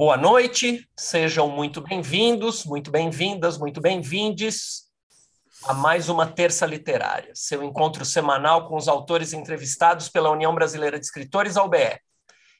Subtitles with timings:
[0.00, 4.84] Boa noite, sejam muito bem-vindos, muito bem-vindas, muito bem-vindes
[5.64, 10.98] a mais uma Terça Literária, seu encontro semanal com os autores entrevistados pela União Brasileira
[10.98, 12.00] de Escritores, a UBE.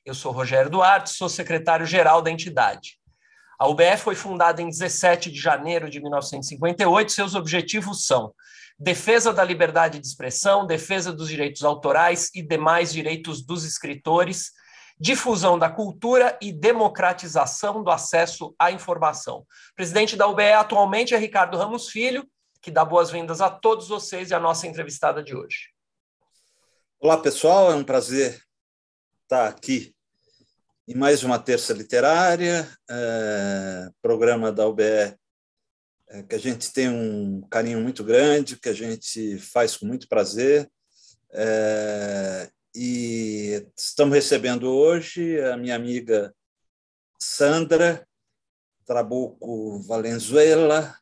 [0.05, 2.99] Eu sou Rogério Duarte, sou secretário-geral da entidade.
[3.59, 7.11] A UBE foi fundada em 17 de janeiro de 1958.
[7.11, 8.35] Seus objetivos são
[8.79, 14.53] defesa da liberdade de expressão, defesa dos direitos autorais e demais direitos dos escritores,
[15.01, 19.47] difusão da cultura e democratização do acesso à informação.
[19.75, 22.29] Presidente da UBE atualmente é Ricardo Ramos Filho,
[22.61, 25.71] que dá boas-vindas a todos vocês e a nossa entrevistada de hoje.
[26.99, 28.39] Olá, pessoal, é um prazer
[29.23, 29.95] estar aqui
[30.87, 35.17] em mais uma terça literária, é, programa da UBE
[36.11, 40.09] é, que a gente tem um carinho muito grande, que a gente faz com muito
[40.09, 40.69] prazer.
[41.33, 46.35] É, e estamos recebendo hoje a minha amiga
[47.19, 48.07] Sandra
[48.87, 50.95] Trabuco Valenzuela,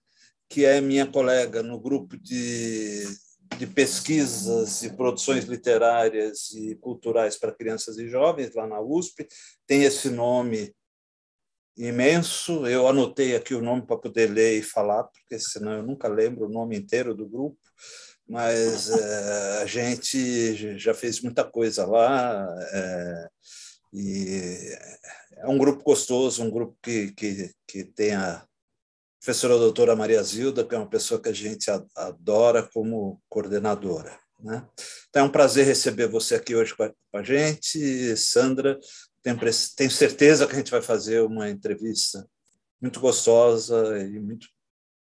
[0.49, 3.05] que é minha colega no grupo de,
[3.59, 9.29] de pesquisas e produções literárias e culturais para crianças e jovens, lá na USP.
[9.67, 10.75] Tem esse nome
[11.77, 12.67] imenso.
[12.67, 16.47] Eu anotei aqui o nome para poder ler e falar, porque senão eu nunca lembro
[16.47, 17.59] o nome inteiro do grupo
[18.29, 23.29] mas é, a gente já fez muita coisa lá é,
[23.93, 24.79] e
[25.39, 28.45] é um grupo gostoso, um grupo que, que, que tem a
[29.19, 34.19] professora doutora Maria Zilda, que é uma pessoa que a gente adora como coordenadora.
[34.41, 34.67] Né?
[35.09, 38.79] Então é um prazer receber você aqui hoje com a gente, Sandra.
[39.23, 42.27] Tenho, certeza que a gente vai fazer uma entrevista
[42.81, 44.49] muito gostosa e muito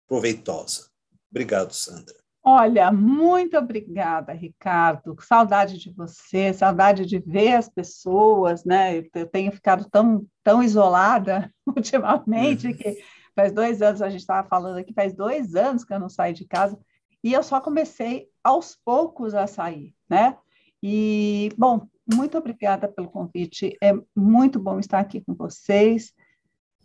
[0.07, 0.91] proveitosa.
[1.31, 2.22] Obrigado, Sandra.
[2.45, 5.17] Olha, muito obrigada, Ricardo.
[5.21, 9.05] Saudade de você, saudade de ver as pessoas, né?
[9.15, 12.75] Eu tenho ficado tão, tão isolada ultimamente uhum.
[12.75, 12.97] que
[13.35, 16.35] faz dois anos, a gente estava falando aqui, faz dois anos que eu não saio
[16.35, 16.77] de casa
[17.23, 20.37] e eu só comecei aos poucos a sair, né?
[20.83, 23.77] E, bom, muito obrigada pelo convite.
[23.81, 26.13] É muito bom estar aqui com vocês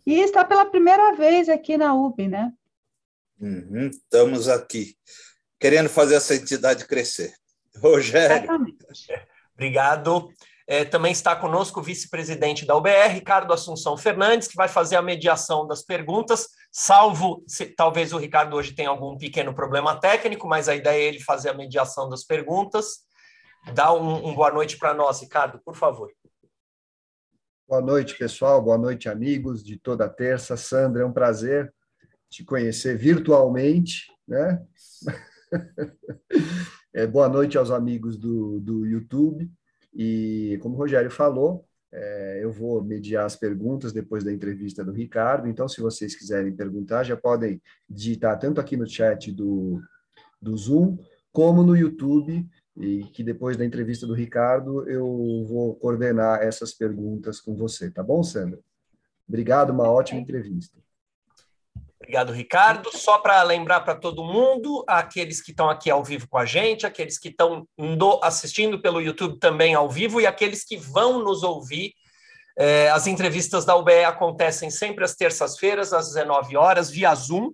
[0.06, 2.52] e estar pela primeira vez aqui na UB, né?
[3.40, 4.96] Uhum, estamos aqui
[5.58, 7.32] querendo fazer essa entidade crescer.
[7.82, 8.36] Rogério.
[8.36, 8.86] Exatamente.
[9.54, 10.30] Obrigado.
[10.70, 15.02] É, também está conosco o vice-presidente da UBR, Ricardo Assunção Fernandes, que vai fazer a
[15.02, 20.68] mediação das perguntas, salvo se, talvez o Ricardo hoje tenha algum pequeno problema técnico, mas
[20.68, 22.98] a ideia é ele fazer a mediação das perguntas.
[23.72, 26.12] Dá um, um boa noite para nós, Ricardo, por favor.
[27.66, 28.60] Boa noite, pessoal.
[28.60, 30.54] Boa noite, amigos de toda terça.
[30.54, 31.72] Sandra, é um prazer
[32.30, 34.62] te conhecer virtualmente, né?
[36.94, 39.50] é, boa noite aos amigos do, do YouTube.
[39.94, 44.92] E, como o Rogério falou, é, eu vou mediar as perguntas depois da entrevista do
[44.92, 45.48] Ricardo.
[45.48, 49.80] Então, se vocês quiserem perguntar, já podem digitar tanto aqui no chat do,
[50.40, 50.98] do Zoom,
[51.32, 57.40] como no YouTube, e que depois da entrevista do Ricardo eu vou coordenar essas perguntas
[57.40, 58.60] com você, tá bom, Sandra?
[59.28, 60.78] Obrigado, uma ótima entrevista.
[62.08, 62.90] Obrigado, Ricardo.
[62.96, 66.86] Só para lembrar para todo mundo, aqueles que estão aqui ao vivo com a gente,
[66.86, 67.68] aqueles que estão
[68.22, 71.92] assistindo pelo YouTube também ao vivo e aqueles que vão nos ouvir.
[72.58, 77.50] É, as entrevistas da UBE acontecem sempre às terças-feiras, às 19 horas, via Zoom.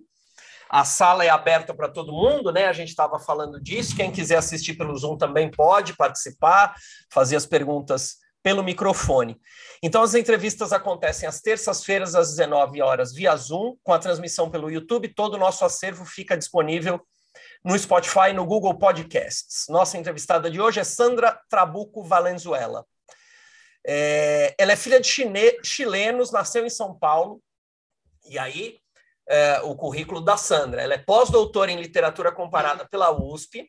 [0.70, 2.66] A sala é aberta para todo mundo, né?
[2.66, 3.96] A gente estava falando disso.
[3.96, 6.76] Quem quiser assistir pelo Zoom também pode participar,
[7.12, 9.40] fazer as perguntas pelo microfone.
[9.82, 14.70] Então, as entrevistas acontecem às terças-feiras, às 19 horas, via Zoom, com a transmissão pelo
[14.70, 15.14] YouTube.
[15.14, 17.00] Todo o nosso acervo fica disponível
[17.64, 19.64] no Spotify e no Google Podcasts.
[19.70, 22.84] Nossa entrevistada de hoje é Sandra Trabuco Valenzuela.
[23.86, 27.42] É, ela é filha de chine, chilenos, nasceu em São Paulo,
[28.28, 28.78] e aí
[29.26, 30.82] é, o currículo da Sandra.
[30.82, 33.66] Ela é pós-doutora em literatura comparada pela USP,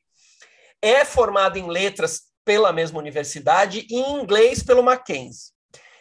[0.81, 5.51] é formada em letras pela mesma universidade e em inglês pelo Mackenzie.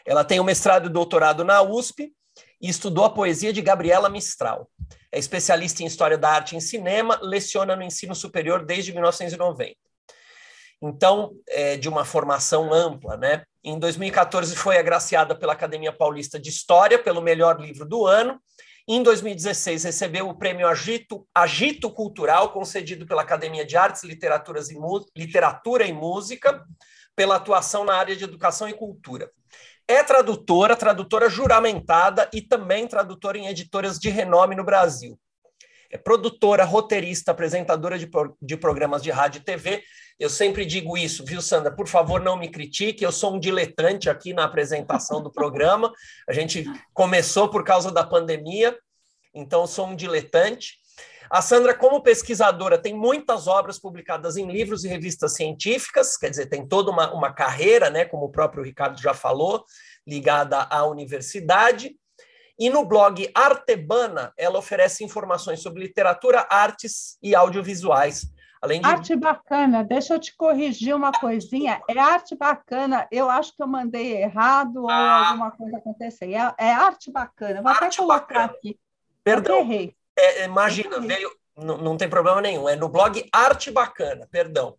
[0.07, 2.13] Ela tem o um mestrado e doutorado na USP
[2.61, 4.71] e estudou a poesia de Gabriela Mistral.
[5.11, 9.75] É especialista em história da arte em cinema, leciona no ensino superior desde 1990.
[10.83, 13.45] Então, é de uma formação ampla, né?
[13.63, 18.39] Em 2014 foi agraciada pela Academia Paulista de História pelo melhor livro do ano
[18.87, 24.77] em 2016, recebeu o prêmio Agito, Agito Cultural, concedido pela Academia de Artes, Literaturas e
[25.17, 26.63] Literatura e Música,
[27.17, 29.31] pela atuação na área de educação e cultura.
[29.89, 35.19] É tradutora, tradutora juramentada e também tradutora em editoras de renome no Brasil.
[35.91, 38.11] é produtora, roteirista, apresentadora de,
[38.43, 39.83] de programas de rádio e TV.
[40.19, 41.75] Eu sempre digo isso, viu, Sandra?
[41.75, 43.03] Por favor, não me critique.
[43.03, 45.93] Eu sou um diletante aqui na apresentação do programa.
[46.29, 48.79] A gente começou por causa da pandemia,
[49.35, 50.79] então sou um diletante.
[51.29, 56.47] A Sandra, como pesquisadora, tem muitas obras publicadas em livros e revistas científicas, quer dizer,
[56.47, 59.65] tem toda uma, uma carreira, né, como o próprio Ricardo já falou,
[60.07, 61.97] ligada à universidade.
[62.57, 68.33] E no blog Artebana, ela oferece informações sobre literatura, artes e audiovisuais.
[68.65, 68.87] Além de...
[68.89, 71.83] Arte bacana, deixa eu te corrigir uma coisinha.
[71.87, 75.21] É arte bacana, eu acho que eu mandei errado ah.
[75.21, 76.31] ou alguma coisa aconteceu.
[76.31, 78.45] É, é arte bacana, vou arte até colocar bacana.
[78.47, 78.81] aqui.
[79.23, 79.59] Perdão.
[79.59, 79.95] Errei.
[80.17, 82.67] É, imagina, veio, não, não tem problema nenhum.
[82.67, 84.79] É no blog Arte Bacana, perdão.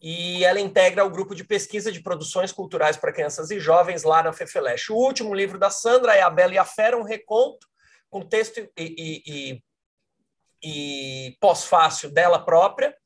[0.00, 4.22] E ela integra o grupo de pesquisa de produções culturais para crianças e jovens lá
[4.22, 4.90] na Fefeleche.
[4.90, 7.66] O último livro da Sandra é A Bela e a Fera, um reconto
[8.08, 9.62] com texto e, e, e,
[10.62, 12.96] e pós-fácil dela própria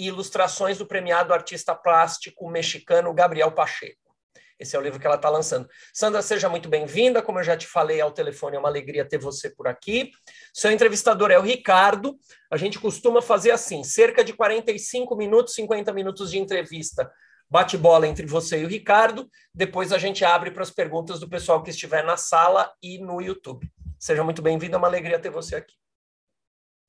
[0.00, 4.16] e ilustrações do premiado artista plástico mexicano Gabriel Pacheco.
[4.58, 5.68] Esse é o livro que ela está lançando.
[5.92, 7.20] Sandra, seja muito bem-vinda.
[7.20, 10.10] Como eu já te falei ao telefone, é uma alegria ter você por aqui.
[10.54, 12.18] Seu entrevistador é o Ricardo.
[12.50, 17.10] A gente costuma fazer assim: cerca de 45 minutos, 50 minutos de entrevista.
[17.50, 19.28] Bate-bola entre você e o Ricardo.
[19.54, 23.20] Depois a gente abre para as perguntas do pessoal que estiver na sala e no
[23.20, 23.70] YouTube.
[23.98, 25.74] Seja muito bem-vinda, é uma alegria ter você aqui.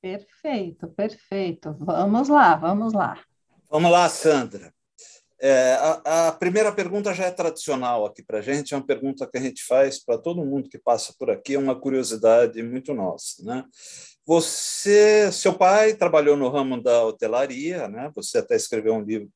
[0.01, 1.75] Perfeito, perfeito.
[1.79, 3.23] Vamos lá, vamos lá.
[3.69, 4.73] Vamos lá, Sandra.
[5.39, 9.27] É, a, a, primeira pergunta já é tradicional aqui para a gente, é uma pergunta
[9.27, 12.93] que a gente faz para todo mundo que passa por aqui, é uma curiosidade muito
[12.93, 13.43] nossa.
[13.43, 13.63] Né?
[14.25, 18.11] Você, seu pai trabalhou no ramo da hotelaria, né?
[18.15, 19.29] você até escreveu um livro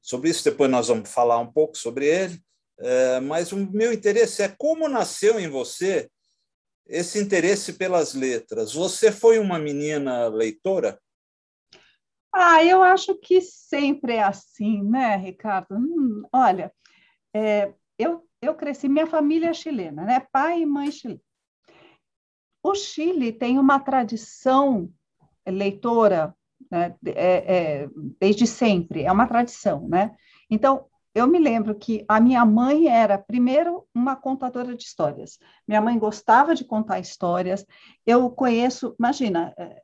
[0.00, 2.40] sobre isso, depois nós vamos falar um pouco sobre ele,
[2.78, 6.10] é, mas o meu interesse é como nasceu em você
[6.86, 8.72] esse interesse pelas letras.
[8.74, 11.00] Você foi uma menina leitora?
[12.34, 15.74] Ah, eu acho que sempre é assim, né, Ricardo?
[15.74, 16.72] Hum, olha,
[17.34, 20.26] é, eu, eu cresci, minha família é chilena, né?
[20.32, 21.20] Pai e mãe chilena.
[22.62, 24.88] O Chile tem uma tradição
[25.46, 26.34] leitora
[26.70, 27.88] né, é, é,
[28.20, 30.16] desde sempre, é uma tradição, né?
[30.48, 35.38] Então, eu me lembro que a minha mãe era, primeiro, uma contadora de histórias.
[35.68, 37.66] Minha mãe gostava de contar histórias.
[38.06, 39.82] Eu conheço, imagina, é,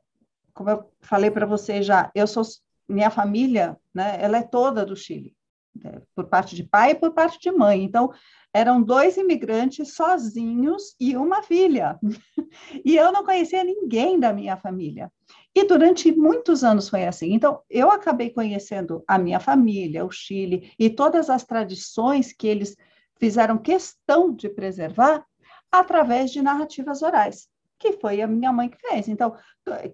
[0.53, 2.43] como eu falei para você já, eu sou
[2.87, 4.17] minha família, né?
[4.19, 5.35] Ela é toda do Chile,
[5.75, 7.83] né, por parte de pai e por parte de mãe.
[7.83, 8.11] Então,
[8.51, 11.99] eram dois imigrantes sozinhos e uma filha.
[12.83, 15.11] e eu não conhecia ninguém da minha família.
[15.55, 17.33] E durante muitos anos foi assim.
[17.33, 22.75] Então, eu acabei conhecendo a minha família, o Chile e todas as tradições que eles
[23.17, 25.25] fizeram questão de preservar
[25.71, 27.49] através de narrativas orais
[27.79, 29.07] que foi a minha mãe que fez.
[29.07, 29.35] Então,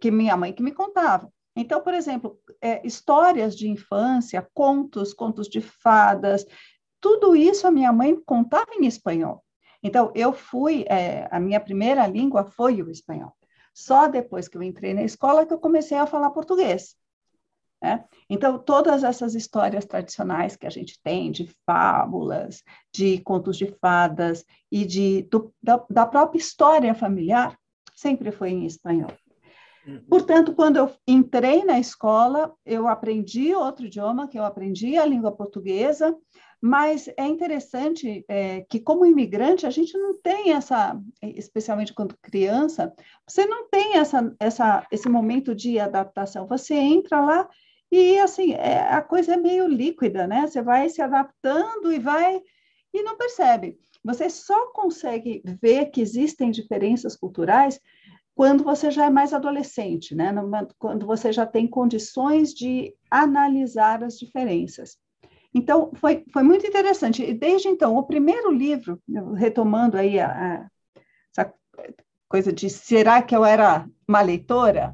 [0.01, 1.31] que minha mãe que me contava.
[1.55, 6.45] Então, por exemplo, é, histórias de infância, contos, contos de fadas,
[6.99, 9.43] tudo isso a minha mãe contava em espanhol.
[9.81, 13.33] Então, eu fui, é, a minha primeira língua foi o espanhol.
[13.75, 16.95] Só depois que eu entrei na escola que eu comecei a falar português.
[17.83, 18.05] Né?
[18.29, 22.63] Então, todas essas histórias tradicionais que a gente tem, de fábulas,
[22.93, 27.59] de contos de fadas e de, do, da, da própria história familiar,
[27.93, 29.11] sempre foi em espanhol.
[29.85, 30.03] Uhum.
[30.09, 35.33] Portanto, quando eu entrei na escola, eu aprendi outro idioma, que eu aprendi a língua
[35.33, 36.17] portuguesa,
[36.61, 42.93] mas é interessante é, que, como imigrante, a gente não tem essa, especialmente quando criança,
[43.27, 46.47] você não tem essa, essa, esse momento de adaptação.
[46.47, 47.49] Você entra lá
[47.91, 50.47] e, assim, é, a coisa é meio líquida, né?
[50.47, 52.41] Você vai se adaptando e vai
[52.93, 53.77] e não percebe.
[54.03, 57.79] Você só consegue ver que existem diferenças culturais
[58.35, 60.33] quando você já é mais adolescente, né?
[60.77, 64.97] quando você já tem condições de analisar as diferenças.
[65.55, 67.23] Então, foi, foi muito interessante.
[67.23, 69.01] E desde então, o primeiro livro,
[69.37, 70.67] retomando aí a, a,
[71.31, 71.53] essa
[72.27, 74.93] coisa de será que eu era uma leitora?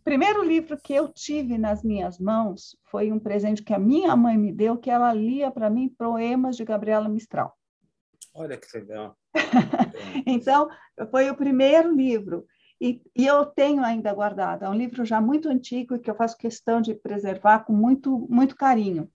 [0.00, 4.16] O primeiro livro que eu tive nas minhas mãos foi um presente que a minha
[4.16, 7.54] mãe me deu, que ela lia para mim poemas de Gabriela Mistral.
[8.32, 9.18] Olha que legal.
[10.26, 10.66] então,
[11.10, 12.46] foi o primeiro livro.
[12.80, 14.64] E, e, eu tenho ainda guardado.
[14.64, 18.26] É um livro já muito antigo e que eu faço questão de preservar com muito,
[18.30, 19.10] muito carinho.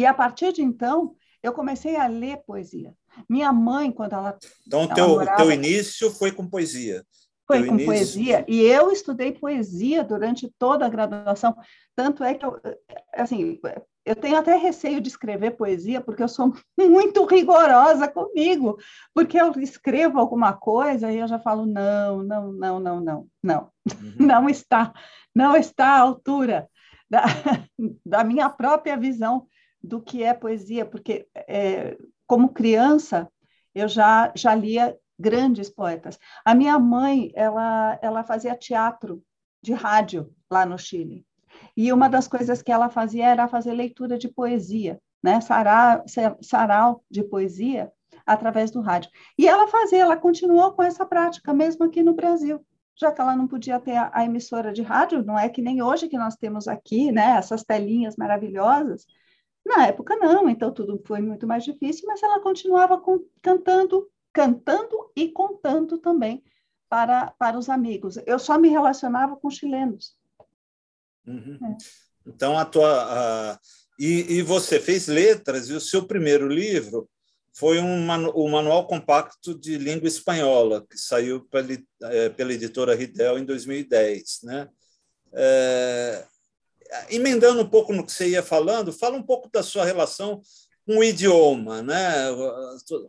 [0.00, 2.94] E a partir de então, eu comecei a ler poesia.
[3.28, 4.38] Minha mãe, quando ela.
[4.66, 5.36] Então, o teu, morava...
[5.36, 7.04] teu início foi com poesia?
[7.46, 7.86] Foi com início.
[7.86, 11.54] poesia, e eu estudei poesia durante toda a graduação,
[11.94, 12.58] tanto é que eu,
[13.12, 13.60] assim,
[14.06, 18.78] eu tenho até receio de escrever poesia, porque eu sou muito rigorosa comigo,
[19.12, 23.70] porque eu escrevo alguma coisa e eu já falo, não, não, não, não, não, não,
[23.86, 24.14] uhum.
[24.18, 24.94] não está,
[25.34, 26.70] não está à altura
[27.10, 27.24] da,
[28.06, 29.46] da minha própria visão
[29.82, 31.96] do que é poesia, porque é,
[32.26, 33.30] como criança
[33.74, 36.18] eu já, já lia grandes poetas.
[36.44, 39.22] A minha mãe, ela, ela fazia teatro
[39.62, 41.26] de rádio lá no Chile.
[41.76, 45.40] E uma das coisas que ela fazia era fazer leitura de poesia, né?
[45.40, 47.92] Sarau, de poesia
[48.26, 49.10] através do rádio.
[49.36, 52.64] E ela fazia, ela continuou com essa prática mesmo aqui no Brasil,
[52.96, 55.82] já que ela não podia ter a, a emissora de rádio, não é que nem
[55.82, 57.36] hoje que nós temos aqui, né?
[57.36, 59.04] Essas telinhas maravilhosas.
[59.76, 65.10] Na época não, então tudo foi muito mais difícil, mas ela continuava com, cantando cantando
[65.16, 66.42] e contando também
[66.88, 68.16] para, para os amigos.
[68.26, 70.14] Eu só me relacionava com chilenos.
[71.26, 71.58] Uhum.
[71.62, 71.76] É.
[72.26, 73.52] Então, a tua.
[73.52, 73.60] A...
[73.98, 77.08] E, e, você fez letras, e o seu primeiro livro
[77.52, 78.30] foi um manu...
[78.30, 81.68] o Manual Compacto de Língua Espanhola, que saiu pela,
[82.04, 84.40] é, pela editora Ridel em 2010.
[84.44, 84.68] Né?
[85.32, 86.26] É...
[87.08, 90.42] Emendando um pouco no que você ia falando, fala um pouco da sua relação
[90.90, 92.02] um idioma, né?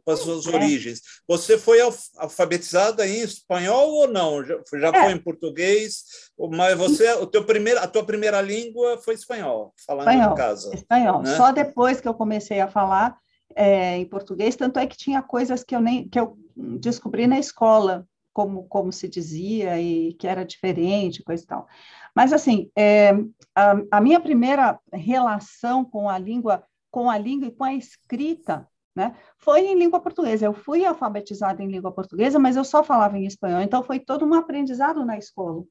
[0.03, 0.55] com as suas é.
[0.55, 1.01] origens.
[1.27, 1.79] Você foi
[2.17, 4.43] alfabetizada em espanhol ou não?
[4.43, 5.03] Já, já é.
[5.03, 6.03] foi em português?
[6.51, 10.75] Mas você, o teu primeiro, a tua primeira língua foi espanhol, falando espanhol, em casa.
[10.75, 11.21] Espanhol.
[11.23, 11.35] Né?
[11.35, 13.17] Só depois que eu comecei a falar
[13.55, 17.39] é, em português, tanto é que tinha coisas que eu nem que eu descobri na
[17.39, 21.67] escola, como como se dizia e que era diferente, coisa e tal.
[22.15, 23.11] Mas assim, é,
[23.55, 28.67] a, a minha primeira relação com a língua com a língua e com a escrita,
[28.93, 29.15] né?
[29.37, 30.45] Foi em língua portuguesa.
[30.45, 33.61] Eu fui alfabetizada em língua portuguesa, mas eu só falava em espanhol.
[33.61, 35.63] Então foi todo um aprendizado na escola.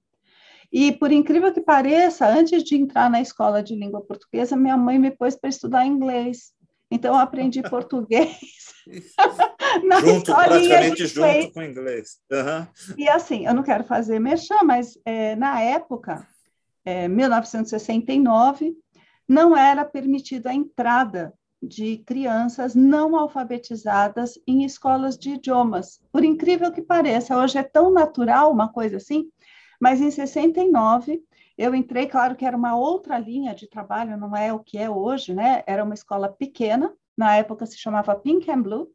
[0.72, 4.98] E por incrível que pareça, antes de entrar na escola de língua portuguesa, minha mãe
[4.98, 6.52] me pôs para estudar inglês.
[6.90, 8.36] Então eu aprendi português.
[10.04, 12.18] junto, praticamente junto com inglês.
[12.30, 12.94] Uhum.
[12.96, 16.26] E assim, eu não quero fazer mexer, mas é, na época,
[16.84, 18.74] é, 1969,
[19.28, 21.32] não era permitida a entrada
[21.62, 26.00] de crianças não alfabetizadas em escolas de idiomas.
[26.10, 29.30] Por incrível que pareça, hoje é tão natural uma coisa assim,
[29.80, 31.22] mas em 69
[31.60, 34.88] eu entrei, claro que era uma outra linha de trabalho, não é o que é
[34.88, 35.62] hoje, né?
[35.66, 38.90] Era uma escola pequena, na época se chamava Pink and Blue.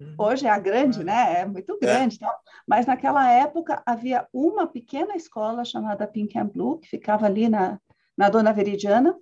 [0.00, 0.14] Uhum.
[0.16, 1.42] Hoje é a grande, né?
[1.42, 2.14] É muito grande.
[2.14, 2.16] É.
[2.16, 2.34] Então,
[2.66, 7.78] mas naquela época havia uma pequena escola chamada Pink and Blue, que ficava ali na,
[8.16, 9.14] na Dona Veridiana,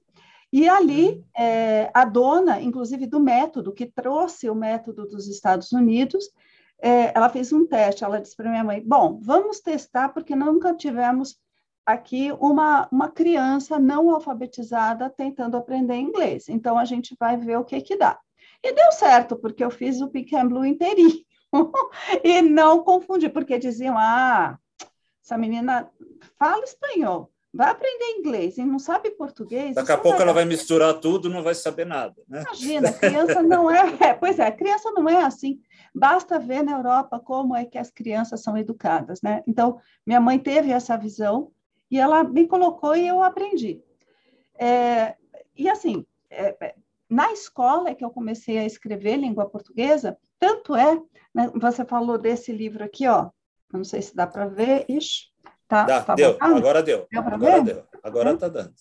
[0.53, 1.25] e ali uhum.
[1.37, 6.31] é, a dona, inclusive do método, que trouxe o método dos Estados Unidos,
[6.81, 10.73] é, ela fez um teste, ela disse para minha mãe, bom, vamos testar, porque nunca
[10.73, 11.37] tivemos
[11.89, 17.65] aqui uma, uma criança não alfabetizada tentando aprender inglês, então a gente vai ver o
[17.65, 18.19] que que dá.
[18.63, 21.25] E deu certo, porque eu fiz o Pink and Blue inteirinho,
[22.23, 24.59] e não confundi, porque diziam, ah,
[25.25, 25.91] essa menina
[26.39, 29.75] fala espanhol, vai aprender inglês e não sabe português.
[29.75, 32.23] Daqui a pouco ela vai misturar tudo, não vai saber nada.
[32.29, 32.43] Né?
[32.43, 34.13] Imagina, criança não é, é.
[34.13, 35.59] Pois é, criança não é assim.
[35.95, 39.43] Basta ver na Europa como é que as crianças são educadas, né?
[39.47, 41.51] Então, minha mãe teve essa visão
[41.91, 43.83] e ela me colocou e eu aprendi.
[44.59, 45.17] É,
[45.57, 46.75] e assim, é, é
[47.09, 51.01] na escola é que eu comecei a escrever língua portuguesa, tanto é,
[51.35, 53.31] né, você falou desse livro aqui, ó,
[53.73, 55.29] não sei se dá para ver, ixi,
[55.69, 56.57] Tá, Dá, tá deu, botando?
[56.57, 57.07] agora deu.
[57.11, 57.75] deu agora ver?
[57.75, 57.85] deu.
[58.03, 58.73] Agora está dando.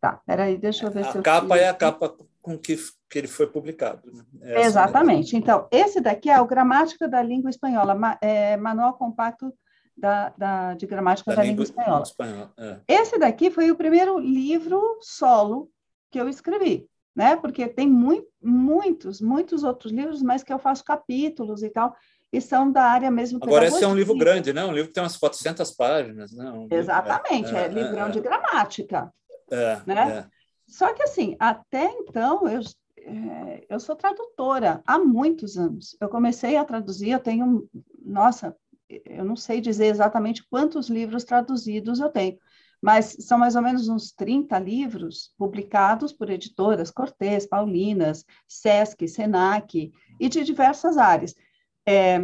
[0.00, 2.76] Tá, peraí, deixa eu ver a se A capa é a capa com que,
[3.08, 4.02] que ele foi publicado.
[4.12, 4.24] Né?
[4.42, 5.36] É Exatamente.
[5.36, 9.54] Então, esse daqui é o Gramática da Língua Espanhola, é, Manual Compacto
[9.96, 12.02] da, da, de Gramática da, da Língua, Espanhola.
[12.02, 12.80] espanhola é.
[12.86, 15.70] Esse daqui foi o primeiro livro solo
[16.10, 17.36] que eu escrevi, né?
[17.36, 21.96] Porque tem muito, muitos, muitos outros livros, mas que eu faço capítulos e tal
[22.32, 24.64] e são da área mesmo Agora, esse é um livro grande, né?
[24.64, 26.32] Um livro que tem umas 400 páginas.
[26.32, 26.50] Né?
[26.50, 29.12] Um Exatamente, é, é, é livrão é, de gramática.
[29.50, 30.18] É, né?
[30.18, 30.26] É.
[30.66, 32.60] Só que, assim, até então, eu,
[33.68, 35.96] eu sou tradutora há muitos anos.
[36.00, 37.68] Eu comecei a traduzir, eu tenho,
[38.04, 38.54] nossa,
[38.88, 42.38] eu não sei dizer exatamente quantos livros traduzidos eu tenho,
[42.80, 49.92] mas são mais ou menos uns 30 livros publicados por editoras, Cortês, Paulinas, Sesc, Senac,
[50.20, 51.34] e de diversas áreas.
[51.86, 52.18] É,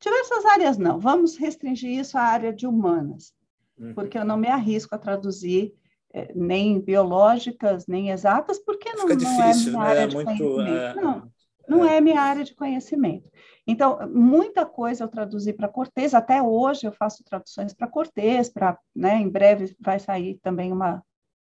[0.00, 3.32] diversas áreas não, vamos restringir isso à área de humanas,
[3.78, 3.94] uhum.
[3.94, 5.74] porque eu não me arrisco a traduzir
[6.12, 9.90] é, nem biológicas, nem exatas, porque não, Fica não difícil, é minha né?
[9.90, 10.94] área de muito, é...
[10.94, 11.30] Não,
[11.68, 11.96] não é.
[11.96, 13.30] é minha área de conhecimento.
[13.66, 18.78] Então, muita coisa eu traduzi para Cortês, até hoje eu faço traduções para Cortês, para,
[18.94, 21.02] né, em breve vai sair também uma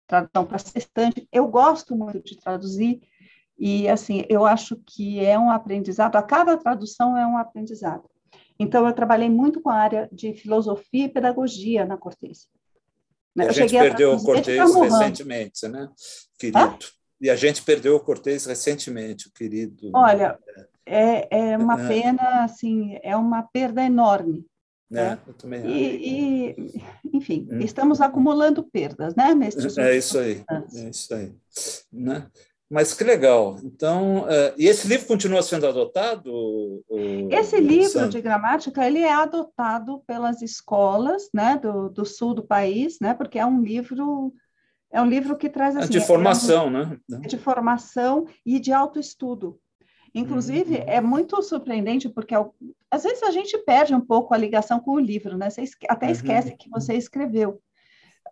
[0.08, 1.28] tradução para Sextante.
[1.32, 3.02] Eu gosto muito de traduzir,
[3.58, 8.10] e, assim, eu acho que é um aprendizado, a cada tradução é um aprendizado.
[8.60, 12.48] Então, eu trabalhei muito com a área de filosofia e pedagogia na Cortês.
[13.36, 15.90] Né, a gente perdeu o Cortês recentemente, né,
[16.38, 16.60] querido?
[16.60, 16.78] Hã?
[17.20, 19.90] E a gente perdeu o Cortês recentemente, o querido.
[19.94, 20.38] Olha,
[20.86, 21.88] é, é uma é.
[21.88, 24.46] pena, assim, é uma perda enorme.
[24.92, 25.20] É, né?
[25.28, 25.70] eu também acho.
[25.70, 27.60] E, e enfim, hum.
[27.60, 29.34] estamos acumulando perdas, né?
[29.34, 31.34] Nestes é isso aí, é isso aí.
[31.92, 32.28] Né?
[32.70, 33.60] Mas que legal.
[33.64, 36.32] Então, uh, e esse livro continua sendo adotado?
[36.34, 42.44] O, esse livro de gramática ele é adotado pelas escolas, né, do, do sul do
[42.44, 44.34] país, né, porque é um livro
[44.92, 47.00] é um livro que traz assim, de formação, é né?
[47.28, 49.60] De formação e de autoestudo.
[50.14, 50.84] Inclusive, uhum.
[50.88, 52.34] é muito surpreendente, porque
[52.90, 55.50] às vezes a gente perde um pouco a ligação com o livro, né?
[55.50, 56.12] Você até uhum.
[56.14, 56.58] esquece uhum.
[56.58, 57.62] que você escreveu.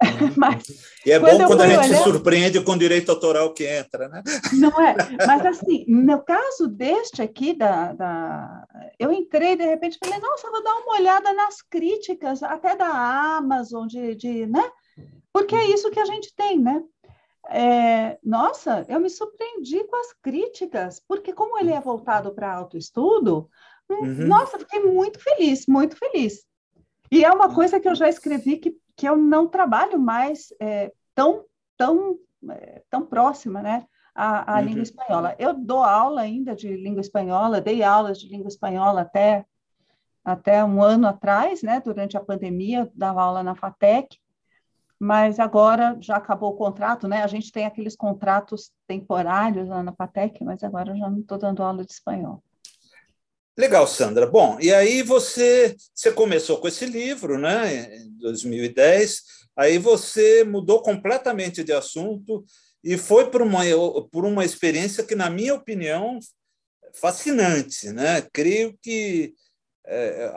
[0.01, 0.33] Uhum.
[0.38, 0.63] Mas,
[1.05, 1.98] e é bom quando a gente olhando...
[1.98, 4.24] se surpreende com o direito autoral que entra, né?
[4.53, 4.95] Não é?
[5.27, 8.65] Mas, assim, no caso deste aqui, da, da...
[8.98, 12.88] eu entrei de repente falei, nossa, vou dar uma olhada nas críticas, até da
[13.38, 14.63] Amazon, de, de né?
[15.33, 16.83] Porque é isso que a gente tem, né?
[17.49, 23.49] É, nossa, eu me surpreendi com as críticas, porque como ele é voltado para autoestudo,
[23.89, 24.27] hum, uhum.
[24.27, 26.45] nossa, fiquei muito feliz, muito feliz.
[27.11, 30.91] E é uma coisa que eu já escrevi que, que eu não trabalho mais é,
[31.13, 32.17] tão, tão,
[32.49, 33.85] é, tão próxima, né?
[34.15, 34.65] A, a uhum.
[34.65, 35.35] língua espanhola.
[35.39, 39.45] Eu dou aula ainda de língua espanhola, dei aulas de língua espanhola até,
[40.23, 41.81] até um ano atrás, né?
[41.83, 44.17] Durante a pandemia, dava aula na FATEC,
[45.00, 47.23] mas agora já acabou o contrato, né?
[47.23, 51.38] A gente tem aqueles contratos temporários lá na Patec, mas agora eu já não estou
[51.38, 52.43] dando aula de espanhol.
[53.57, 54.25] Legal, Sandra.
[54.25, 59.21] Bom, e aí você, você começou com esse livro, né, em 2010,
[59.55, 62.43] aí você mudou completamente de assunto
[62.83, 63.62] e foi por uma,
[64.12, 66.19] por uma experiência que, na minha opinião,
[66.93, 68.21] fascinante, né?
[68.33, 69.33] Creio que
[69.85, 70.31] é,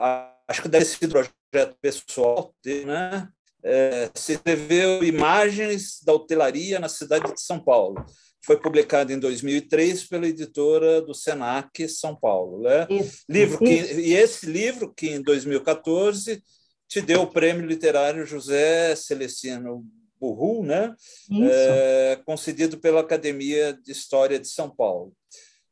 [0.47, 2.53] acho que deve ser projeto pessoal,
[2.85, 3.29] né?
[3.63, 8.05] É, se escreveu Imagens da Hotelaria na cidade de São Paulo.
[8.45, 12.61] Foi publicado em 2003 pela editora do Senac São Paulo.
[12.61, 12.87] Né?
[12.89, 13.99] Isso, livro que, isso.
[13.99, 16.41] E esse livro, que em 2014
[16.87, 19.85] te deu o prêmio literário José Celestino
[20.19, 20.95] Burru, né?
[21.43, 25.13] É, concedido pela Academia de História de São Paulo.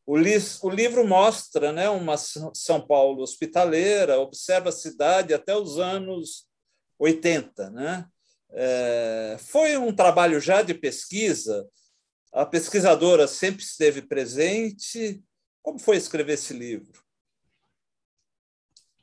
[0.06, 5.80] O, li o, livro mostra né, uma São Paulo hospitaleira, observa a cidade até os
[5.80, 6.45] anos
[7.00, 7.70] 80.
[7.70, 8.06] Né?
[8.52, 11.68] É, foi um trabalho já de pesquisa,
[12.36, 15.24] a pesquisadora sempre esteve presente.
[15.62, 17.02] Como foi escrever esse livro?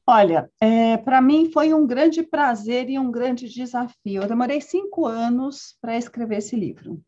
[0.06, 4.22] Olha, é, para mim foi um grande prazer e um grande desafio.
[4.22, 7.00] Eu demorei cinco anos para escrever esse livro.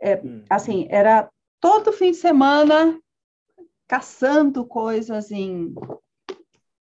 [0.00, 0.44] É, hum.
[0.50, 3.00] Assim, era todo fim de semana
[3.88, 5.72] caçando coisas em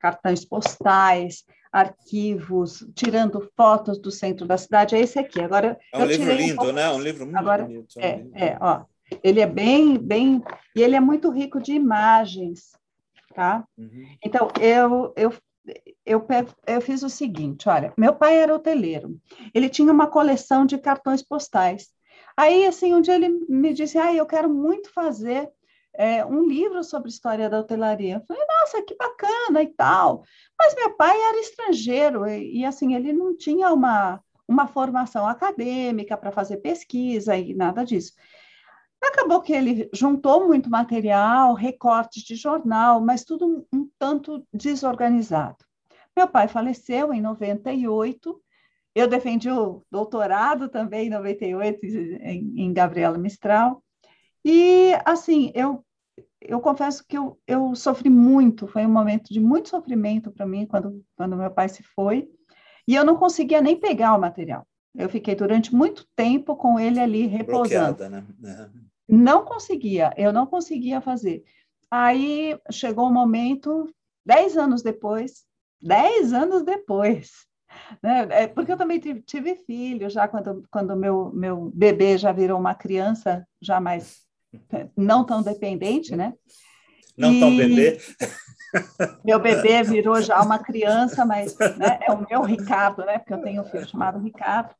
[0.02, 4.96] cartões postais, arquivos, tirando fotos do centro da cidade.
[4.96, 5.40] É esse aqui.
[5.40, 6.90] Agora é um livro lindo, um né?
[6.90, 7.98] Um livro muito Agora, bonito.
[7.98, 8.84] É, um é, ó.
[9.22, 10.42] Ele é bem, bem,
[10.74, 12.72] e ele é muito rico de imagens,
[13.34, 13.64] tá?
[13.78, 14.06] Uhum.
[14.24, 15.32] Então eu, eu
[16.04, 16.26] eu,
[16.66, 19.16] eu fiz o seguinte, olha, meu pai era hoteleiro,
[19.54, 21.88] ele tinha uma coleção de cartões postais.
[22.36, 25.48] Aí, assim, um dia ele me disse, ah, eu quero muito fazer
[25.94, 28.16] é, um livro sobre história da hotelaria.
[28.16, 30.24] Eu falei, nossa, que bacana e tal.
[30.58, 36.16] Mas meu pai era estrangeiro e, e assim, ele não tinha uma, uma formação acadêmica
[36.16, 38.12] para fazer pesquisa e nada disso.
[39.02, 45.64] Acabou que ele juntou muito material, recortes de jornal, mas tudo um, um tanto desorganizado.
[46.16, 48.40] Meu pai faleceu em 98,
[48.94, 53.82] eu defendi o doutorado também em 98 em, em Gabriela Mistral,
[54.44, 55.84] e, assim, eu,
[56.40, 60.66] eu confesso que eu, eu sofri muito, foi um momento de muito sofrimento para mim
[60.66, 62.28] quando, quando meu pai se foi,
[62.86, 64.66] e eu não conseguia nem pegar o material.
[64.94, 67.96] Eu fiquei durante muito tempo com ele ali repousando.
[67.96, 68.70] Bloqueada, né?
[69.08, 71.44] Não conseguia, eu não conseguia fazer.
[71.90, 73.88] Aí chegou um momento,
[74.24, 75.44] dez anos depois,
[75.80, 77.46] dez anos depois,
[78.02, 78.26] né?
[78.30, 82.58] É porque eu também tive, tive filho já quando quando meu meu bebê já virou
[82.58, 84.22] uma criança já mais
[84.96, 86.34] não tão dependente, né?
[87.16, 87.40] Não e...
[87.40, 87.98] tão bebê.
[89.22, 93.18] Meu bebê virou já uma criança, mas né, é o meu Ricardo, né?
[93.18, 94.74] Porque eu tenho um filho chamado Ricardo.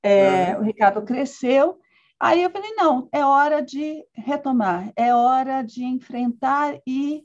[0.00, 1.80] É, o Ricardo cresceu.
[2.20, 7.24] Aí eu falei, não, é hora de retomar, é hora de enfrentar e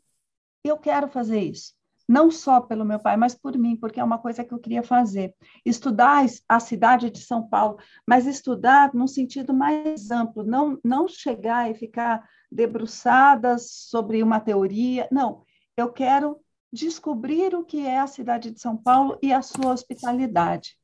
[0.63, 1.76] eu quero fazer isso.
[2.07, 4.81] Não só pelo meu pai, mas por mim, porque é uma coisa que eu queria
[4.81, 5.35] fazer.
[5.65, 11.69] Estudar a cidade de São Paulo, mas estudar num sentido mais amplo, não, não chegar
[11.69, 15.07] e ficar debruçada sobre uma teoria.
[15.11, 15.43] Não,
[15.75, 16.39] eu quero
[16.71, 20.77] descobrir o que é a cidade de São Paulo e a sua hospitalidade.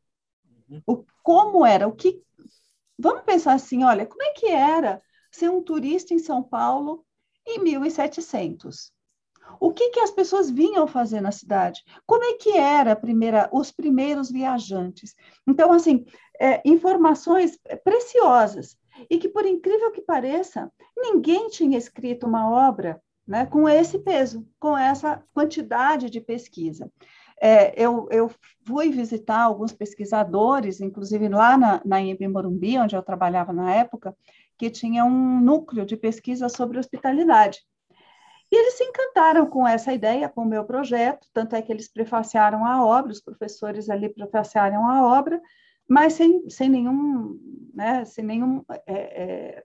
[0.69, 0.81] Uhum.
[0.85, 2.21] O, como era, o que
[2.97, 7.05] Vamos pensar assim, olha, como é que era ser um turista em São Paulo
[7.45, 8.91] em 1700?
[9.59, 11.83] O que, que as pessoas vinham fazer na cidade?
[12.05, 15.13] Como é que era primeira, os primeiros viajantes?
[15.47, 16.05] Então, assim,
[16.39, 18.77] é, informações preciosas
[19.09, 24.47] e que, por incrível que pareça, ninguém tinha escrito uma obra né, com esse peso,
[24.59, 26.91] com essa quantidade de pesquisa.
[27.41, 28.31] É, eu, eu,
[28.65, 34.15] fui visitar alguns pesquisadores, inclusive lá na, na IEB Morumbi, onde eu trabalhava na época,
[34.57, 37.59] que tinha um núcleo de pesquisa sobre hospitalidade.
[38.53, 41.87] E eles se encantaram com essa ideia, com o meu projeto, tanto é que eles
[41.87, 45.41] prefaciaram a obra, os professores ali prefaciaram a obra,
[45.89, 47.39] mas sem, sem nenhum,
[47.73, 49.63] né, sem nenhum, é,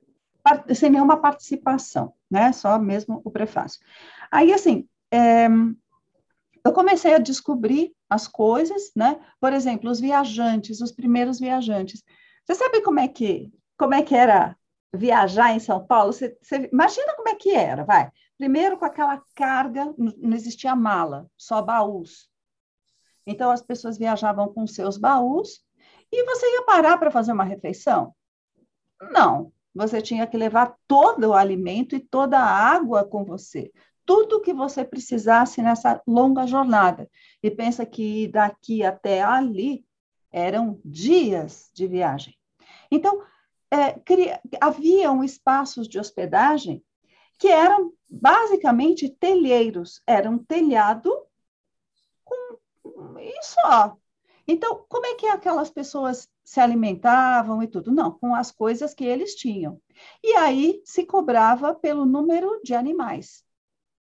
[0.70, 3.78] é, sem nenhuma participação, né, só mesmo o prefácio.
[4.30, 5.48] Aí, assim, é,
[6.64, 9.20] eu comecei a descobrir as coisas, né?
[9.38, 12.02] Por exemplo, os viajantes, os primeiros viajantes.
[12.42, 14.56] Você sabe como é que como é que era
[14.94, 16.10] viajar em São Paulo?
[16.10, 18.10] Você, você imagina como é que era, vai.
[18.38, 22.30] Primeiro com aquela carga, não existia mala, só baús.
[23.26, 25.62] Então as pessoas viajavam com seus baús
[26.10, 28.14] e você ia parar para fazer uma refeição?
[29.12, 33.70] Não, você tinha que levar todo o alimento e toda a água com você
[34.08, 37.10] tudo o que você precisasse nessa longa jornada.
[37.42, 39.84] E pensa que daqui até ali
[40.32, 42.34] eram dias de viagem.
[42.90, 43.22] Então,
[43.70, 46.82] é, cria, haviam espaços de hospedagem
[47.38, 51.10] que eram basicamente telheiros, era um telhado
[52.24, 52.58] com
[53.20, 53.96] e só.
[54.46, 57.92] Então, como é que aquelas pessoas se alimentavam e tudo?
[57.92, 59.78] Não, com as coisas que eles tinham.
[60.24, 63.44] E aí se cobrava pelo número de animais.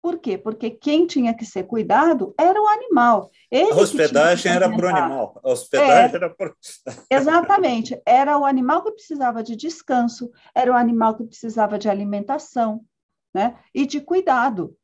[0.01, 0.37] Por quê?
[0.37, 3.29] Porque quem tinha que ser cuidado era o animal.
[3.51, 5.39] Ele a hospedagem era para o animal.
[5.43, 6.55] A hospedagem é, era por...
[7.11, 8.01] Exatamente.
[8.03, 12.83] Era o animal que precisava de descanso, era o animal que precisava de alimentação
[13.33, 13.59] né?
[13.73, 14.75] e de cuidado.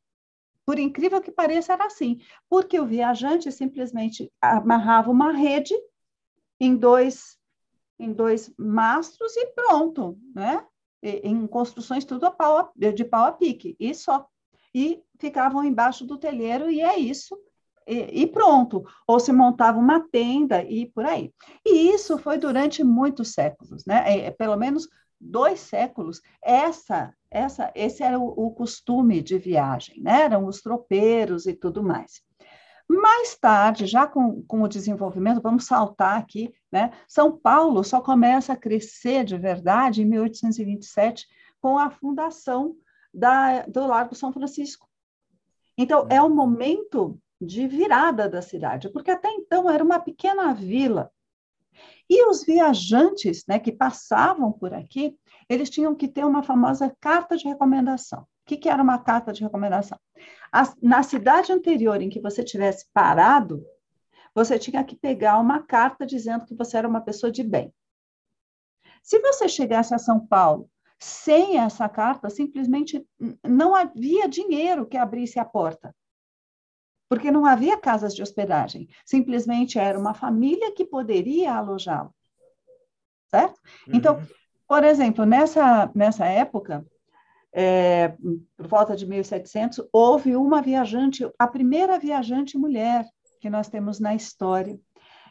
[0.64, 2.20] Por incrível que pareça, era assim.
[2.48, 5.74] Porque o viajante simplesmente amarrava uma rede
[6.60, 7.38] em dois,
[7.98, 10.18] em dois mastros e pronto.
[10.34, 10.64] Né?
[11.02, 14.26] em construções tudo a pau, de pau a pique, e só
[14.74, 17.38] e ficavam embaixo do telheiro, e é isso,
[17.86, 18.84] e, e, pronto.
[19.06, 21.32] Ou se montava uma tenda e por aí.
[21.64, 24.04] E isso foi durante muitos séculos, né?
[24.06, 24.88] É, é, pelo menos
[25.20, 26.20] dois séculos.
[26.42, 30.22] Essa, essa, esse era o, o costume de viagem, né?
[30.22, 32.22] Eram os tropeiros e tudo mais.
[32.88, 36.90] Mais tarde, já com, com o desenvolvimento, vamos saltar aqui, né?
[37.06, 41.26] São Paulo só começa a crescer de verdade em 1827
[41.60, 42.74] com a fundação
[43.12, 44.88] da, do Largo São Francisco.
[45.76, 51.10] Então, é um momento de virada da cidade, porque até então era uma pequena vila.
[52.08, 55.16] E os viajantes né, que passavam por aqui,
[55.48, 58.20] eles tinham que ter uma famosa carta de recomendação.
[58.20, 59.98] O que, que era uma carta de recomendação?
[60.82, 63.64] Na cidade anterior em que você tivesse parado,
[64.34, 67.72] você tinha que pegar uma carta dizendo que você era uma pessoa de bem.
[69.02, 73.06] Se você chegasse a São Paulo sem essa carta, simplesmente
[73.44, 75.94] não havia dinheiro que abrisse a porta.
[77.08, 78.88] Porque não havia casas de hospedagem.
[79.04, 82.12] Simplesmente era uma família que poderia alojá-lo.
[83.28, 83.60] Certo?
[83.86, 83.94] Uhum.
[83.94, 84.22] Então,
[84.66, 86.86] por exemplo, nessa, nessa época,
[87.52, 88.14] é,
[88.56, 93.06] por volta de 1700, houve uma viajante, a primeira viajante mulher
[93.40, 94.78] que nós temos na história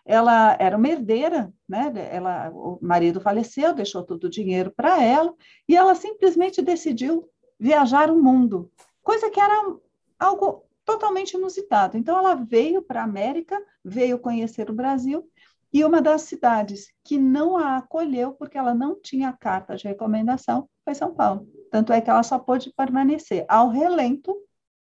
[0.08, 1.92] ela era uma herdeira, né?
[2.10, 5.36] Ela, o marido faleceu, deixou todo o dinheiro para ela
[5.68, 8.72] e ela simplesmente decidiu viajar o mundo,
[9.04, 9.76] coisa que era
[10.18, 11.98] algo totalmente inusitado.
[11.98, 15.30] Então ela veio para a América, veio conhecer o Brasil
[15.72, 20.70] e uma das cidades que não a acolheu porque ela não tinha carta de recomendação
[20.86, 21.46] foi São Paulo.
[21.70, 24.34] Tanto é que ela só pôde permanecer ao relento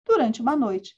[0.05, 0.95] durante uma noite.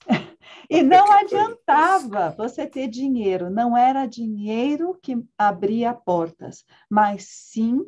[0.70, 7.84] E não adiantava você ter dinheiro, não era dinheiro que abria portas, mas sim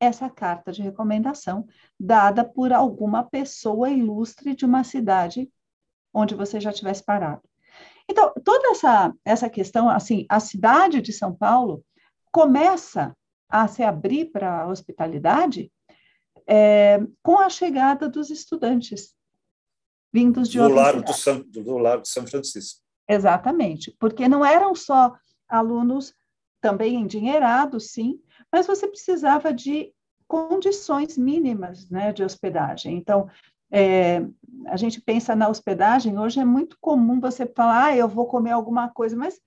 [0.00, 1.66] essa carta de recomendação
[1.98, 5.50] dada por alguma pessoa ilustre de uma cidade
[6.12, 7.42] onde você já tivesse parado.
[8.08, 11.84] Então, toda essa, essa questão, assim, a cidade de São Paulo
[12.30, 13.16] começa
[13.48, 15.70] a se abrir para a hospitalidade
[16.46, 19.14] é, com a chegada dos estudantes
[20.12, 22.80] vindos de do Largo do, São, do Largo de São Francisco.
[23.08, 25.12] Exatamente, porque não eram só
[25.48, 26.14] alunos
[26.64, 28.18] também endinheirados, sim,
[28.50, 29.92] mas você precisava de
[30.26, 32.96] condições mínimas né, de hospedagem.
[32.96, 33.28] Então,
[33.70, 34.26] é,
[34.68, 38.52] a gente pensa na hospedagem, hoje é muito comum você falar, ah, eu vou comer
[38.52, 39.38] alguma coisa, mas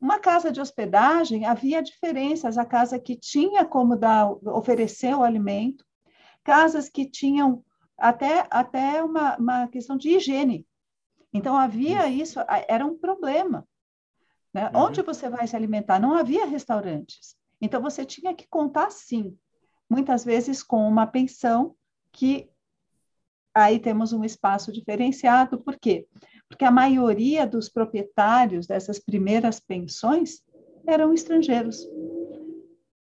[0.00, 5.84] uma casa de hospedagem havia diferenças, a casa que tinha como dar, oferecer o alimento,
[6.44, 7.64] casas que tinham
[7.98, 10.64] até, até uma, uma questão de higiene.
[11.32, 13.66] Então, havia isso, era um problema.
[14.52, 14.70] Né?
[14.74, 14.82] Uhum.
[14.82, 16.00] Onde você vai se alimentar?
[16.00, 17.36] Não havia restaurantes.
[17.60, 19.36] Então, você tinha que contar, sim,
[19.88, 21.74] muitas vezes com uma pensão
[22.12, 22.48] que
[23.54, 25.60] aí temos um espaço diferenciado.
[25.60, 26.06] Por quê?
[26.48, 30.42] Porque a maioria dos proprietários dessas primeiras pensões
[30.86, 31.86] eram estrangeiros.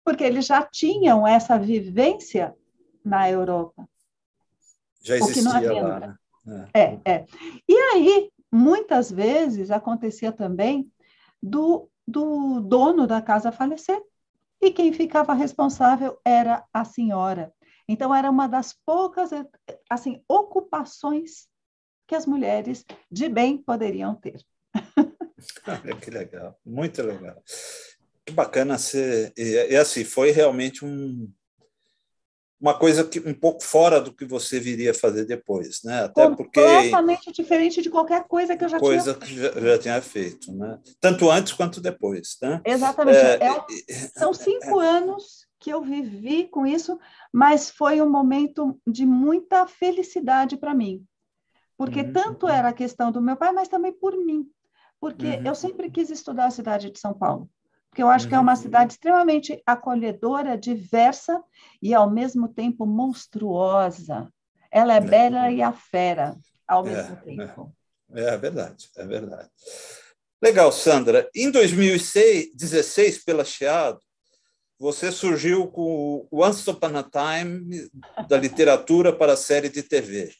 [0.03, 2.55] Porque eles já tinham essa vivência
[3.03, 3.87] na Europa.
[5.03, 6.17] Já existia lá.
[6.45, 6.67] Né?
[6.73, 7.25] É, é.
[7.67, 10.91] E aí, muitas vezes, acontecia também
[11.41, 14.01] do, do dono da casa falecer.
[14.61, 17.51] E quem ficava responsável era a senhora.
[17.87, 19.31] Então, era uma das poucas
[19.89, 21.47] assim, ocupações
[22.07, 24.41] que as mulheres de bem poderiam ter.
[26.01, 27.41] que legal, muito legal.
[28.25, 29.33] Que bacana ser.
[29.35, 31.31] E, e assim, foi realmente um,
[32.61, 36.03] uma coisa que um pouco fora do que você viria fazer depois, né?
[36.03, 39.77] Até porque completamente diferente de qualquer coisa que eu já coisa tinha que já, já,
[39.79, 40.79] tinha feito, né?
[40.99, 42.61] Tanto antes quanto depois, né?
[42.63, 43.17] Exatamente.
[43.17, 46.99] É, é, são cinco é, anos que eu vivi com isso,
[47.33, 51.03] mas foi um momento de muita felicidade para mim,
[51.75, 52.13] porque uhum.
[52.13, 54.47] tanto era a questão do meu pai, mas também por mim,
[54.99, 55.45] porque uhum.
[55.45, 57.49] eu sempre quis estudar a cidade de São Paulo
[57.91, 58.57] porque eu acho que é uma uhum.
[58.57, 61.43] cidade extremamente acolhedora, diversa
[61.81, 64.31] e, ao mesmo tempo, monstruosa.
[64.71, 65.01] Ela é, é.
[65.01, 67.75] bela e a fera, ao é, mesmo tempo.
[68.13, 69.49] É, é verdade, é verdade.
[70.41, 71.29] Legal, Sandra.
[71.35, 73.99] Em 2016, pela Chiado,
[74.79, 77.91] você surgiu com o Once Upon a Time
[78.29, 80.33] da literatura para a série de TV.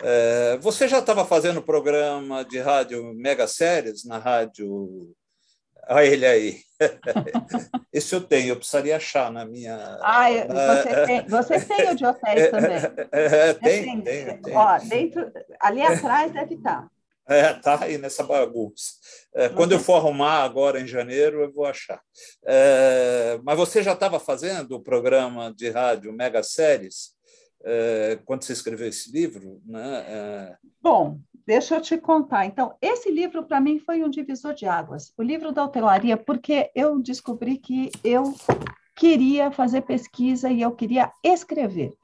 [0.00, 5.12] É, você já estava fazendo programa de rádio mega séries na rádio
[5.88, 6.60] Olha ele aí.
[7.92, 9.76] Esse eu tenho, eu precisaria achar na minha.
[10.02, 12.76] Ah, você tem, você tem o de hotéis também.
[13.10, 16.86] É, tem, tem, tem, Ó, dentro, ali atrás deve estar.
[17.28, 18.92] É, tá aí nessa bagunça.
[19.34, 22.00] É, quando eu for arrumar agora em janeiro, eu vou achar.
[22.46, 27.18] É, mas você já estava fazendo o programa de rádio Mega Séries
[27.64, 29.60] é, quando você escreveu esse livro?
[29.66, 30.04] Né?
[30.08, 30.56] É...
[30.80, 31.18] Bom,
[31.48, 32.44] Deixa eu te contar.
[32.44, 35.14] Então, esse livro para mim foi um divisor de águas.
[35.16, 38.34] O livro da hotelaria, porque eu descobri que eu
[38.94, 41.94] queria fazer pesquisa e eu queria escrever.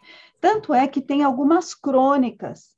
[0.41, 2.71] Tanto é que tem algumas crônicas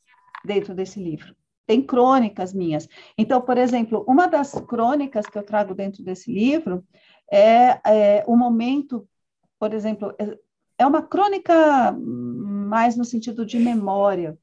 [0.45, 1.37] dentro desse livro.
[1.69, 2.89] Tem crônicas minhas.
[3.17, 6.85] Então, por exemplo, uma das crônicas que eu trago dentro desse livro
[7.31, 9.09] é, é o momento,
[9.57, 10.37] por exemplo, é,
[10.79, 14.37] é uma crônica mais no sentido de memória.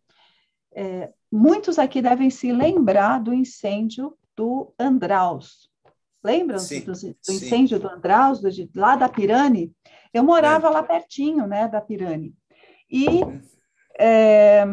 [0.74, 5.68] É, Muitos aqui devem se lembrar do incêndio do Andraus.
[6.24, 9.74] Lembram sim, do, do, incêndio do Andraus, do, de, lá da Pirani?
[10.14, 10.70] Eu morava é.
[10.70, 12.36] lá pertinho, né, da Pirani.
[12.88, 13.22] E
[14.00, 14.64] é,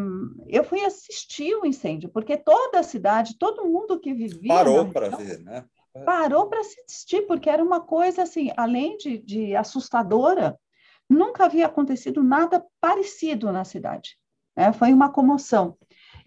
[0.49, 4.53] eu fui assistir o incêndio, porque toda a cidade, todo mundo que vivia...
[4.53, 5.65] Parou para ver, né?
[6.05, 10.61] Parou para assistir, porque era uma coisa, assim, além de, de assustadora,
[11.09, 14.19] nunca havia acontecido nada parecido na cidade.
[14.55, 14.75] Né?
[14.75, 15.79] Foi uma comoção.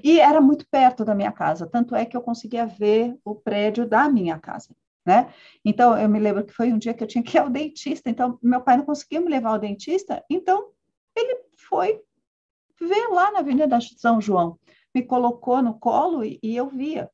[0.03, 3.87] E era muito perto da minha casa, tanto é que eu conseguia ver o prédio
[3.87, 5.33] da minha casa, né?
[5.63, 8.09] Então, eu me lembro que foi um dia que eu tinha que ir ao dentista,
[8.09, 10.71] então meu pai não conseguia me levar ao dentista, então
[11.15, 12.01] ele foi
[12.81, 14.59] ver lá na Avenida São João,
[14.93, 17.09] me colocou no colo e, e eu via.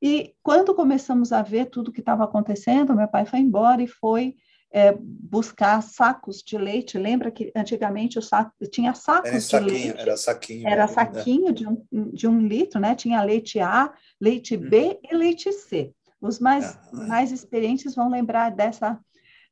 [0.00, 4.34] E quando começamos a ver tudo que estava acontecendo, meu pai foi embora e foi
[4.72, 6.96] é, buscar sacos de leite.
[6.98, 10.00] Lembra que antigamente o saco, tinha sacos era saquinho, de leite?
[10.00, 10.68] Era saquinho.
[10.68, 10.88] Era né?
[10.88, 11.52] saquinho né?
[11.52, 12.94] de, um, de um litro, né?
[12.94, 15.08] Tinha leite A, leite B hum.
[15.10, 15.92] e leite C.
[16.20, 18.98] Os mais, ah, mais experientes vão lembrar dessa,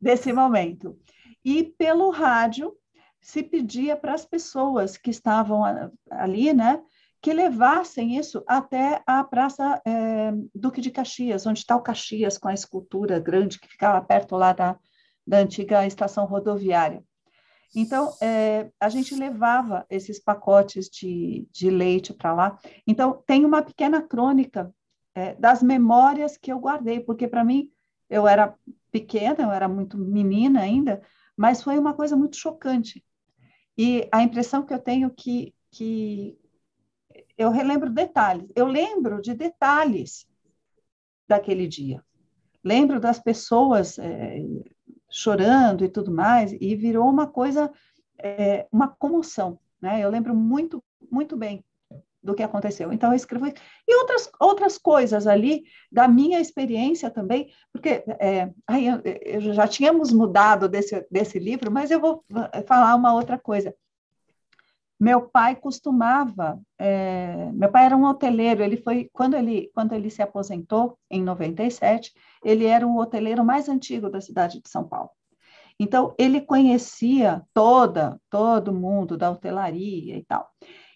[0.00, 0.98] desse momento.
[1.44, 2.74] E pelo rádio
[3.20, 5.62] se pedia para as pessoas que estavam
[6.10, 6.80] ali, né?
[7.22, 12.48] que levassem isso até a Praça é, Duque de Caxias, onde está o Caxias com
[12.48, 14.78] a escultura grande que ficava perto lá da,
[15.26, 17.04] da antiga estação rodoviária.
[17.74, 22.58] Então, é, a gente levava esses pacotes de, de leite para lá.
[22.86, 24.74] Então, tem uma pequena crônica
[25.14, 27.70] é, das memórias que eu guardei, porque para mim,
[28.08, 28.54] eu era
[28.90, 31.00] pequena, eu era muito menina ainda,
[31.36, 33.04] mas foi uma coisa muito chocante.
[33.78, 36.36] E a impressão que eu tenho que, que
[37.38, 40.26] eu relembro detalhes, eu lembro de detalhes
[41.28, 42.04] daquele dia.
[42.62, 44.42] Lembro das pessoas é,
[45.10, 47.70] chorando e tudo mais, e virou uma coisa,
[48.18, 50.02] é, uma comoção, né?
[50.02, 51.64] Eu lembro muito, muito bem
[52.22, 52.92] do que aconteceu.
[52.92, 58.86] Então, eu escrevo e outras, outras coisas ali da minha experiência também, porque é, aí
[58.86, 62.24] eu, eu já tínhamos mudado desse, desse livro, mas eu vou
[62.66, 63.74] falar uma outra coisa.
[65.00, 70.10] Meu pai costumava, é, meu pai era um hoteleiro, ele foi, quando ele, quando ele
[70.10, 72.12] se aposentou, em 97,
[72.44, 75.08] ele era o hoteleiro mais antigo da cidade de São Paulo.
[75.78, 80.46] Então, ele conhecia toda, todo mundo da hotelaria e tal.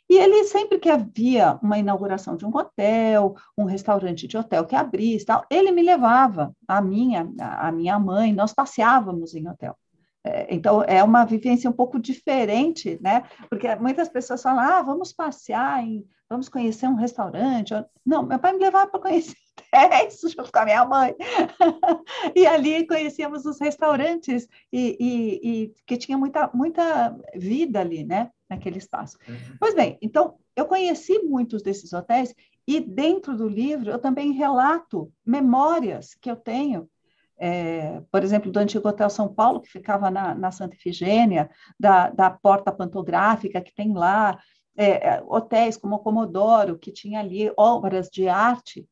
[0.09, 4.77] E ele, sempre que havia uma inauguração de um hotel, um restaurante de hotel que
[4.77, 9.75] abrisse, tal, ele me levava, a minha, a minha mãe, nós passeávamos em hotel.
[10.25, 13.25] É, então, é uma vivência um pouco diferente, né?
[13.51, 17.75] Porque muitas pessoas falam, ah, vamos passear, em, vamos conhecer um restaurante.
[18.05, 19.37] Não, meu pai me levava para conhecer
[19.71, 21.15] dez junto com a minha mãe.
[22.35, 28.31] e ali conhecíamos os restaurantes e, e, e, que tinha muita, muita vida ali, né?
[28.49, 29.19] Naquele espaço.
[29.29, 29.57] Uhum.
[29.61, 32.35] Pois bem, então, eu conheci muitos desses hotéis
[32.67, 36.89] e dentro do livro eu também relato memórias que eu tenho
[37.39, 42.11] é, por exemplo, do antigo Hotel São Paulo, que ficava na, na Santa Efigênia, da,
[42.11, 44.39] da porta pantográfica que tem lá,
[44.77, 48.89] é, é, hotéis como o Comodoro, que tinha ali obras de arte,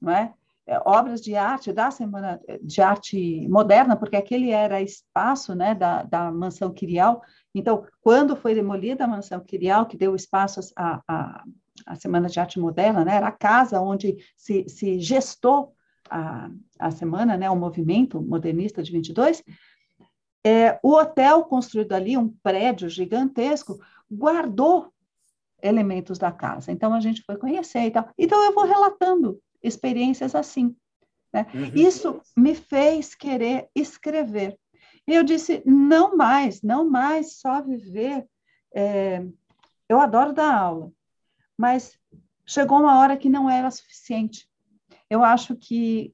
[0.00, 0.32] não é?
[0.66, 0.78] é?
[0.84, 6.30] obras de arte da Semana de Arte Moderna, porque aquele era espaço né, da, da
[6.30, 7.22] Mansão Quirial.
[7.54, 11.44] Então, quando foi demolida a Mansão Quirial, que deu espaço à, à,
[11.86, 15.75] à Semana de Arte Moderna, né, era a casa onde se, se gestou
[16.10, 19.42] a, a semana, né, o movimento modernista de 22,
[20.44, 24.92] é, o hotel construído ali, um prédio gigantesco, guardou
[25.62, 26.70] elementos da casa.
[26.70, 28.08] Então a gente foi conhecer e tal.
[28.16, 30.76] Então eu vou relatando experiências assim.
[31.32, 31.46] Né?
[31.52, 31.72] Uhum.
[31.74, 34.56] Isso me fez querer escrever.
[35.06, 38.26] E eu disse: não mais, não mais só viver.
[38.74, 39.24] É,
[39.88, 40.92] eu adoro dar aula,
[41.56, 41.98] mas
[42.44, 44.48] chegou uma hora que não era suficiente
[45.10, 46.12] eu acho que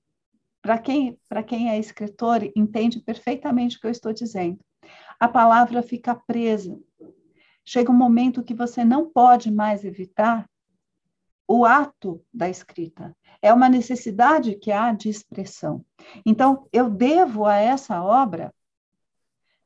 [0.61, 4.61] para quem, quem é escritor, entende perfeitamente o que eu estou dizendo.
[5.19, 6.79] A palavra fica presa.
[7.65, 10.49] Chega um momento que você não pode mais evitar
[11.49, 13.15] o ato da escrita.
[13.41, 15.85] É uma necessidade que há de expressão.
[16.25, 18.53] Então, eu devo a essa obra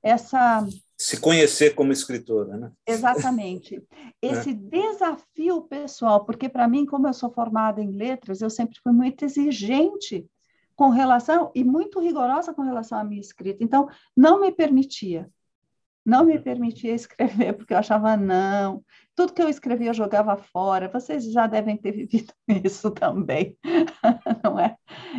[0.02, 0.64] essa
[0.96, 2.72] se conhecer como escritora, né?
[2.86, 3.82] Exatamente.
[4.22, 4.54] Esse é.
[4.54, 9.24] desafio pessoal, porque para mim, como eu sou formada em letras, eu sempre fui muito
[9.24, 10.26] exigente
[10.74, 13.62] com relação e muito rigorosa com relação à minha escrita.
[13.62, 15.28] Então, não me permitia,
[16.04, 18.82] não me permitia escrever, porque eu achava, não,
[19.14, 20.88] tudo que eu escrevia eu jogava fora.
[20.88, 22.32] Vocês já devem ter vivido
[22.64, 23.56] isso também,
[24.44, 24.76] não é?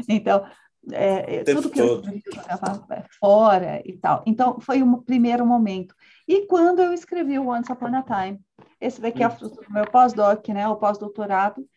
[0.07, 0.45] Então,
[0.91, 2.09] é, é tudo que todo.
[2.09, 2.85] eu jogava
[3.19, 4.23] fora e tal.
[4.25, 5.95] Então, foi o primeiro momento.
[6.27, 8.39] E quando eu escrevi o Once Upon a Time,
[8.79, 9.51] esse daqui é o hum.
[9.69, 11.67] meu pós-doc, né, o pós-doutorado,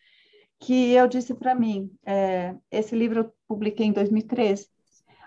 [0.59, 4.67] que eu disse para mim, é, esse livro eu publiquei em 2013.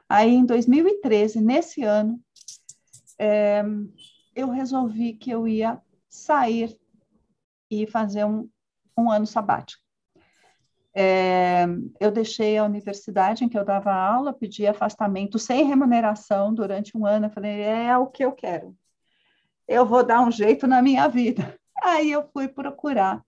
[0.09, 2.21] Aí, em 2013, nesse ano,
[3.19, 3.65] é,
[4.35, 6.79] eu resolvi que eu ia sair
[7.71, 8.49] e fazer um,
[8.97, 9.84] um ano sabático.
[10.95, 11.67] É,
[11.99, 17.05] eu deixei a universidade em que eu dava aula, pedi afastamento sem remuneração durante um
[17.05, 17.27] ano.
[17.27, 18.77] Eu falei, é o que eu quero.
[19.67, 21.59] Eu vou dar um jeito na minha vida.
[21.83, 23.23] Aí eu fui procurar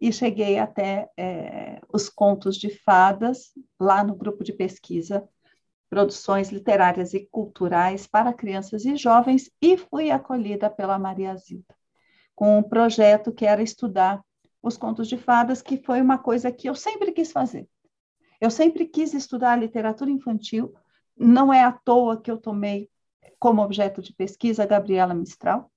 [0.00, 5.28] e cheguei até é, os contos de fadas, lá no grupo de pesquisa,
[5.88, 11.74] produções literárias e culturais para crianças e jovens, e fui acolhida pela Maria Zilda,
[12.34, 14.20] com um projeto que era estudar
[14.64, 17.68] os contos de fadas, que foi uma coisa que eu sempre quis fazer.
[18.40, 20.74] Eu sempre quis estudar literatura infantil,
[21.16, 22.88] não é à toa que eu tomei
[23.38, 25.70] como objeto de pesquisa Gabriela Mistral,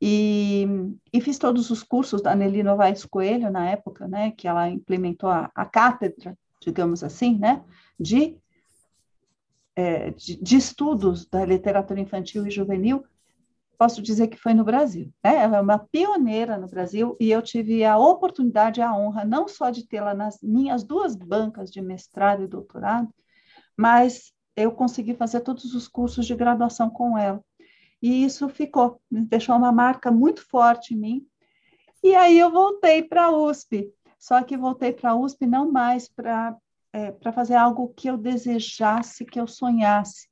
[0.00, 0.66] e,
[1.10, 5.30] e fiz todos os cursos da Nelly Novaes Coelho na época, né, que ela implementou
[5.30, 7.64] a, a cátedra, digamos assim, né,
[7.98, 8.36] de,
[9.74, 13.02] é, de, de estudos da literatura infantil e juvenil,
[13.78, 15.12] posso dizer que foi no Brasil.
[15.22, 15.36] Né?
[15.36, 19.70] Ela é uma pioneira no Brasil e eu tive a oportunidade, a honra, não só
[19.70, 23.08] de tê-la nas minhas duas bancas de mestrado e doutorado,
[23.76, 27.42] mas eu consegui fazer todos os cursos de graduação com ela.
[28.00, 31.26] E isso ficou, deixou uma marca muito forte em mim.
[32.02, 36.08] E aí eu voltei para a USP, só que voltei para a USP não mais
[36.08, 36.56] para
[36.92, 40.28] é, fazer algo que eu desejasse, que eu sonhasse,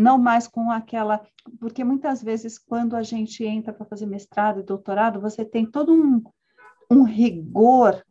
[0.00, 1.24] não mais com aquela,
[1.58, 5.92] porque muitas vezes quando a gente entra para fazer mestrado e doutorado, você tem todo
[5.92, 6.22] um,
[6.90, 8.04] um rigor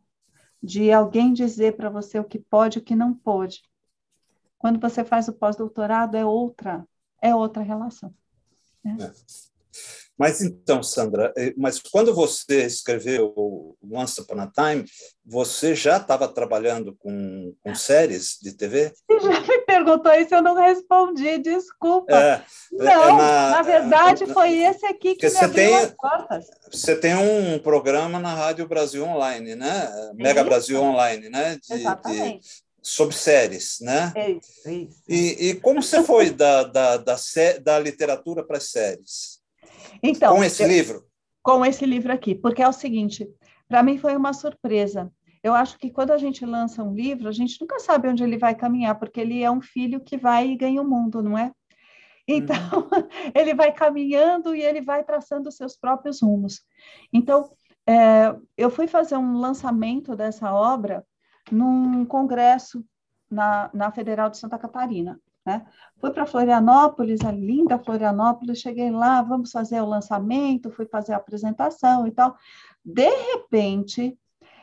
[0.62, 3.62] de alguém dizer para você o que pode e o que não pode.
[4.56, 6.86] Quando você faz o pós-doutorado é outra,
[7.20, 8.14] é outra relação.
[8.84, 8.96] Né?
[9.00, 9.59] É.
[10.20, 14.84] Mas então, Sandra, eh, mas quando você escreveu Once Upon a Time,
[15.24, 18.92] você já estava trabalhando com, com, séries de TV?
[19.08, 22.14] Você já me perguntou isso, eu não respondi, desculpa.
[22.14, 25.76] É, é não, é na, na, verdade é, foi esse aqui que me abriu tem,
[25.76, 26.46] as portas.
[26.70, 30.12] Você tem um programa na Rádio Brasil Online, né?
[30.14, 31.58] Mega Brasil Online, né?
[31.66, 32.46] De, Exatamente.
[32.46, 34.12] De, sobre séries, né?
[34.14, 35.02] É isso, é isso.
[35.08, 37.16] E, e como você foi da, da, da,
[37.62, 39.39] da literatura para as séries?
[40.02, 41.04] Então, com esse eu, livro?
[41.42, 43.28] Com esse livro aqui, porque é o seguinte,
[43.68, 45.10] para mim foi uma surpresa.
[45.42, 48.36] Eu acho que quando a gente lança um livro, a gente nunca sabe onde ele
[48.36, 51.50] vai caminhar, porque ele é um filho que vai e ganha o mundo, não é?
[52.28, 53.08] Então, uhum.
[53.34, 56.62] ele vai caminhando e ele vai traçando seus próprios rumos.
[57.12, 57.50] Então,
[57.86, 61.04] é, eu fui fazer um lançamento dessa obra
[61.50, 62.84] num congresso
[63.30, 65.18] na, na Federal de Santa Catarina.
[65.50, 65.66] Né?
[66.00, 71.16] Fui para Florianópolis, a linda Florianópolis, cheguei lá, vamos fazer o lançamento, fui fazer a
[71.16, 72.36] apresentação e tal.
[72.84, 74.16] De repente,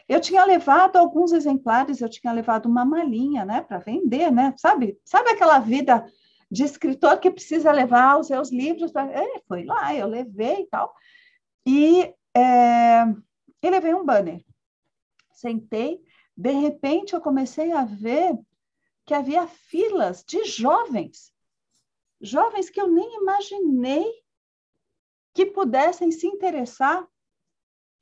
[0.07, 4.53] eu tinha levado alguns exemplares, eu tinha levado uma malinha, né, para vender, né?
[4.57, 4.97] Sabe?
[5.03, 6.05] Sabe aquela vida
[6.49, 8.91] de escritor que precisa levar os seus livros?
[8.91, 9.11] Pra...
[9.11, 10.93] É, foi lá, eu levei e tal.
[11.65, 13.03] E é,
[13.61, 14.41] eu levei um banner.
[15.33, 15.99] Sentei,
[16.35, 18.33] de repente eu comecei a ver
[19.07, 21.33] que havia filas de jovens,
[22.19, 24.05] jovens que eu nem imaginei
[25.33, 27.07] que pudessem se interessar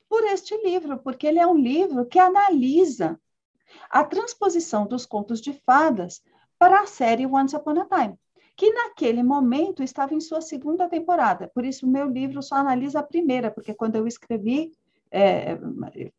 [0.08, 3.20] por este livro, porque ele é um livro que analisa
[3.88, 6.20] a transposição dos contos de fadas
[6.58, 8.18] para a série Once Upon a Time,
[8.56, 11.48] que naquele momento estava em sua segunda temporada.
[11.54, 14.72] Por isso, o meu livro só analisa a primeira, porque quando eu escrevi,
[15.12, 15.56] é,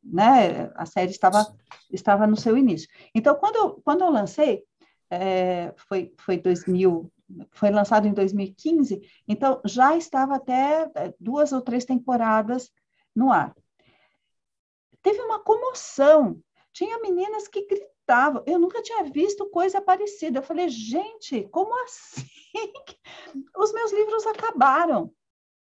[0.01, 1.45] né, a série estava,
[1.91, 2.87] estava no seu início.
[3.13, 4.63] Então, quando eu, quando eu lancei,
[5.09, 7.11] é, foi, foi 2000,
[7.51, 12.71] foi lançado em 2015, então já estava até é, duas ou três temporadas
[13.15, 13.55] no ar.
[15.01, 16.41] Teve uma comoção,
[16.73, 20.39] tinha meninas que gritavam, eu nunca tinha visto coisa parecida.
[20.39, 22.25] Eu falei, gente, como assim?
[23.57, 25.13] Os meus livros acabaram.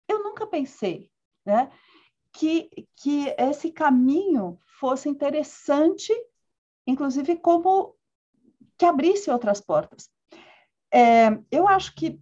[0.09, 1.11] Eu nunca pensei,
[1.45, 1.71] né?
[2.33, 6.13] Que, que esse caminho fosse interessante,
[6.87, 7.97] inclusive como
[8.83, 10.11] que abrisse outras portas.
[10.93, 12.21] É, eu acho que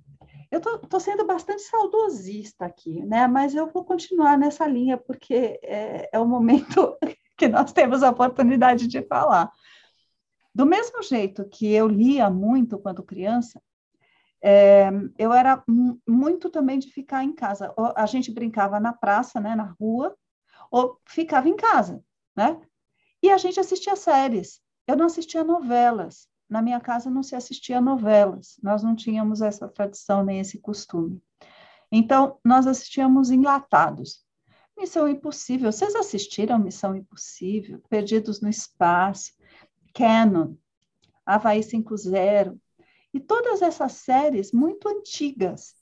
[0.51, 3.27] eu estou sendo bastante saudosista aqui, né?
[3.27, 6.99] Mas eu vou continuar nessa linha porque é, é o momento
[7.39, 9.51] que nós temos a oportunidade de falar.
[10.55, 13.59] Do mesmo jeito que eu lia muito quando criança,
[14.45, 15.65] é, eu era
[16.07, 17.73] muito também de ficar em casa.
[17.97, 20.15] A gente brincava na praça, né, na rua,
[20.71, 22.05] ou ficava em casa,
[22.37, 22.61] né?
[23.23, 24.61] E a gente assistia séries.
[24.87, 29.68] Eu não assistia novelas na minha casa não se assistia novelas, nós não tínhamos essa
[29.68, 31.22] tradição nem esse costume.
[31.92, 34.24] Então, nós assistíamos enlatados.
[34.76, 37.80] Missão Impossível, vocês assistiram Missão Impossível?
[37.88, 39.32] Perdidos no Espaço,
[39.94, 40.55] Canon,
[41.24, 42.59] Havaí 5.0,
[43.12, 45.74] e todas essas séries muito antigas,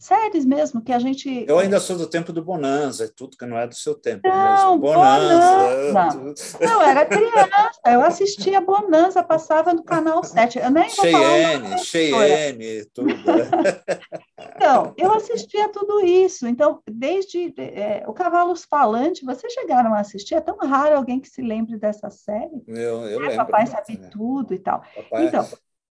[0.00, 1.44] séries mesmo que a gente.
[1.46, 4.26] Eu ainda sou do tempo do Bonanza, é tudo que não é do seu tempo.
[4.26, 4.78] Não, mesmo.
[4.78, 6.14] Bonanza.
[6.14, 6.58] Bonanza.
[6.58, 10.58] Não, era criança, eu assistia Bonanza, passava no canal 7.
[10.58, 13.10] Eu nem Cheyenne, Cheyenne, tudo.
[14.56, 16.46] então, eu assistia tudo isso.
[16.46, 20.34] Então, desde é, o Cavalos Falante, vocês chegaram a assistir?
[20.34, 22.62] É tão raro alguém que se lembre dessa série.
[22.66, 23.36] Eu, eu é, lembro.
[23.36, 24.82] Papai sabe tudo e tal.
[24.96, 25.26] Papai...
[25.26, 25.46] Então.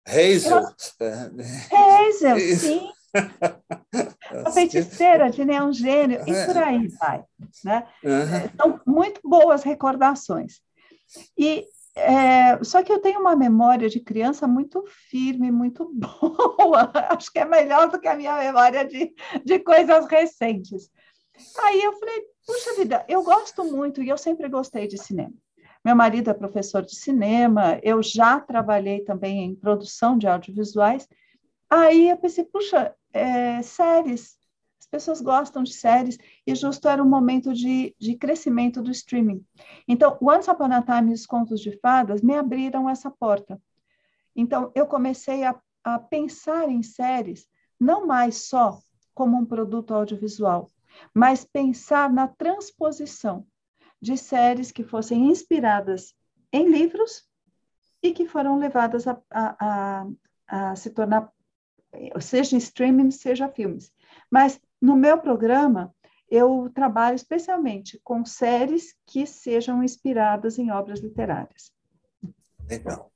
[0.07, 0.63] Hazel.
[1.69, 2.89] Hazel, sim
[4.59, 7.23] feiticeira de Neon Gênio, e por aí vai.
[7.63, 7.87] Né?
[8.03, 8.49] Uhum.
[8.59, 10.61] São muito boas recordações.
[11.37, 15.91] E é, só que eu tenho uma memória de criança muito firme, muito
[16.57, 16.91] boa.
[17.09, 20.89] Acho que é melhor do que a minha memória de, de coisas recentes.
[21.59, 25.33] Aí eu falei, puxa vida, eu gosto muito e eu sempre gostei de cinema.
[25.83, 31.07] Meu marido é professor de cinema, eu já trabalhei também em produção de audiovisuais.
[31.69, 34.36] Aí eu pensei, puxa, é, séries.
[34.87, 39.45] As pessoas gostam de séries e justo era um momento de, de crescimento do streaming.
[39.85, 43.61] Então, Once Upon a Time e os Contos de Fadas me abriram essa porta.
[44.33, 48.79] Então, eu comecei a, a pensar em séries não mais só
[49.13, 50.69] como um produto audiovisual,
[51.13, 53.45] mas pensar na transposição
[54.01, 56.15] de séries que fossem inspiradas
[56.53, 57.27] em livros
[58.01, 59.55] e que foram levadas a, a,
[60.47, 61.29] a, a se tornar,
[62.21, 63.91] seja streaming, seja filmes.
[64.31, 65.93] Mas no meu programa,
[66.29, 71.71] eu trabalho especialmente com séries que sejam inspiradas em obras literárias.
[72.69, 73.11] Legal.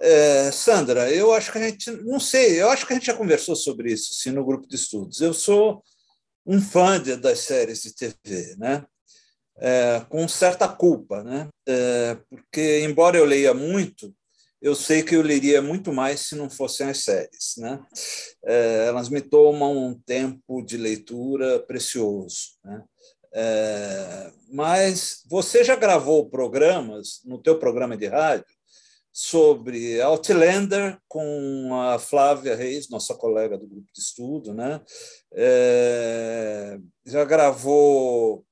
[0.00, 3.14] É, Sandra, eu acho que a gente, não sei, eu acho que a gente já
[3.14, 5.20] conversou sobre isso sim, no grupo de estudos.
[5.20, 5.82] Eu sou
[6.46, 8.86] um fã de, das séries de TV, né?
[9.60, 11.48] É, com certa culpa, né?
[11.66, 14.14] É, porque, embora eu leia muito,
[14.60, 17.54] eu sei que eu leria muito mais se não fossem as séries.
[17.58, 17.80] Né?
[18.44, 22.56] É, elas me tomam um tempo de leitura precioso.
[22.64, 22.82] Né?
[23.34, 28.46] É, mas você já gravou programas, no teu programa de rádio,
[29.12, 34.80] sobre Outlander com a Flávia Reis, nossa colega do grupo de estudo, né?
[35.34, 38.46] É, já gravou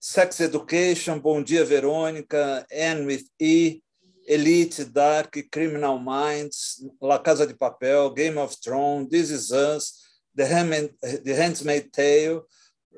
[0.00, 3.80] Sex Education, Bom Dia Verônica, Anne with E,
[4.28, 9.94] Elite, Dark, Criminal Minds, La Casa de Papel, Game of Thrones, This Is Us,
[10.36, 10.90] The, Hand,
[11.24, 12.42] The Handmaid's Tale,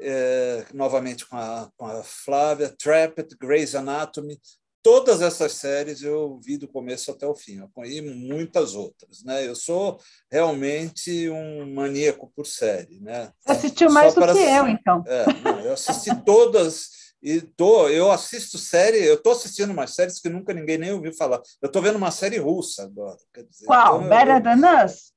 [0.01, 4.41] é, novamente com a, com a Flávia, Trapped, Grey's Anatomy,
[4.83, 7.61] todas essas séries eu vi do começo até o fim.
[7.72, 9.47] Conheci muitas outras, né?
[9.47, 10.01] Eu sou
[10.31, 13.31] realmente um maníaco por série, né?
[13.47, 15.05] Assistiu mais Só do que eu, então.
[15.07, 20.18] É, não, eu assisti todas e tô, eu assisto série, eu estou assistindo umas séries
[20.21, 21.41] que nunca ninguém nem ouviu falar.
[21.61, 23.16] Eu estou vendo uma série russa agora.
[23.37, 23.97] Dizer, Qual?
[23.97, 24.43] Então, Better eu...
[24.43, 25.12] Than Us?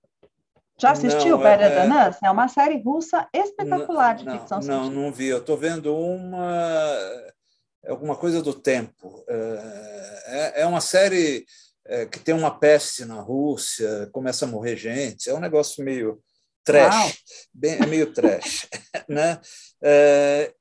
[0.80, 1.88] Já assistiu não, Better é...
[1.88, 2.18] Than Us?
[2.24, 4.96] É uma série russa espetacular de não, ficção Não, científica.
[5.02, 5.28] não vi.
[5.28, 6.98] Eu estou vendo uma...
[7.86, 9.24] É alguma coisa do tempo.
[9.28, 11.46] É, é, é uma série
[11.86, 15.30] é, que tem uma peste na Rússia, começa a morrer gente.
[15.30, 16.22] É um negócio meio
[16.64, 17.20] trash.
[17.54, 18.68] Bem, é meio trash.
[19.08, 19.40] né?
[19.82, 20.54] É,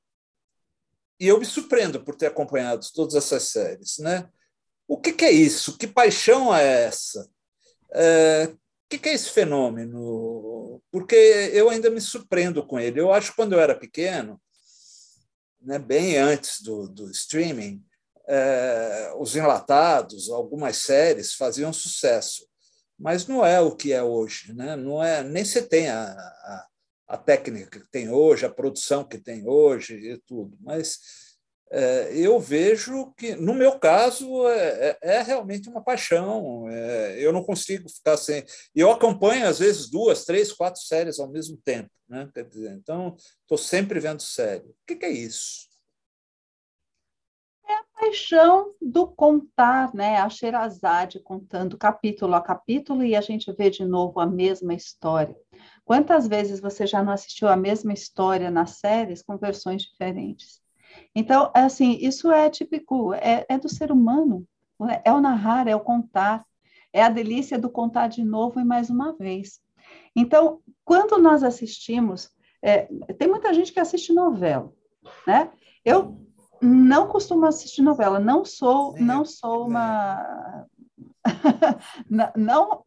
[1.23, 3.97] e eu me surpreendo por ter acompanhado todas essas séries.
[3.97, 4.27] Né?
[4.85, 5.77] O que, que é isso?
[5.77, 7.29] Que paixão é essa?
[7.93, 8.57] É, o
[8.89, 10.83] que, que é esse fenômeno?
[10.91, 11.15] Porque
[11.53, 12.99] eu ainda me surpreendo com ele.
[12.99, 14.37] Eu acho que quando eu era pequeno,
[15.61, 17.81] né, bem antes do, do streaming,
[18.27, 22.45] é, os enlatados, algumas séries faziam sucesso,
[22.99, 24.75] mas não é o que é hoje, né?
[24.75, 26.67] Não é nem se tem a, a,
[27.13, 30.97] a técnica que tem hoje, a produção que tem hoje e tudo, mas
[31.71, 36.67] é, eu vejo que, no meu caso, é, é, é realmente uma paixão.
[36.69, 38.43] É, eu não consigo ficar sem.
[38.75, 41.89] E eu acompanho, às vezes, duas, três, quatro séries ao mesmo tempo.
[42.07, 42.29] Né?
[42.33, 44.65] Quer dizer, então, estou sempre vendo série.
[44.65, 45.67] O que, que é isso?
[47.67, 50.17] É a paixão do contar, né?
[50.17, 55.35] A Sherazade contando capítulo a capítulo e a gente vê de novo a mesma história.
[55.85, 60.61] Quantas vezes você já não assistiu a mesma história nas séries com versões diferentes?
[61.13, 64.47] Então, assim, isso é típico, é, é do ser humano,
[64.79, 65.01] né?
[65.03, 66.45] é o narrar, é o contar,
[66.91, 69.59] é a delícia do contar de novo e mais uma vez.
[70.15, 72.29] Então, quando nós assistimos,
[72.61, 74.71] é, tem muita gente que assiste novela,
[75.27, 75.51] né?
[75.83, 76.17] Eu
[76.61, 80.65] não costumo assistir novela, não sou, não sou uma
[82.35, 82.83] não,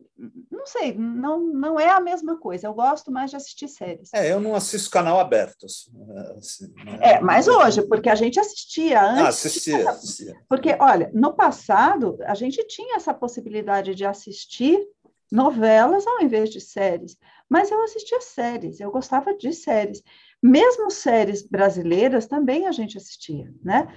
[0.50, 2.66] não sei, não, não é a mesma coisa.
[2.66, 4.10] Eu gosto mais de assistir séries.
[4.14, 5.66] É, eu não assisto canal aberto.
[5.66, 6.98] Assim, né?
[7.00, 9.24] É, mas hoje, porque a gente assistia antes.
[9.24, 10.34] Ah, assistia, assistia.
[10.48, 14.86] Porque, olha, no passado, a gente tinha essa possibilidade de assistir
[15.30, 17.16] novelas ao invés de séries.
[17.48, 20.02] Mas eu assistia séries, eu gostava de séries.
[20.42, 23.88] Mesmo séries brasileiras também a gente assistia, né?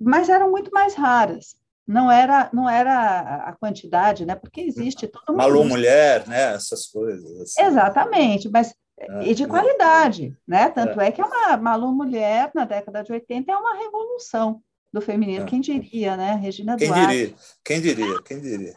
[0.00, 1.56] Mas eram muito mais raras
[1.86, 4.34] não era não era a quantidade, né?
[4.34, 5.38] Porque existe todo mundo.
[5.38, 6.54] Malu mulher, né?
[6.54, 7.40] Essas coisas.
[7.40, 7.62] Assim.
[7.62, 9.46] Exatamente, mas é, e de é.
[9.46, 10.68] qualidade, né?
[10.70, 11.08] Tanto é.
[11.08, 14.62] é que é uma Malu mulher na década de 80 é uma revolução
[14.92, 15.46] do feminino, é.
[15.46, 16.34] quem diria, né?
[16.34, 17.08] Regina quem Duarte.
[17.08, 17.34] Diria?
[17.64, 18.22] Quem diria?
[18.22, 18.74] Quem diria?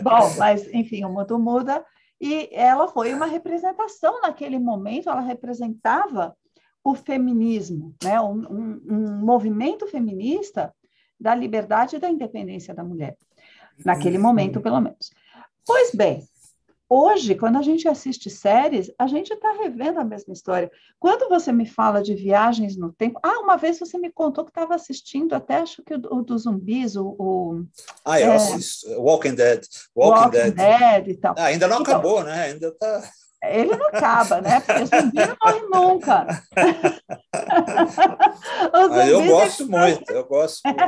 [0.00, 1.84] Bom, mas enfim, o mundo muda
[2.20, 6.36] e ela foi uma representação naquele momento, ela representava
[6.84, 8.20] o feminismo, né?
[8.20, 10.72] um, um, um movimento feminista
[11.22, 13.16] da liberdade e da independência da mulher,
[13.84, 15.10] naquele momento, pelo menos.
[15.64, 16.26] Pois bem,
[16.88, 20.70] hoje, quando a gente assiste séries, a gente está revendo a mesma história.
[20.98, 24.50] Quando você me fala de viagens no tempo, ah, uma vez você me contou que
[24.50, 27.64] estava assistindo, até acho que o, o dos zumbis, o, o
[28.04, 29.64] ah, eu é, assisto, Walking Dead,
[29.94, 30.54] Walking, Walking Dead.
[30.54, 31.08] Dead.
[31.08, 31.34] e tal.
[31.38, 32.46] Ah, ainda não então, acabou, né?
[32.46, 33.02] Ainda está
[33.42, 34.60] ele não acaba, né?
[34.60, 36.26] Porque o zumbi não morre nunca.
[38.72, 40.78] ah, eu gosto muito, eu gosto muito.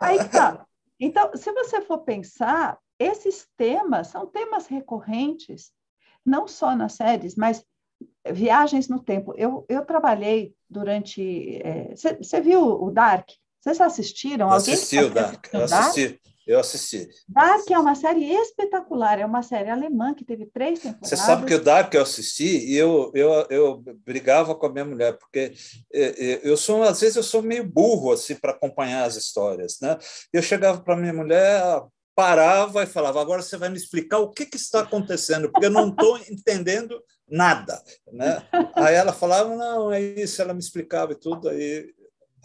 [0.00, 0.64] Aí tá.
[1.00, 5.72] Então, se você for pensar, esses temas são temas recorrentes,
[6.24, 7.64] não só nas séries, mas
[8.30, 9.34] viagens no tempo.
[9.36, 11.60] Eu, eu trabalhei durante.
[12.18, 13.30] Você é, viu o Dark?
[13.60, 14.50] Vocês assistiram?
[14.50, 15.46] Alguém assisti o Dark.
[15.52, 16.20] Eu assisti.
[16.50, 17.08] Eu assisti.
[17.28, 21.08] Dark é uma série espetacular, é uma série alemã que teve três temporadas.
[21.08, 24.84] Você sabe que o Dark eu assisti e eu, eu, eu brigava com a minha
[24.84, 25.52] mulher, porque
[25.92, 29.78] é, é, eu sou, às vezes, eu sou meio burro assim, para acompanhar as histórias.
[29.80, 29.96] Né?
[30.32, 31.62] Eu chegava para minha mulher,
[32.16, 35.70] parava e falava: agora você vai me explicar o que, que está acontecendo, porque eu
[35.70, 37.80] não estou entendendo nada.
[38.12, 38.42] Né?
[38.74, 41.48] Aí ela falava: não, é isso, ela me explicava e tudo.
[41.48, 41.94] Aí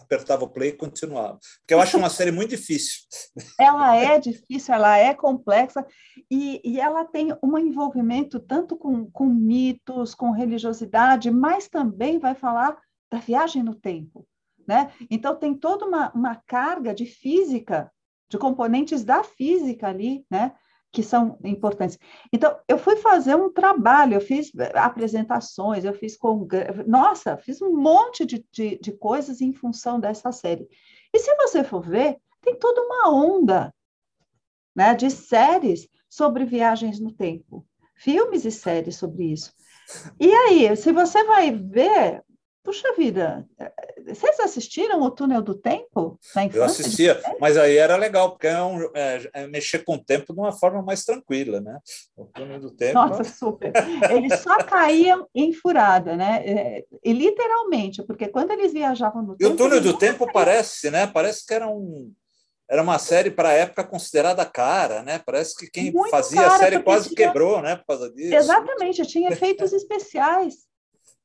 [0.06, 1.38] apertava o play e continuava.
[1.60, 3.02] Porque eu acho uma série muito difícil.
[3.60, 5.84] Ela é difícil, ela é complexa
[6.30, 12.34] e, e ela tem um envolvimento tanto com, com mitos, com religiosidade, mas também vai
[12.34, 12.76] falar
[13.10, 14.26] da viagem no tempo.
[14.66, 14.92] Né?
[15.10, 17.90] Então, tem toda uma, uma carga de física,
[18.28, 20.52] de componentes da física ali, né?
[20.92, 21.98] Que são importantes.
[22.32, 26.46] Então, eu fui fazer um trabalho, eu fiz apresentações, eu fiz com.
[26.86, 30.66] Nossa, fiz um monte de, de, de coisas em função dessa série.
[31.12, 33.74] E se você for ver, tem toda uma onda
[34.74, 37.66] né, de séries sobre viagens no tempo,
[37.96, 39.52] filmes e séries sobre isso.
[40.18, 42.22] E aí, se você vai ver,
[42.66, 43.48] Puxa vida,
[44.08, 46.18] vocês assistiram o Túnel do Tempo?
[46.52, 50.34] Eu assistia, mas aí era legal, porque é, um, é, é, mexer com o tempo
[50.34, 51.78] de uma forma mais tranquila, né?
[52.16, 52.94] O Túnel do Tempo.
[52.94, 53.72] Nossa, super.
[54.10, 56.42] Eles só caíam em furada, né?
[56.44, 59.52] É, e literalmente, porque quando eles viajavam no e tempo.
[59.52, 60.32] E o Túnel do Tempo caíam.
[60.32, 61.06] parece, né?
[61.06, 62.12] Parece que era um.
[62.68, 65.20] Era uma série para a época considerada cara, né?
[65.24, 67.28] Parece que quem Muito fazia cara, a série quase tinha...
[67.28, 67.76] quebrou, né?
[67.76, 68.34] Por causa disso.
[68.34, 70.66] Exatamente, tinha efeitos especiais.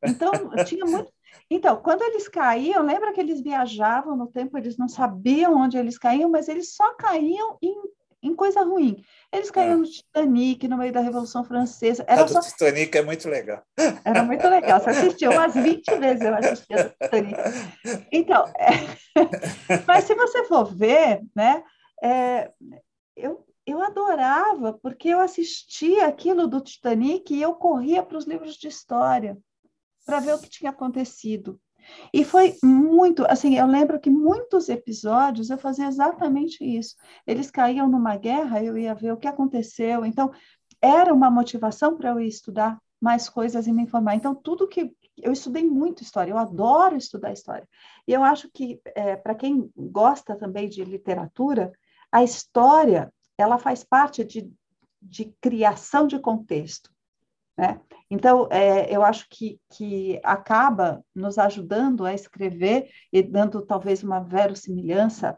[0.04, 0.32] Então,
[0.66, 1.12] tinha muito.
[1.50, 5.98] Então, quando eles caíam, lembra que eles viajavam no tempo, eles não sabiam onde eles
[5.98, 7.76] caíam, mas eles só caíam em,
[8.24, 9.04] em coisa ruim.
[9.34, 9.76] Eles caíam é.
[9.78, 12.06] no Titanic, no meio da Revolução Francesa.
[12.08, 12.40] Era a do só...
[12.40, 13.62] Titanic é muito legal.
[14.06, 14.80] Era muito legal.
[14.80, 17.38] Você assistiu umas 20 vezes, eu assisti a Titanic.
[18.12, 18.70] Então, é...
[19.86, 21.64] mas se você for ver, né,
[22.02, 22.50] é...
[23.16, 28.56] eu, eu adorava, porque eu assistia aquilo do Titanic e eu corria para os livros
[28.56, 29.38] de história
[30.06, 31.60] para ver o que tinha acontecido.
[32.14, 36.95] E foi muito, assim, eu lembro que muitos episódios eu fazia exatamente isso.
[37.26, 40.06] Eles caíam numa guerra, eu ia ver o que aconteceu.
[40.06, 40.32] Então,
[40.82, 44.16] era uma motivação para eu ir estudar mais coisas e me informar.
[44.16, 47.68] Então, tudo que eu estudei muito história, eu adoro estudar história.
[48.08, 51.72] E eu acho que, é, para quem gosta também de literatura,
[52.12, 54.52] a história, ela faz parte de,
[55.02, 56.91] de criação de contexto.
[57.58, 57.80] Né?
[58.10, 64.20] Então, é, eu acho que, que acaba nos ajudando a escrever e dando talvez uma
[64.20, 65.38] verossimilhança.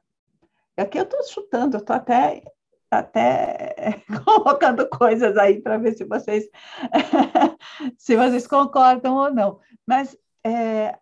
[0.78, 2.44] Aqui eu estou chutando, eu estou até,
[2.90, 6.46] até colocando coisas aí para ver se vocês,
[7.98, 9.60] se vocês concordam ou não.
[9.86, 10.98] Mas é,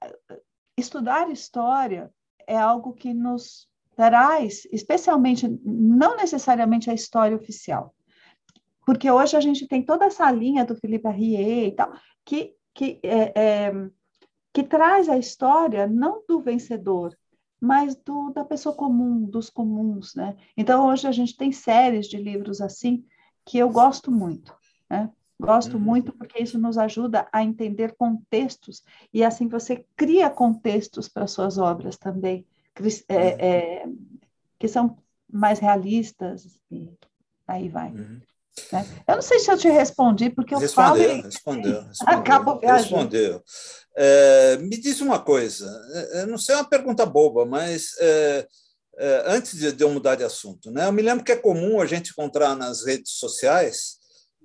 [0.77, 2.11] estudar história
[2.47, 7.93] é algo que nos traz, especialmente, não necessariamente a história oficial,
[8.91, 11.93] porque hoje a gente tem toda essa linha do Felipe Arrier e tal,
[12.25, 13.89] que, que, é, é,
[14.51, 17.17] que traz a história não do vencedor,
[17.57, 20.35] mas do, da pessoa comum, dos comuns, né?
[20.57, 23.05] Então, hoje a gente tem séries de livros assim
[23.45, 24.53] que eu gosto muito,
[24.89, 25.09] né?
[25.39, 25.83] Gosto uhum.
[25.83, 28.83] muito porque isso nos ajuda a entender contextos
[29.13, 32.45] e assim você cria contextos para suas obras também,
[33.07, 33.37] é, uhum.
[33.39, 33.85] é,
[34.59, 34.97] que são
[35.31, 36.91] mais realistas e
[37.47, 37.93] aí vai.
[37.93, 38.19] Uhum.
[38.71, 38.85] Né?
[39.07, 41.19] Eu não sei se eu te respondi, porque eu respondeu, falo...
[41.19, 41.21] E...
[41.21, 42.19] Respondeu, respondeu.
[42.19, 43.43] Acabo respondeu.
[43.95, 45.67] É, me diz uma coisa,
[46.13, 48.47] é, não sei, é uma pergunta boba, mas é,
[48.97, 50.87] é, antes de, de eu mudar de assunto, né?
[50.87, 53.99] eu me lembro que é comum a gente encontrar nas redes sociais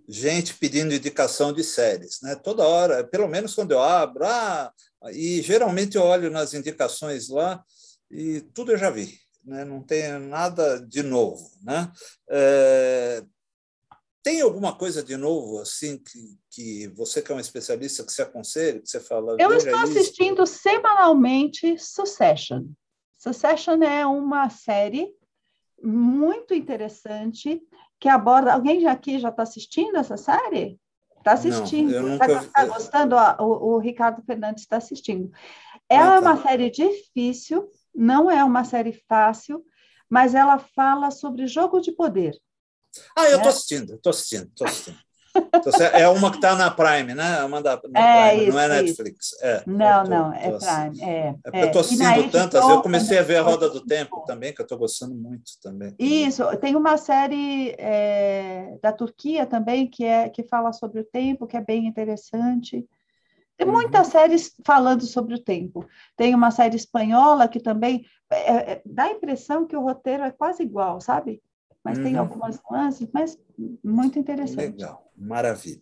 [0.09, 2.37] gente pedindo indicação de séries, né?
[2.37, 4.73] Toda hora, pelo menos quando eu abro, ah,
[5.13, 7.63] e geralmente eu olho nas indicações lá
[8.11, 9.65] e tudo eu já vi, né?
[9.65, 11.91] Não tem nada de novo, né?
[14.27, 18.22] Tem alguma coisa de novo, assim, que, que você que é um especialista, que você
[18.22, 19.37] aconselha, que você fala?
[19.39, 22.64] Eu estou assistindo semanalmente Succession.
[23.16, 25.14] Succession é uma série
[25.81, 27.62] muito interessante
[28.01, 28.53] que aborda...
[28.53, 30.77] Alguém aqui já está assistindo essa série?
[31.18, 32.09] Está assistindo.
[32.14, 33.14] Está tá gostando?
[33.39, 35.31] o, o, Ricardo Fernandes está assistindo.
[35.89, 36.29] Ela ah, é tá.
[36.31, 39.64] é uma série difícil, não é uma série fácil,
[40.11, 42.37] mas ela fala sobre jogo de poder.
[43.17, 43.49] Ah, eu estou é.
[43.49, 45.07] assistindo, estou assistindo, estou assistindo.
[45.93, 47.41] É uma que está na Prime, né?
[47.41, 47.77] É uma da, é,
[48.31, 49.37] Prime, isso, não é Netflix.
[49.43, 51.03] É, não, tô, não, é Prime.
[51.03, 54.55] É, é, eu estou assistindo tantas, eu comecei a ver a Roda do Tempo também,
[54.55, 55.95] que eu estou gostando muito também.
[55.99, 61.47] Isso, tem uma série é, da Turquia também que, é, que fala sobre o tempo,
[61.47, 62.87] que é bem interessante.
[63.57, 64.13] Tem muitas uhum.
[64.13, 65.87] séries falando sobre o tempo.
[66.15, 70.31] Tem uma série espanhola que também é, é, dá a impressão que o roteiro é
[70.31, 71.41] quase igual, sabe?
[71.87, 72.05] Mas uhum.
[72.05, 73.39] tem algumas nuances, mas
[73.84, 74.57] muito interessante.
[74.57, 75.80] Legal, maravilha.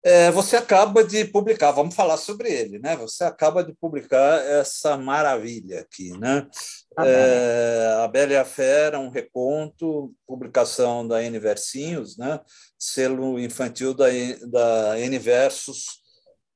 [0.00, 2.94] É, você acaba de publicar, vamos falar sobre ele, né?
[2.98, 6.48] Você acaba de publicar essa maravilha aqui, né?
[6.96, 12.38] A, é, a Bela e a Fera, um reconto, publicação da N Versinhos, né?
[12.78, 14.06] Selo infantil da,
[14.46, 16.00] da N Versos,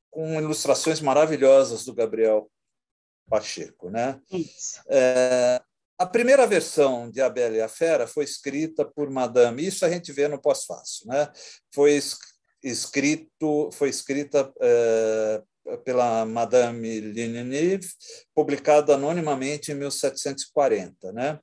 [0.08, 2.48] com ilustrações maravilhosas do Gabriel
[3.28, 4.20] Pacheco, né?
[4.30, 4.80] Isso.
[4.88, 5.60] É,
[6.02, 9.88] a primeira versão de A Bela e a Fera foi escrita por Madame, isso a
[9.88, 11.30] gente vê no pós-fácil, né?
[11.72, 11.96] Foi
[12.60, 15.42] escrito, foi escrita é,
[15.84, 17.88] pela Madame Leniniv,
[18.34, 21.38] publicada anonimamente em 1740, né?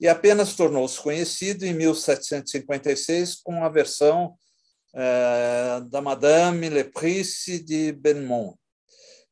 [0.00, 4.34] E apenas tornou-se conhecido em 1756 com a versão
[4.96, 8.56] é, da Madame Leprice de Benmont,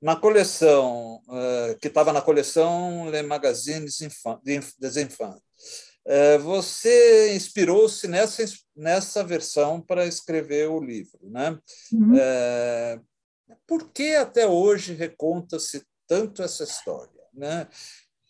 [0.00, 3.98] na coleção é, que estava na coleção Le Magazines
[4.78, 5.42] des Enfants.
[6.06, 8.42] É, você inspirou-se nessa,
[8.74, 11.18] nessa versão para escrever o livro.
[11.22, 11.58] Né?
[11.92, 12.16] Uhum.
[12.18, 13.00] É,
[13.66, 17.22] por que até hoje reconta-se tanto essa história?
[17.34, 17.68] Né?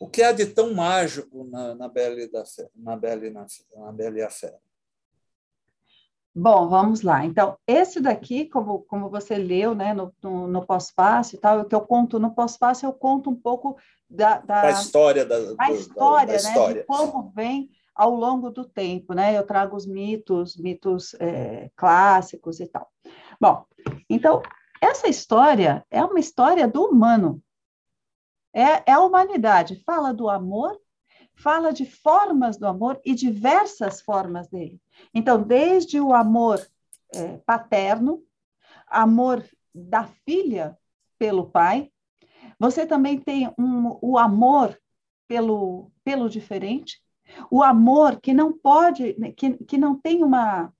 [0.01, 3.31] O que há de tão mágico na, na Bela e, da Fé, na Bela e,
[3.31, 3.47] na,
[3.77, 4.59] na Bela e a Fera?
[6.35, 7.25] Bom, vamos lá.
[7.25, 11.65] Então, esse daqui, como, como você leu né, no, no, no pós-fácil e tal, o
[11.65, 13.77] que eu conto no pós-fácil, eu conto um pouco
[14.09, 16.81] da, da, da história, da, da história, da né, história.
[16.83, 19.37] de como vem ao longo do tempo, né?
[19.37, 22.89] Eu trago os mitos, mitos é, clássicos e tal.
[23.41, 23.65] Bom,
[24.09, 24.41] então,
[24.81, 27.43] essa história é uma história do humano.
[28.55, 29.83] É, é a humanidade.
[29.85, 30.79] Fala do amor,
[31.41, 34.81] fala de formas do amor e diversas formas dele.
[35.15, 36.65] Então, desde o amor
[37.15, 38.23] é, paterno,
[38.87, 40.79] amor da filha
[41.19, 41.91] pelo pai,
[42.59, 44.79] você também tem um, o amor
[45.27, 47.03] pelo, pelo diferente,
[47.51, 50.73] o amor que não pode, que, que não tem uma,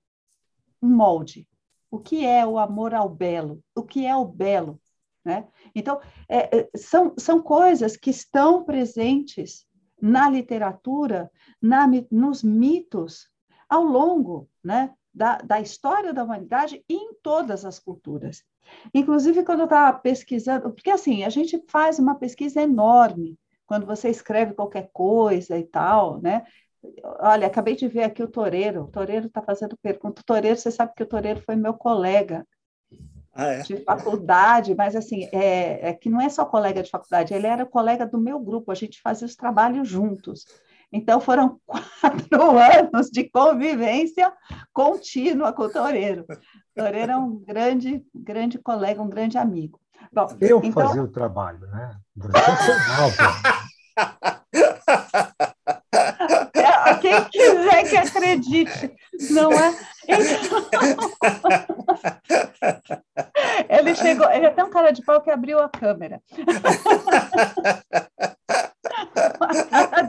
[0.81, 1.47] um molde.
[1.89, 3.63] O que é o amor ao belo?
[3.75, 4.79] O que é o belo?
[5.25, 5.47] Né?
[5.73, 5.99] Então,
[6.29, 9.65] é, é são, são coisas que estão presentes
[10.01, 11.31] na literatura,
[11.61, 13.29] na, nos mitos,
[13.69, 18.43] ao longo né, da, da história da humanidade e em todas as culturas.
[18.93, 24.09] Inclusive, quando eu estava pesquisando, porque assim, a gente faz uma pesquisa enorme quando você
[24.09, 26.45] escreve qualquer coisa e tal, né?
[27.19, 28.83] Olha, acabei de ver aqui o Toreiro.
[28.83, 30.21] O Toreiro está fazendo pergunta.
[30.21, 32.45] O Toreiro, você sabe que o Toreiro foi meu colega
[33.33, 33.61] ah, é?
[33.61, 37.65] de faculdade, mas assim, é, é, que não é só colega de faculdade, ele era
[37.65, 40.45] colega do meu grupo, a gente fazia os trabalhos juntos.
[40.91, 44.31] Então, foram quatro anos de convivência
[44.73, 46.25] contínua com o Toureiro.
[46.29, 46.35] O
[46.75, 49.79] Toureiro é um grande, grande colega, um grande amigo.
[50.11, 50.87] Bom, Eu então...
[50.87, 51.95] fazia o trabalho, né?
[52.19, 52.31] É,
[57.11, 58.95] quem quiser que acredite,
[59.31, 59.75] não é?
[63.69, 66.21] Ele chegou, ele é tão cara de pau que abriu a câmera.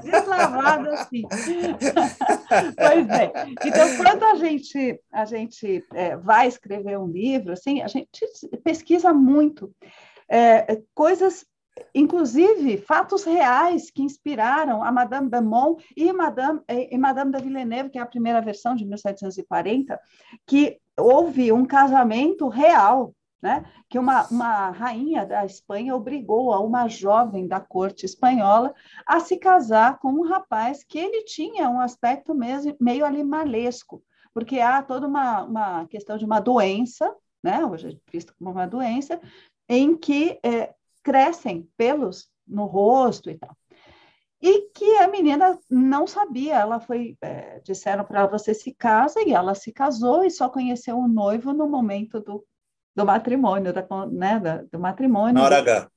[0.03, 1.23] deslavada assim.
[2.77, 3.33] pois é.
[3.65, 8.09] Então, quando a gente, a gente é, vai escrever um livro, assim, a gente
[8.65, 9.71] pesquisa muito
[10.29, 11.45] é, coisas
[11.95, 17.99] inclusive fatos reais que inspiraram a Madame Beaumont e Madame, e Madame de Villeneuve, que
[17.99, 19.99] é a primeira versão de 1740,
[20.47, 23.65] que houve um casamento real né?
[23.91, 28.73] que uma, uma rainha da Espanha obrigou a uma jovem da corte espanhola
[29.05, 34.01] a se casar com um rapaz que ele tinha um aspecto meio, meio animalesco,
[34.33, 37.13] porque há toda uma, uma questão de uma doença,
[37.43, 37.67] né?
[37.67, 39.21] hoje é visto como uma doença,
[39.69, 43.57] em que é, crescem pelos no rosto e tal.
[44.41, 49.21] E que a menina não sabia, ela foi, é, disseram para ela, você se casa,
[49.23, 52.45] e ela se casou e só conheceu o noivo no momento do
[52.95, 55.35] do matrimônio, da, né, da, do matrimônio.
[55.35, 55.89] Na hora H.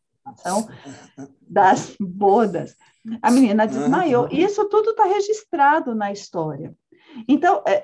[1.41, 2.76] Das bodas.
[3.22, 4.28] A menina desmaiou.
[4.32, 6.74] Isso tudo está registrado na história.
[7.28, 7.84] Então, é,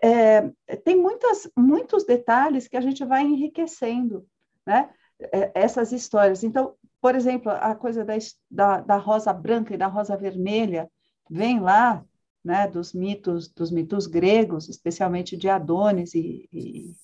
[0.67, 4.25] é, tem muitas, muitos detalhes que a gente vai enriquecendo,
[4.65, 4.89] né?
[5.19, 6.43] É, essas histórias.
[6.43, 8.13] Então, por exemplo, a coisa da,
[8.49, 10.89] da, da rosa branca e da rosa vermelha
[11.29, 12.03] vem lá,
[12.43, 16.95] né, dos mitos, dos mitos gregos, especialmente de Adonis e, e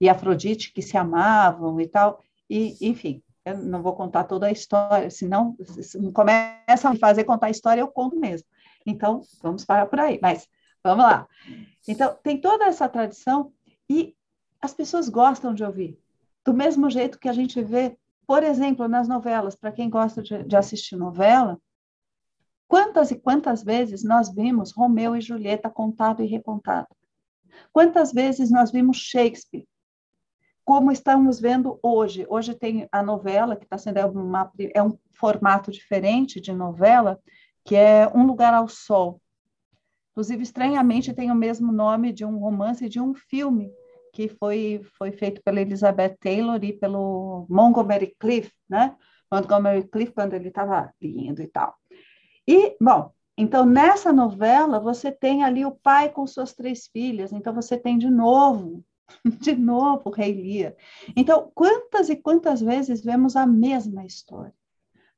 [0.00, 2.24] e Afrodite que se amavam e tal.
[2.48, 7.24] E, enfim, eu não vou contar toda a história, senão se começa a me fazer
[7.24, 8.48] contar a história, eu conto mesmo.
[8.86, 10.18] Então, vamos parar por aí.
[10.22, 10.48] Mas
[10.82, 11.28] vamos lá.
[11.86, 13.52] Então, tem toda essa tradição
[13.88, 14.14] e
[14.60, 15.98] as pessoas gostam de ouvir.
[16.44, 20.44] Do mesmo jeito que a gente vê por exemplo, nas novelas, para quem gosta de,
[20.44, 21.60] de assistir novela,
[22.68, 26.88] quantas e quantas vezes nós vimos Romeu e Julieta contado e recontado?
[27.72, 29.66] Quantas vezes nós vimos Shakespeare?
[30.64, 32.24] Como estamos vendo hoje.
[32.28, 37.18] Hoje tem a novela, que está sendo uma, é um formato diferente de novela,
[37.64, 39.20] que é Um Lugar ao Sol.
[40.12, 43.72] Inclusive, estranhamente, tem o mesmo nome de um romance e de um filme
[44.12, 48.96] que foi, foi feito pela Elizabeth Taylor e pelo Montgomery Cliff, né?
[49.32, 51.74] Montgomery Cliff, quando ele estava lindo e tal.
[52.46, 57.54] E, bom, então, nessa novela, você tem ali o pai com suas três filhas, então
[57.54, 58.84] você tem de novo,
[59.40, 60.74] de novo, Rei Lear.
[61.16, 64.54] Então, quantas e quantas vezes vemos a mesma história?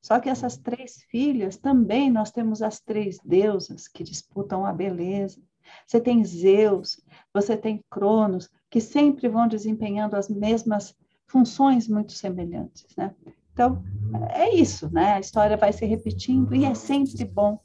[0.00, 5.40] Só que essas três filhas também nós temos as três deusas que disputam a beleza.
[5.86, 7.00] Você tem Zeus,
[7.32, 10.96] você tem Cronos, que sempre vão desempenhando as mesmas
[11.26, 13.14] funções muito semelhantes, né?
[13.52, 13.84] Então,
[14.30, 15.12] é isso, né?
[15.12, 17.60] A história vai se repetindo e é sempre bom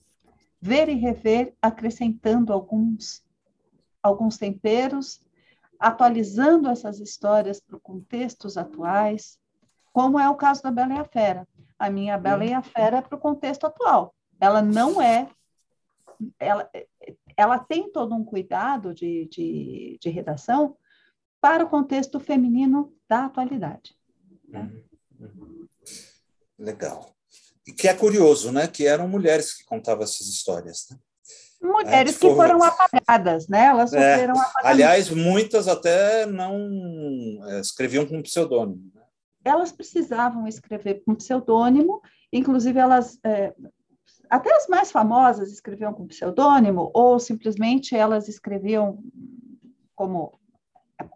[0.62, 3.24] ver e rever, acrescentando alguns,
[4.04, 5.22] alguns temperos,
[5.80, 9.40] atualizando essas histórias para contextos atuais,
[9.94, 11.48] como é o caso da Bela e a Fera.
[11.80, 14.14] A minha Bela e a Fera é para o contexto atual.
[14.42, 15.30] Ela não é.
[16.38, 16.70] Ela,
[17.38, 20.76] ela tem todo um cuidado de, de, de redação
[21.42, 23.96] para o contexto feminino da atualidade.
[24.48, 24.72] Né?
[26.58, 27.18] Legal
[27.68, 28.66] e que é curioso, né?
[28.66, 30.88] Que eram mulheres que contavam essas histórias.
[30.90, 30.98] Né?
[31.62, 33.66] Mulheres é, que foram apagadas, né?
[33.66, 36.56] Elas é, sofreram é, Aliás, muitas até não
[37.46, 38.90] é, escreviam com pseudônimo.
[38.96, 39.02] Né?
[39.44, 43.54] Elas precisavam escrever com pseudônimo, inclusive elas é,
[44.30, 49.00] até as mais famosas escreviam com pseudônimo, ou simplesmente elas escreviam
[49.94, 50.40] como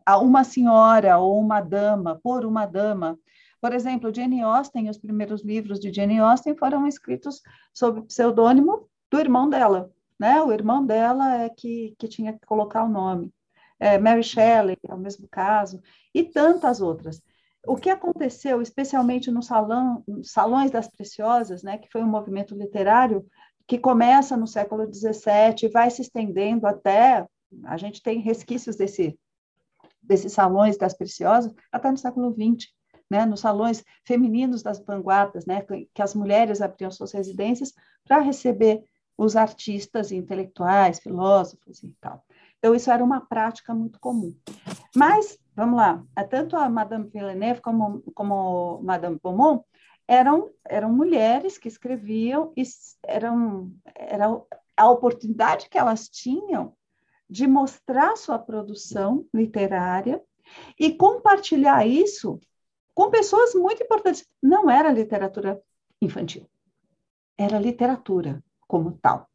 [0.05, 3.17] a uma senhora ou uma dama, por uma dama.
[3.59, 7.41] Por exemplo, Jane Austen, os primeiros livros de Jane Austen foram escritos
[7.73, 10.41] sob pseudônimo do irmão dela, né?
[10.41, 13.31] O irmão dela é que, que tinha que colocar o nome.
[13.79, 15.81] É, Mary Shelley é o mesmo caso,
[16.13, 17.21] e tantas outras.
[17.65, 23.25] O que aconteceu, especialmente no salão, Salões das Preciosas, né, que foi um movimento literário
[23.67, 27.25] que começa no século XVII e vai se estendendo até,
[27.65, 29.17] a gente tem resquícios desse,
[30.01, 32.71] desses Salões das Preciosas, até no século XX
[33.11, 37.73] né, nos salões femininos das vanguardas, né, que as mulheres abriam suas residências
[38.05, 38.85] para receber
[39.17, 42.23] os artistas intelectuais, filósofos e tal.
[42.57, 44.33] Então, isso era uma prática muito comum.
[44.95, 49.61] Mas, vamos lá, tanto a Madame Villeneuve como, como Madame Beaumont
[50.07, 52.63] eram, eram mulheres que escreviam, e
[53.03, 54.41] eram, era
[54.77, 56.73] a oportunidade que elas tinham
[57.31, 60.21] de mostrar sua produção literária
[60.77, 62.37] e compartilhar isso
[62.93, 64.27] com pessoas muito importantes.
[64.43, 65.61] Não era literatura
[66.01, 66.45] infantil,
[67.37, 69.29] era literatura como tal.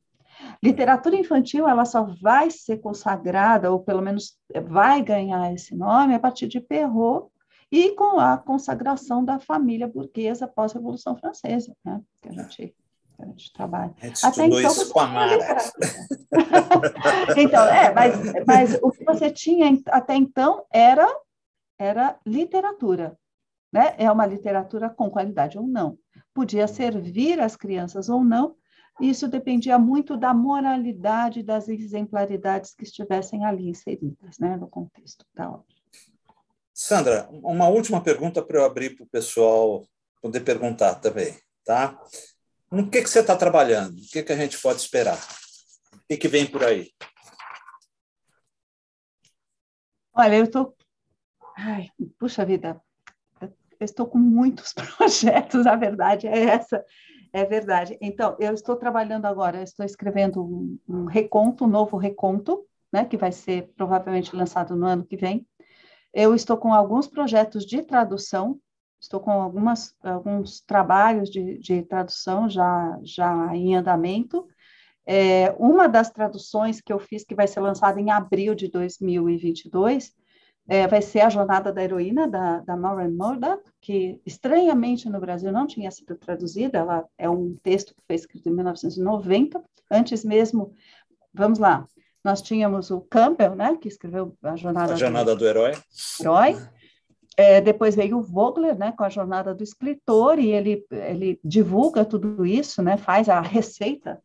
[0.63, 4.39] Literatura infantil, ela só vai ser consagrada, ou pelo menos
[4.69, 7.33] vai ganhar esse nome, a partir de Perrault
[7.73, 12.03] e com a consagração da família burguesa pós-Revolução Francesa, né?
[12.21, 12.77] que a gente,
[13.17, 13.95] que a gente trabalha.
[14.01, 15.39] A gente Até então, isso com a Mara.
[17.37, 18.14] então, é, mas,
[18.47, 21.09] mas o que você tinha até então era,
[21.79, 23.19] era literatura.
[23.73, 23.95] Né?
[23.99, 25.99] É uma literatura com qualidade ou não.
[26.33, 28.55] Podia servir as crianças ou não,
[29.01, 35.51] isso dependia muito da moralidade, das exemplaridades que estivessem ali inseridas né, no contexto da
[35.51, 35.64] obra.
[36.73, 39.83] Sandra, uma última pergunta para eu abrir para o pessoal
[40.21, 41.35] poder perguntar também.
[41.64, 41.99] Tá?
[42.71, 43.99] No que, que você está trabalhando?
[43.99, 45.19] O que, que a gente pode esperar?
[45.95, 46.91] O que, que vem por aí?
[50.12, 50.77] Olha, eu estou.
[52.19, 52.81] Puxa vida,
[53.41, 56.85] eu estou com muitos projetos, a verdade é essa,
[57.33, 57.97] é verdade.
[58.01, 63.17] Então, eu estou trabalhando agora, estou escrevendo um, um reconto, um novo reconto, né, que
[63.17, 65.47] vai ser provavelmente lançado no ano que vem.
[66.12, 68.59] Eu estou com alguns projetos de tradução,
[69.01, 74.47] estou com algumas, alguns trabalhos de, de tradução já, já em andamento.
[75.07, 80.13] É, uma das traduções que eu fiz, que vai ser lançada em abril de 2022,
[80.69, 85.53] é, vai ser a jornada da heroína da, da Maureen Murdoch, que estranhamente no Brasil
[85.53, 90.73] não tinha sido traduzida, ela é um texto que foi escrito em 1990, antes mesmo,
[91.33, 91.87] vamos lá,
[92.25, 95.73] nós tínhamos o Campbell, né, que escreveu a jornada, a jornada do, do herói.
[96.21, 96.57] herói.
[97.37, 102.05] É, depois veio o Vogler, né, com a jornada do escritor, e ele, ele divulga
[102.05, 104.22] tudo isso, né, faz a receita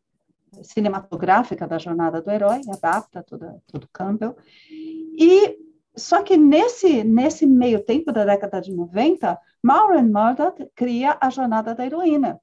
[0.64, 4.36] cinematográfica da jornada do herói, adapta tudo, tudo Campbell.
[4.70, 5.58] E
[5.96, 11.76] só que nesse, nesse meio tempo da década de 90, Maureen Murdoch cria a Jornada
[11.76, 12.40] da Heroína.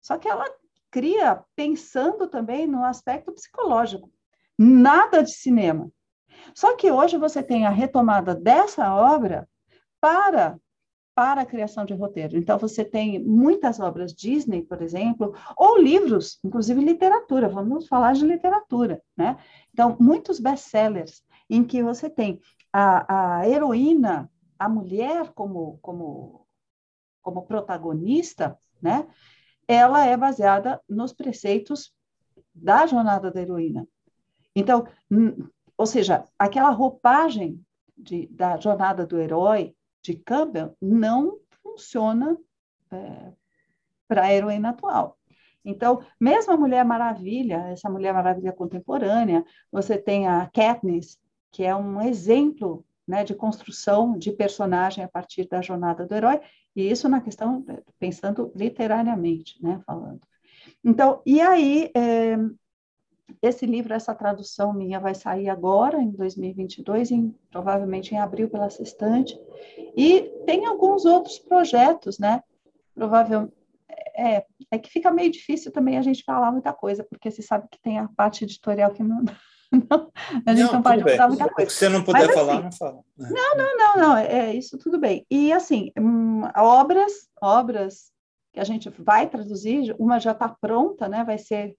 [0.00, 0.44] Só que ela
[0.90, 4.10] cria pensando também no aspecto psicológico.
[4.58, 5.90] Nada de cinema.
[6.54, 9.48] Só que hoje você tem a retomada dessa obra
[10.00, 10.58] para
[11.14, 12.36] para a criação de roteiro.
[12.38, 18.24] Então, você tem muitas obras Disney, por exemplo, ou livros, inclusive literatura, vamos falar de
[18.24, 19.36] literatura, né?
[19.72, 22.40] Então, muitos best-sellers em que você tem
[22.72, 26.46] a, a heroína, a mulher como, como,
[27.20, 29.04] como protagonista, né?
[29.66, 31.92] Ela é baseada nos preceitos
[32.54, 33.88] da jornada da heroína.
[34.54, 34.86] Então,
[35.76, 37.60] ou seja, aquela roupagem
[37.96, 39.74] de, da jornada do herói,
[40.08, 42.38] de Campbell não funciona
[42.90, 43.32] é,
[44.08, 45.18] para a heroína atual.
[45.62, 51.18] Então, mesmo a Mulher Maravilha, essa Mulher Maravilha contemporânea, você tem a Katniss,
[51.52, 56.40] que é um exemplo né, de construção de personagem a partir da jornada do herói,
[56.74, 57.62] e isso na questão,
[57.98, 60.20] pensando literariamente, né, falando.
[60.82, 62.36] Então, e aí, é,
[63.42, 68.70] esse livro, essa tradução minha vai sair agora, em 2022, em, provavelmente em abril pela
[68.70, 69.38] Sextante,
[69.96, 72.42] e tem alguns outros projetos, né?
[72.94, 73.52] Provavelmente,
[74.16, 77.68] é, é que fica meio difícil também a gente falar muita coisa, porque você sabe
[77.70, 79.22] que tem a parte editorial que não,
[79.70, 80.10] não
[80.44, 81.70] a gente não, não pode falar muita coisa.
[81.70, 83.00] Se você não puder Mas, falar, assim, não fala.
[83.20, 83.30] É.
[83.30, 85.24] Não, não, não, não, é isso tudo bem.
[85.30, 88.10] E assim, hum, obras, obras
[88.52, 91.22] que a gente vai traduzir, uma já está pronta, né?
[91.22, 91.76] Vai ser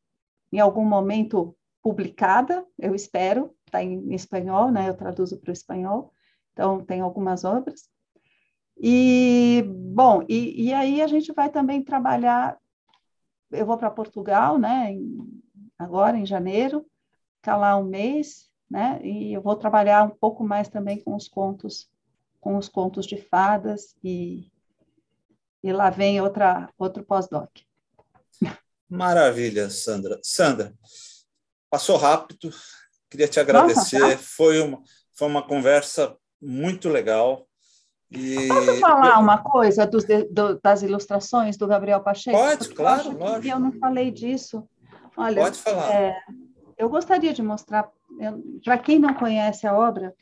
[0.52, 4.90] em algum momento publicada, eu espero, está em espanhol, né?
[4.90, 6.14] Eu traduzo para o espanhol,
[6.54, 7.90] então tem algumas obras.
[8.78, 12.58] E, bom, e, e aí a gente vai também trabalhar,
[13.52, 14.92] eu vou para Portugal, né?
[14.92, 15.18] Em,
[15.78, 16.86] agora, em janeiro,
[17.36, 19.00] ficar lá um mês, né?
[19.04, 21.90] E eu vou trabalhar um pouco mais também com os contos,
[22.40, 24.52] com os contos de fadas e,
[25.64, 27.50] e lá vem outra, outro pós-doc.
[28.90, 30.20] Maravilha, Sandra.
[30.24, 30.74] Sandra,
[31.70, 32.50] passou rápido,
[33.10, 34.00] queria te agradecer.
[34.00, 34.24] Nossa, tá.
[34.24, 34.82] foi, uma,
[35.14, 37.48] foi uma conversa muito legal.
[38.10, 38.48] E...
[38.48, 39.20] Posso falar eu...
[39.22, 42.38] uma coisa dos, do, das ilustrações do Gabriel Pacheco?
[42.38, 43.48] Pode, claro, lógico.
[43.48, 44.68] Eu não falei disso.
[45.16, 45.94] Olha, Pode falar.
[45.94, 46.18] É,
[46.78, 47.92] eu gostaria de mostrar,
[48.64, 50.16] para quem não conhece a obra,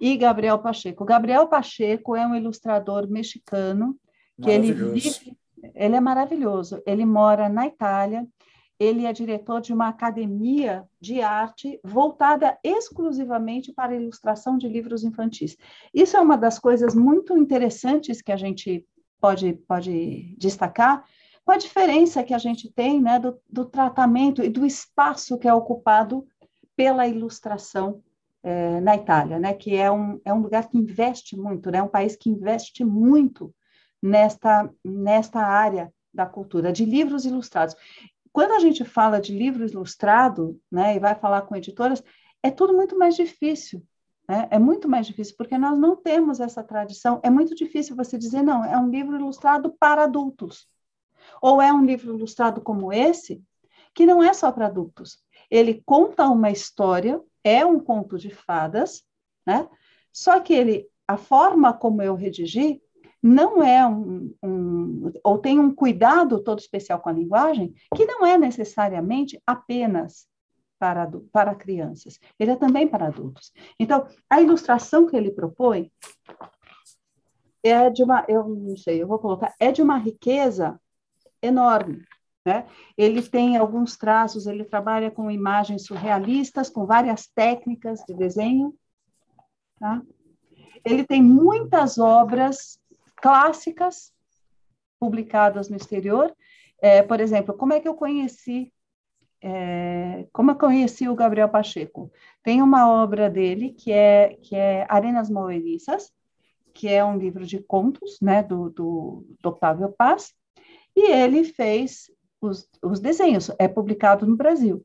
[0.00, 1.04] e Gabriel Pacheco.
[1.04, 3.96] Gabriel Pacheco é um ilustrador mexicano
[4.42, 5.36] que ele vive
[5.74, 6.82] ele é maravilhoso.
[6.86, 8.26] Ele mora na Itália.
[8.78, 15.04] Ele é diretor de uma academia de arte voltada exclusivamente para a ilustração de livros
[15.04, 15.56] infantis.
[15.94, 18.84] Isso é uma das coisas muito interessantes que a gente
[19.20, 21.04] pode, pode destacar,
[21.44, 25.46] com a diferença que a gente tem né, do, do tratamento e do espaço que
[25.46, 26.26] é ocupado
[26.76, 28.02] pela ilustração
[28.42, 31.88] é, na Itália, né, que é um, é um lugar que investe muito, né, um
[31.88, 33.54] país que investe muito
[34.02, 37.76] nesta, nesta área da cultura, de livros ilustrados.
[38.32, 42.02] Quando a gente fala de livro ilustrado, né, e vai falar com editoras,
[42.42, 43.82] é tudo muito mais difícil.
[44.28, 44.48] Né?
[44.50, 47.20] É muito mais difícil, porque nós não temos essa tradição.
[47.22, 50.68] É muito difícil você dizer, não, é um livro ilustrado para adultos.
[51.40, 53.42] Ou é um livro ilustrado como esse,
[53.94, 55.18] que não é só para adultos.
[55.50, 59.04] Ele conta uma história, é um conto de fadas,
[59.46, 59.68] né?
[60.12, 62.80] Só que ele, a forma como eu redigi,
[63.22, 68.26] não é um, um, ou tem um cuidado todo especial com a linguagem, que não
[68.26, 70.26] é necessariamente apenas
[70.78, 73.52] para, para crianças, ele é também para adultos.
[73.78, 75.92] Então, a ilustração que ele propõe
[77.62, 80.80] é de uma, eu não sei, eu vou colocar, é de uma riqueza
[81.40, 82.04] enorme.
[82.44, 82.66] Né?
[82.98, 88.74] Ele tem alguns traços, ele trabalha com imagens surrealistas, com várias técnicas de desenho.
[89.78, 90.02] Tá?
[90.84, 92.81] Ele tem muitas obras
[93.22, 94.12] clássicas
[95.00, 96.34] publicadas no exterior.
[96.82, 98.72] É, por exemplo, como é que eu conheci
[99.44, 102.12] é, como eu conheci o Gabriel Pacheco?
[102.44, 106.12] Tem uma obra dele que é que é Arenas Moeriças,
[106.72, 110.32] que é um livro de contos, né, do, do, do Paz,
[110.94, 112.10] e ele fez
[112.40, 114.84] os, os desenhos, é publicado no Brasil.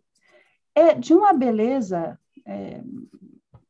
[0.73, 2.81] É de uma beleza é,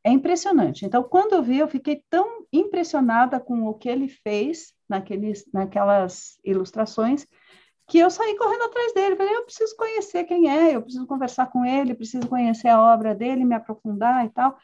[0.04, 0.84] é impressionante.
[0.84, 6.38] Então, quando eu vi, eu fiquei tão impressionada com o que ele fez naqueles, naquelas
[6.44, 7.26] ilustrações
[7.86, 9.16] que eu saí correndo atrás dele.
[9.16, 13.14] Falei, eu preciso conhecer quem é, eu preciso conversar com ele, preciso conhecer a obra
[13.14, 14.56] dele, me aprofundar e tal.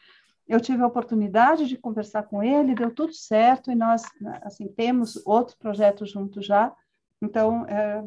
[0.47, 4.03] Eu tive a oportunidade de conversar com ele, deu tudo certo e nós,
[4.43, 6.71] assim, temos outros projetos juntos já.
[7.19, 8.03] Então, é,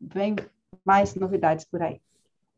[0.00, 0.34] vem
[0.84, 2.00] mais novidades por aí.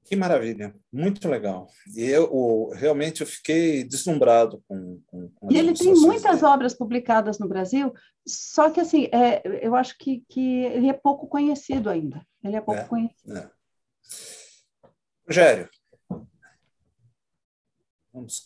[0.04, 1.68] Que maravilha, muito legal.
[1.96, 5.00] E eu realmente eu fiquei deslumbrado com.
[5.06, 6.52] com, com e ele tem muitas dele.
[6.52, 7.92] obras publicadas no Brasil,
[8.26, 12.24] só que assim, é, eu acho que, que ele é pouco conhecido ainda.
[12.42, 13.38] Ele é pouco é, conhecido.
[13.38, 13.50] É.
[15.26, 15.70] Rogério.
[18.12, 18.44] Vamos,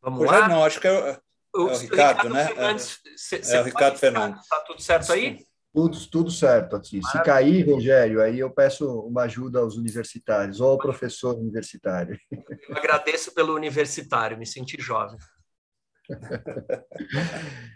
[0.00, 0.48] Vamos Rogério, lá?
[0.48, 1.20] Não, acho que é, é
[1.54, 2.46] o, Ricardo, Ricardo, né?
[2.46, 3.00] Fernandes,
[3.32, 4.42] é, é o Ricardo Fernandes.
[4.42, 5.46] Está tudo certo aí?
[5.76, 6.76] Tudo, tudo certo.
[6.76, 7.02] Assim.
[7.02, 12.18] Se cair, Rogério, aí eu peço uma ajuda aos universitários, ou ao professor universitário.
[12.32, 15.18] Eu agradeço pelo universitário, me senti jovem.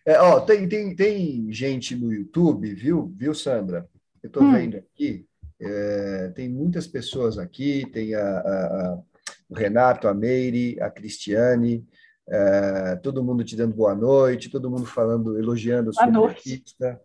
[0.07, 3.86] É, ó, tem, tem, tem gente no YouTube, viu, viu Sandra?
[4.22, 4.53] Eu estou hum.
[4.53, 5.26] vendo aqui,
[5.61, 8.98] é, tem muitas pessoas aqui, tem a, a, a,
[9.46, 11.86] o Renato, a Meire, a Cristiane,
[12.26, 16.98] é, todo mundo te dando boa noite, todo mundo falando, elogiando a sua artista.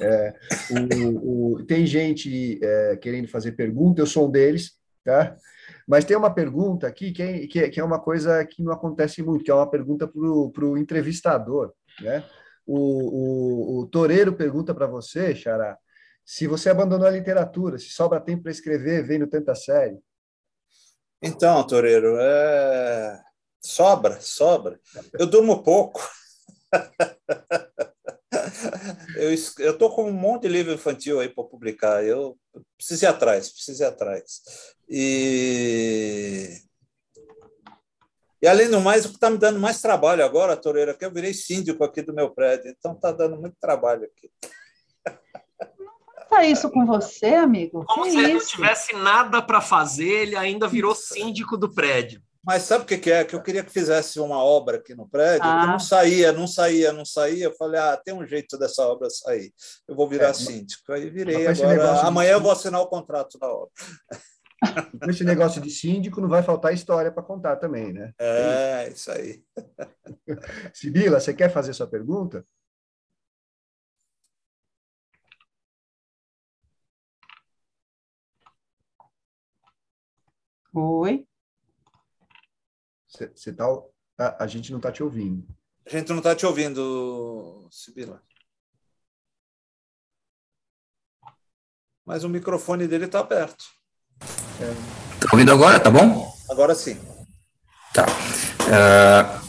[0.00, 0.34] É,
[0.70, 4.72] o, o, tem gente é, querendo fazer pergunta, eu sou um deles,
[5.04, 5.36] tá?
[5.86, 8.72] Mas tem uma pergunta aqui que é, que é, que é uma coisa que não
[8.72, 12.24] acontece muito, que é uma pergunta para o entrevistador, né?
[12.66, 15.76] O, o, o Toreiro pergunta para você, Xará,
[16.24, 19.98] se você abandonou a literatura, se sobra tempo para escrever vendo tanta série.
[21.22, 23.20] Então, Toreiro, é...
[23.62, 24.80] sobra, sobra.
[25.18, 26.00] Eu durmo pouco.
[29.16, 29.32] eu
[29.72, 32.04] estou com um monte de livro infantil aí para publicar.
[32.04, 32.36] Eu
[32.76, 34.42] preciso ir atrás, preciso ir atrás.
[34.88, 36.48] E,
[38.42, 41.04] e além do mais, o que está me dando mais trabalho agora, Toreira, é que
[41.04, 44.30] eu virei síndico aqui do meu prédio, então está dando muito trabalho aqui.
[46.30, 47.84] Não isso com você, amigo?
[47.84, 52.20] Como que se ele não tivesse nada para fazer, ele ainda virou síndico do prédio.
[52.44, 53.24] Mas sabe o que, é?
[53.24, 55.60] Que eu queria que fizesse uma obra aqui no prédio, ah.
[55.60, 57.46] que não saía, não saía, não saía.
[57.46, 59.52] Eu falei, ah, tem um jeito dessa obra sair.
[59.88, 60.92] Eu vou virar é, síndico.
[60.92, 62.00] Aí virei agora.
[62.02, 62.34] Amanhã de...
[62.34, 63.70] eu vou assinar o contrato da obra.
[65.02, 68.12] Com esse negócio de síndico, não vai faltar história para contar também, né?
[68.18, 69.42] É, isso aí.
[70.74, 72.44] Sibila, você quer fazer sua pergunta?
[80.74, 81.26] Oi.
[83.16, 83.64] Você tá,
[84.18, 85.46] a, a, gente não está te ouvindo.
[85.86, 88.20] A gente não está te ouvindo, Sibila.
[92.04, 93.64] Mas o microfone dele está aberto.
[94.20, 95.32] Está é.
[95.32, 95.78] ouvindo agora?
[95.78, 96.34] Tá bom?
[96.50, 96.98] Agora sim.
[97.92, 98.06] Tá.
[98.64, 99.44] Uh,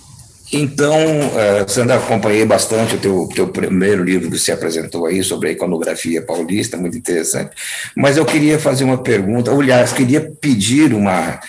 [0.53, 5.49] então, uh, Sandra, acompanhei bastante o teu, teu primeiro livro que você apresentou aí sobre
[5.49, 7.55] a iconografia paulista, muito interessante.
[7.95, 11.39] Mas eu queria fazer uma pergunta, aliás, queria pedir uma,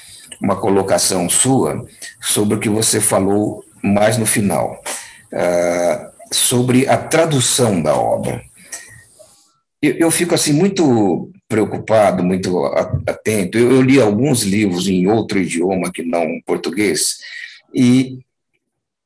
[0.41, 1.87] uma colocação sua
[2.21, 4.83] sobre o que você falou mais no final,
[5.33, 8.43] uh, sobre a tradução da obra.
[9.81, 12.65] Eu, eu, fico assim muito preocupado, muito
[13.07, 13.59] atento.
[13.59, 17.19] Eu, eu li alguns livros em outro idioma que não português
[17.75, 18.19] e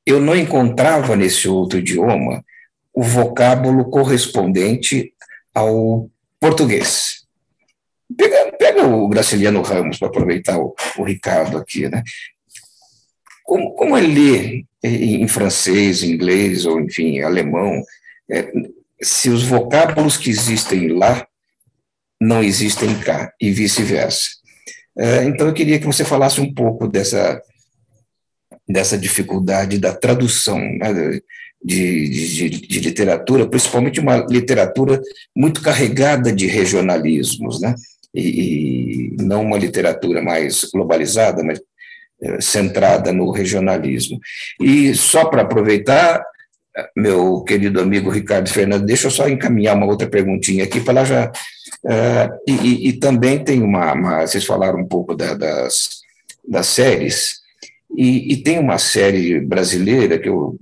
[0.07, 2.45] eu não encontrava nesse outro idioma
[2.93, 5.13] o vocábulo correspondente
[5.55, 6.09] ao
[6.41, 7.20] português.
[8.17, 12.03] Pega, pega o Graciliano Ramos, para aproveitar o, o, Ricardo aqui, né?
[13.45, 17.83] Como, como ele lê em francês, inglês, ou enfim, alemão,
[18.31, 18.51] é,
[19.03, 21.27] se os vocábulos que existem lá
[22.21, 24.29] não existem cá, e vice-versa.
[24.99, 27.41] É, então, eu queria que você falasse um pouco dessa,
[28.69, 31.21] dessa dificuldade da tradução né,
[31.63, 35.01] de, de, de, literatura, principalmente uma literatura
[35.35, 37.75] muito carregada de regionalismos, né?
[38.15, 41.61] E, e não uma literatura mais globalizada, mas
[42.23, 44.19] é, centrada no regionalismo.
[44.61, 46.23] E só para aproveitar,
[46.97, 51.31] meu querido amigo Ricardo Fernando, deixa eu só encaminhar uma outra perguntinha aqui para já.
[51.83, 56.01] Uh, e, e, também tem uma, uma, Vocês falaram um pouco da, das,
[56.47, 57.41] das séries,
[57.97, 60.59] e, e, tem uma série brasileira que eu.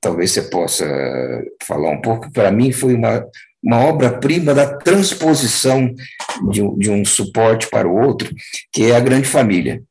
[0.00, 0.86] Talvez você possa
[1.62, 3.24] falar um pouco, para mim foi uma,
[3.62, 5.92] uma obra-prima da transposição
[6.50, 8.34] de, de, um suporte para o outro,
[8.72, 9.82] que é a Grande Família,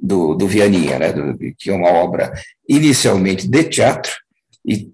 [0.00, 2.32] do, do Vianinha, né, do, que é uma obra
[2.68, 4.12] inicialmente de teatro
[4.64, 4.90] e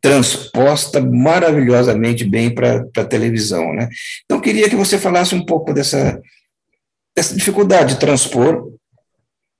[0.00, 3.74] transposta maravilhosamente bem para a televisão.
[3.74, 3.88] Né?
[4.24, 6.20] Então, queria que você falasse um pouco dessa,
[7.14, 8.72] dessa dificuldade de transpor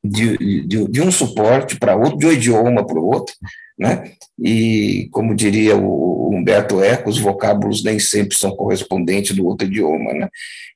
[0.09, 3.35] de, de, de um suporte para outro, de um idioma para o outro,
[3.79, 4.13] né?
[4.39, 10.13] E, como diria o Humberto Eco, os vocábulos nem sempre são correspondentes do outro idioma,
[10.13, 10.29] né?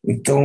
[0.06, 0.44] Então,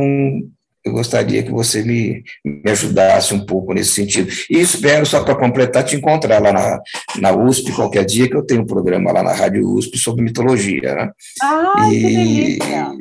[0.86, 4.30] eu gostaria que você me, me ajudasse um pouco nesse sentido.
[4.48, 6.80] E espero, só para completar, te encontrar lá na,
[7.18, 10.94] na USP qualquer dia, que eu tenho um programa lá na Rádio USP sobre mitologia,
[10.94, 11.10] né?
[11.42, 12.92] Ah, e, que delícia!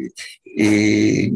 [0.58, 1.34] E,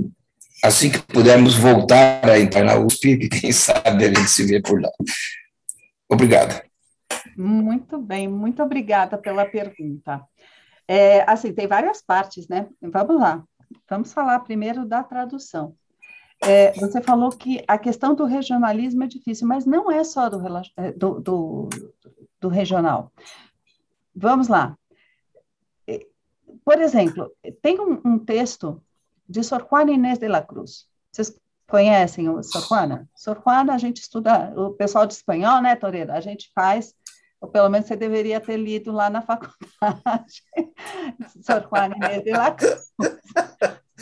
[0.63, 4.81] assim que pudermos voltar a entrar na USP, quem sabe a gente se vê por
[4.81, 4.89] lá.
[6.09, 6.61] Obrigado.
[7.37, 10.21] Muito bem, muito obrigada pela pergunta.
[10.87, 12.67] É, assim, tem várias partes, né?
[12.81, 13.43] Vamos lá.
[13.89, 15.75] Vamos falar primeiro da tradução.
[16.41, 20.41] É, você falou que a questão do regionalismo é difícil, mas não é só do,
[20.77, 21.69] é, do, do,
[22.39, 23.11] do regional.
[24.15, 24.75] Vamos lá.
[26.65, 27.31] Por exemplo,
[27.61, 28.81] tem um, um, texto
[29.29, 30.87] de Sor Juana Inés de la Cruz.
[31.11, 31.33] Vocês
[31.67, 33.07] conhecem o Sor Juana?
[33.15, 36.15] Sor Juana, a gente estuda, o pessoal de espanhol, né, Toreira?
[36.15, 36.95] A gente faz,
[37.39, 40.43] ou pelo menos você deveria ter lido lá na faculdade,
[41.41, 42.91] Sor Juana Inés de la Cruz.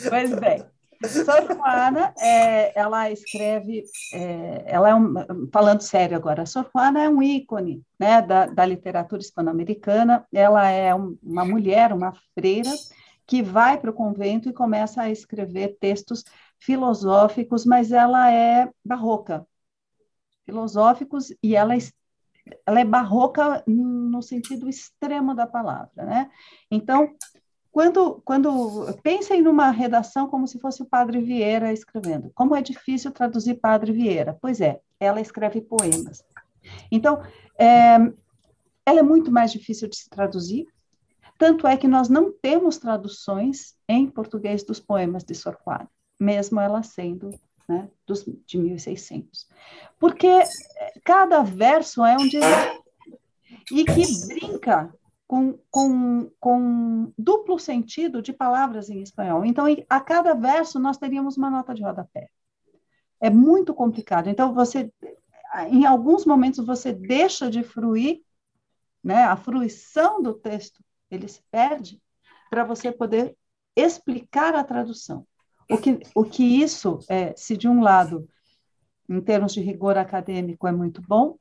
[0.08, 0.64] Pois bem,
[1.04, 3.84] Sor Juana, é, ela escreve,
[4.14, 5.14] é, ela é um,
[5.52, 10.94] falando sério agora, Sor Juana é um ícone né, da, da literatura hispano-americana, ela é
[10.94, 12.70] um, uma mulher, uma freira,
[13.28, 16.24] que vai para o convento e começa a escrever textos
[16.58, 19.46] filosóficos, mas ela é barroca,
[20.46, 21.74] filosóficos, e ela,
[22.64, 26.30] ela é barroca no sentido extremo da palavra, né?
[26.70, 27.14] Então,
[27.70, 32.30] quando, quando pensem numa redação como se fosse o Padre Vieira escrevendo.
[32.34, 34.38] Como é difícil traduzir Padre Vieira?
[34.40, 36.24] Pois é, ela escreve poemas.
[36.90, 37.22] Então,
[37.58, 37.98] é,
[38.86, 40.66] ela é muito mais difícil de se traduzir.
[41.38, 45.88] Tanto é que nós não temos traduções em português dos poemas de Sor Juana,
[46.18, 47.30] mesmo ela sendo
[47.68, 49.48] né, dos, de 1600.
[50.00, 50.28] Porque
[51.04, 52.26] cada verso é um
[53.70, 54.92] e que brinca
[55.26, 59.44] com, com, com duplo sentido de palavras em espanhol.
[59.44, 62.30] Então, a cada verso, nós teríamos uma nota de rodapé.
[63.20, 64.28] É muito complicado.
[64.28, 64.90] Então, você,
[65.68, 68.22] em alguns momentos, você deixa de fruir,
[69.04, 69.24] né?
[69.24, 72.00] a fruição do texto, ele se perde,
[72.50, 73.36] para você poder
[73.76, 75.26] explicar a tradução.
[75.70, 78.26] O que, o que isso, é, se de um lado,
[79.08, 81.36] em termos de rigor acadêmico, é muito bom,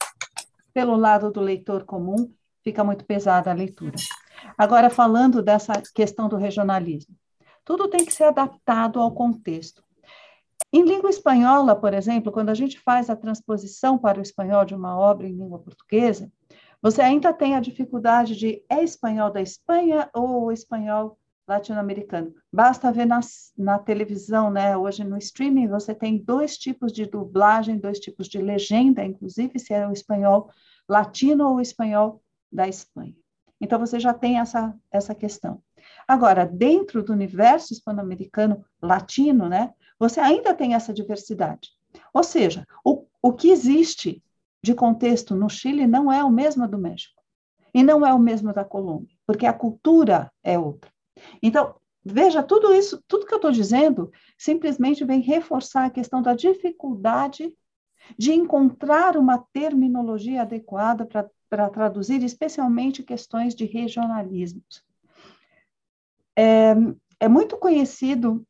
[0.73, 2.31] pelo lado do leitor comum,
[2.64, 3.95] fica muito pesada a leitura.
[4.57, 7.15] Agora, falando dessa questão do regionalismo,
[7.64, 9.84] tudo tem que ser adaptado ao contexto.
[10.72, 14.76] Em língua espanhola, por exemplo, quando a gente faz a transposição para o espanhol de
[14.76, 16.31] uma obra em língua portuguesa,
[16.82, 21.18] você ainda tem a dificuldade de é espanhol da Espanha ou espanhol
[21.48, 22.34] latino-americano.
[22.52, 23.20] Basta ver na,
[23.58, 24.76] na televisão, né?
[24.76, 29.74] Hoje no streaming você tem dois tipos de dublagem, dois tipos de legenda, inclusive se
[29.74, 30.49] é o espanhol
[30.88, 32.22] latino ou o espanhol
[32.52, 33.16] da Espanha.
[33.60, 35.62] Então, você já tem essa, essa questão.
[36.08, 41.72] Agora, dentro do universo hispano-americano latino, né, você ainda tem essa diversidade.
[42.14, 44.24] Ou seja, o, o que existe
[44.64, 47.22] de contexto no Chile não é o mesmo do México.
[47.74, 50.92] E não é o mesmo da Colômbia, porque a cultura é outra.
[51.42, 56.34] Então, veja, tudo isso, tudo que eu estou dizendo, simplesmente vem reforçar a questão da
[56.34, 57.54] dificuldade
[58.18, 64.84] de encontrar uma terminologia adequada para traduzir especialmente questões de regionalismos.
[66.36, 66.74] É,
[67.20, 68.46] é muito conhecido,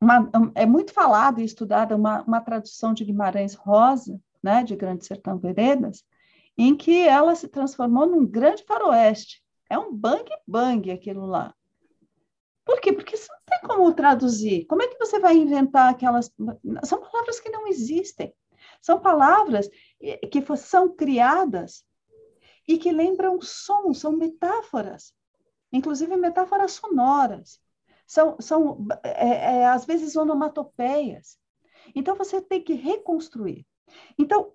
[0.00, 5.06] uma, é muito falado e estudada uma, uma tradução de Guimarães Rosa, né, de Grande
[5.06, 6.04] Sertão Veredas,
[6.56, 9.42] em que ela se transformou num grande faroeste.
[9.70, 11.54] É um bang-bang aquilo lá.
[12.64, 12.92] Por quê?
[12.92, 14.66] Porque você não tem como traduzir.
[14.66, 16.30] Como é que você vai inventar aquelas.
[16.84, 18.34] São palavras que não existem.
[18.80, 19.68] São palavras
[20.30, 21.84] que são criadas
[22.66, 25.12] e que lembram som, são metáforas,
[25.72, 27.60] inclusive metáforas sonoras.
[28.06, 31.38] São, são é, é, às vezes, onomatopeias.
[31.94, 33.66] Então, você tem que reconstruir.
[34.18, 34.52] Então,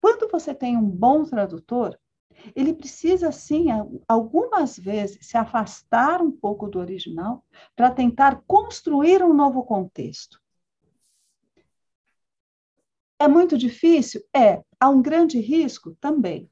[0.00, 1.98] quando você tem um bom tradutor,
[2.56, 3.66] ele precisa, sim,
[4.08, 7.44] algumas vezes se afastar um pouco do original
[7.76, 10.40] para tentar construir um novo contexto.
[13.18, 14.20] É muito difícil?
[14.34, 14.62] É.
[14.80, 15.94] Há um grande risco?
[16.00, 16.50] Também.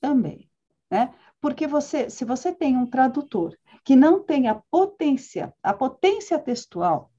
[0.00, 0.48] Também.
[0.88, 1.12] Né?
[1.40, 7.10] Porque você, se você tem um tradutor que não tem a potência, a potência textual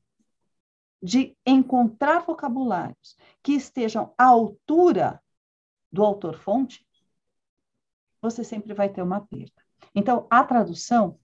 [1.01, 5.21] de encontrar vocabulários que estejam à altura
[5.91, 6.85] do autor-fonte,
[8.21, 9.61] você sempre vai ter uma perda.
[9.93, 11.19] Então, a tradução,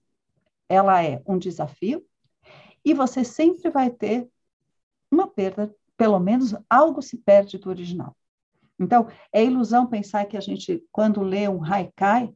[0.69, 2.05] ela é um desafio
[2.85, 4.29] e você sempre vai ter
[5.11, 8.15] uma perda pelo menos algo se perde do original.
[8.79, 12.33] Então, é ilusão pensar que a gente, quando lê um haikai,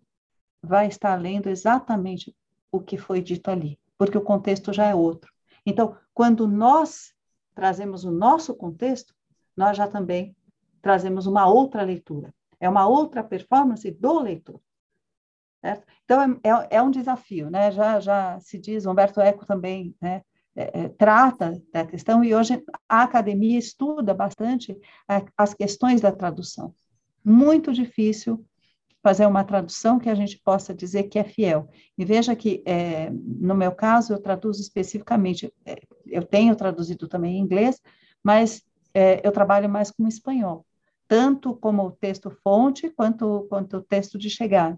[0.62, 2.36] vai estar lendo exatamente
[2.72, 5.34] o que foi dito ali, porque o contexto já é outro.
[5.66, 7.14] Então, quando nós
[7.58, 9.16] trazemos o nosso contexto,
[9.56, 10.36] nós já também
[10.80, 12.32] trazemos uma outra leitura.
[12.60, 14.62] É uma outra performance do leitor.
[15.60, 15.88] Certo?
[16.06, 17.72] Então, é, é, é um desafio, né?
[17.72, 20.22] Já, já se diz, Humberto Eco também né,
[20.56, 24.78] é, é, trata da questão e hoje a academia estuda bastante
[25.36, 26.76] as questões da tradução.
[27.26, 28.46] Muito difícil
[29.02, 31.68] fazer uma tradução que a gente possa dizer que é fiel.
[31.98, 35.76] E veja que, é, no meu caso, eu traduzo especificamente, é,
[36.10, 37.82] eu tenho traduzido também em inglês,
[38.24, 38.64] mas
[38.94, 40.66] é, eu trabalho mais com espanhol,
[41.08, 44.78] tanto como texto fonte, quanto, quanto o texto de chegada.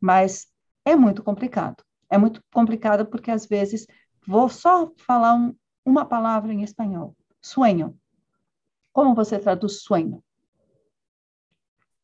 [0.00, 0.46] Mas
[0.84, 1.82] é muito complicado.
[2.10, 3.86] É muito complicado porque, às vezes,
[4.28, 7.16] Vou só falar um, uma palavra em espanhol.
[7.40, 7.98] Sueño.
[8.92, 10.22] Como você traduz sonho?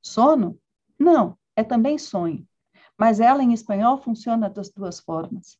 [0.01, 0.59] Sono?
[0.99, 2.49] Não, é também sonho.
[2.97, 5.59] Mas ela em espanhol funciona das duas formas.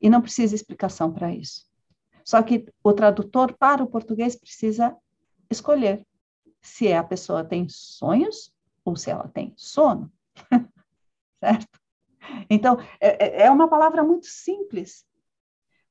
[0.00, 1.67] E não precisa explicação para isso.
[2.28, 4.94] Só que o tradutor para o português precisa
[5.50, 6.06] escolher
[6.60, 10.12] se a pessoa tem sonhos ou se ela tem sono.
[11.40, 11.80] certo?
[12.50, 15.06] Então, é, é, é uma palavra muito simples,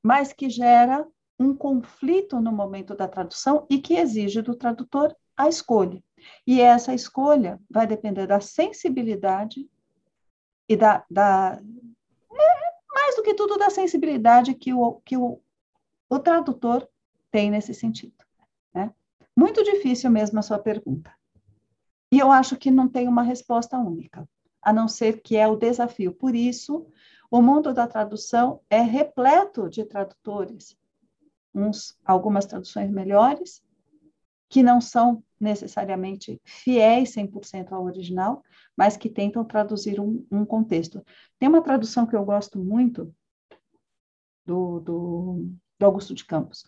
[0.03, 1.07] mas que gera
[1.39, 6.03] um conflito no momento da tradução e que exige do tradutor a escolha.
[6.45, 9.67] E essa escolha vai depender da sensibilidade
[10.69, 15.41] e da, da é, mais do que tudo da sensibilidade que o, que o,
[16.09, 16.87] o tradutor
[17.31, 18.15] tem nesse sentido.
[18.73, 18.93] Né?
[19.35, 21.13] Muito difícil mesmo a sua pergunta.
[22.11, 24.27] E eu acho que não tem uma resposta única,
[24.61, 26.13] a não ser que é o desafio.
[26.13, 26.87] Por isso,
[27.29, 30.77] o mundo da tradução é repleto de tradutores,
[31.53, 33.61] uns algumas traduções melhores,
[34.49, 38.41] que não são necessariamente fiéis 100% ao original,
[38.75, 41.03] mas que tentam traduzir um, um, contexto.
[41.37, 43.13] Tem uma tradução que eu gosto muito
[44.45, 46.65] do, do, do Augusto de Campos,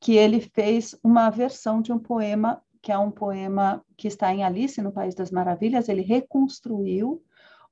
[0.00, 4.42] que ele fez uma versão de um poema que é um poema que está em
[4.42, 7.22] Alice no País das Maravilhas, ele reconstruiu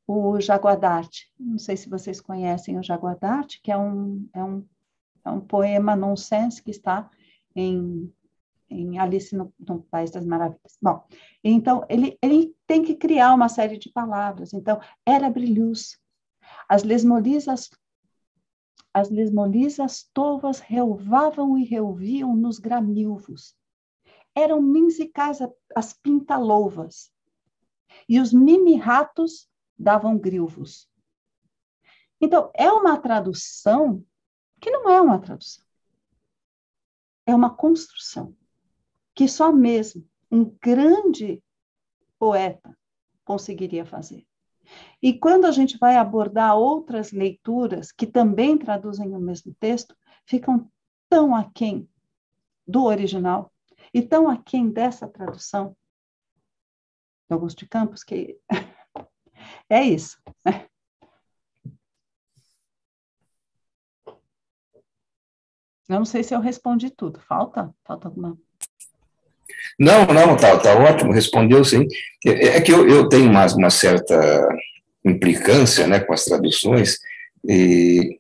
[0.07, 1.33] o Jaguardarte.
[1.39, 4.65] Não sei se vocês conhecem o Jaguardarte, que é um, é um,
[5.25, 7.11] é um poema nonsense que está
[7.57, 8.13] em,
[8.69, 10.79] em Alice no, no, País das Maravilhas.
[10.81, 11.05] Bom,
[11.43, 14.53] então ele, ele tem que criar uma série de palavras.
[14.53, 15.99] Então, era brilhus.
[16.69, 17.69] As lesmolisas
[18.93, 23.57] as lesmolisas tovas relvavam e relviam nos gramilvos.
[24.35, 25.39] Eram minsicais
[25.75, 27.13] as pintalouvas.
[28.09, 29.49] E os mimi-ratos
[29.79, 30.89] davam grilvos.
[32.21, 34.05] Então, é uma tradução
[34.61, 35.65] que não é uma tradução.
[37.27, 38.37] É uma construção
[39.15, 41.43] que só mesmo um grande
[42.19, 42.77] poeta
[43.25, 44.27] conseguiria fazer.
[45.03, 50.71] E quando a gente vai abordar outras leituras que também traduzem o mesmo texto, ficam
[51.09, 51.89] tão aquém
[52.67, 53.53] do original
[53.93, 55.77] e tão aquém dessa tradução
[57.29, 58.39] de Augusto de Campos que
[59.69, 60.21] é isso.
[65.89, 67.21] Eu não sei se eu respondi tudo.
[67.21, 67.75] Falta?
[67.85, 68.39] Falta alguma?
[69.81, 71.89] Não, não, tá, tá ótimo, respondeu sim.
[72.27, 74.47] É, é que eu, eu tenho uma, uma certa
[75.03, 76.99] implicância né, com as traduções,
[77.43, 78.19] e,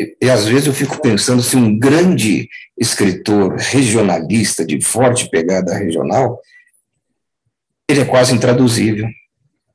[0.00, 5.74] e, e, às vezes eu fico pensando se um grande escritor regionalista, de forte pegada
[5.74, 6.40] regional,
[7.86, 9.06] ele é quase intraduzível.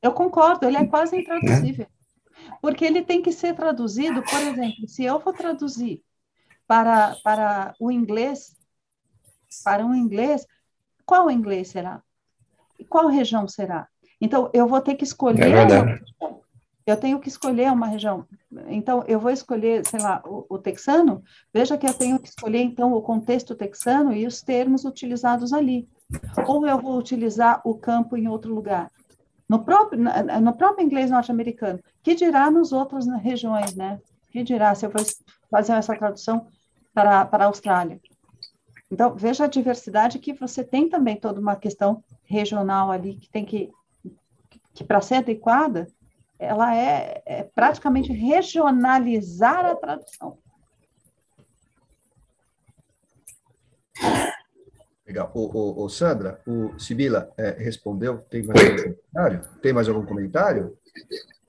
[0.02, 1.86] Eu concordo, ele é quase intraduzível.
[2.60, 6.02] Porque ele tem que ser traduzido, por exemplo, se eu for traduzir
[6.68, 8.56] para, para o inglês,
[9.64, 10.48] para um inglês,
[11.06, 12.02] qual inglês será?
[12.90, 13.88] Qual região será?
[14.19, 15.44] Então, eu vou ter que escolher.
[15.44, 15.99] É
[16.86, 18.26] eu tenho que escolher uma região.
[18.68, 21.23] Então, eu vou escolher, sei lá, o, o, texano.
[21.53, 25.88] Veja que eu tenho que escolher, então, o contexto texano e os termos utilizados ali.
[26.48, 28.91] Ou eu vou utilizar o campo em outro lugar
[29.52, 30.02] no próprio,
[30.41, 33.99] no próprio inglês norte-americano, que dirá nos outras regiões, né?
[34.32, 35.02] Que dirá se eu for
[35.49, 36.48] fazer essa tradução
[36.94, 37.99] para, para a Austrália.
[38.92, 43.46] Então, veja a diversidade que você tem também toda uma questão regional ali que tem
[43.46, 43.72] que,
[44.74, 45.88] que para ser adequada,
[46.38, 50.38] ela é, é praticamente regionalizar a tradução.
[55.08, 55.32] Legal.
[55.34, 58.18] O, o, o Sandra, o Sibila é, respondeu.
[58.30, 59.42] Tem mais algum comentário?
[59.62, 60.78] Tem mais algum comentário?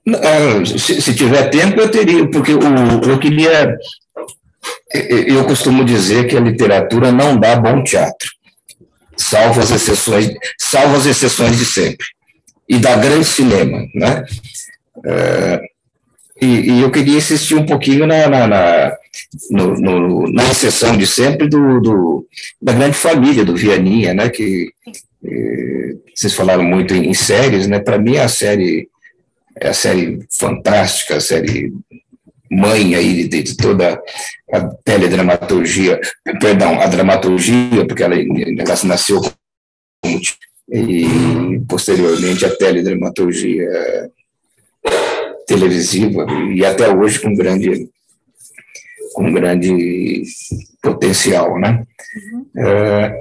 [0.05, 2.59] Não, se, se, tiver tempo, eu teria, porque o,
[3.09, 3.77] eu queria.
[4.93, 8.29] Eu costumo dizer que a literatura não dá bom teatro,
[9.17, 12.05] salvo as exceções, salvo as exceções de sempre,
[12.69, 14.23] e dá grande cinema, né?
[15.05, 15.61] É,
[16.39, 18.97] e, e, eu queria insistir um pouquinho na, na, na,
[19.49, 22.27] no, no, na exceção de sempre do, do,
[22.61, 24.29] da grande família do Vianinha, né?
[24.29, 24.71] Que
[26.15, 27.79] vocês falaram muito em, séries, né?
[27.79, 28.89] Para mim, a série
[29.59, 31.73] é a série fantástica, a série
[32.55, 34.01] mãe aí de, de, toda
[34.51, 35.99] a teledramaturgia,
[36.39, 39.21] perdão, a dramaturgia, porque ela, ela nasceu
[40.69, 43.67] e posteriormente a teledramaturgia
[45.45, 47.89] televisiva e até hoje com grande
[49.13, 50.23] com grande
[50.81, 51.85] potencial, né?
[52.15, 52.65] Uhum.
[52.65, 53.15] É,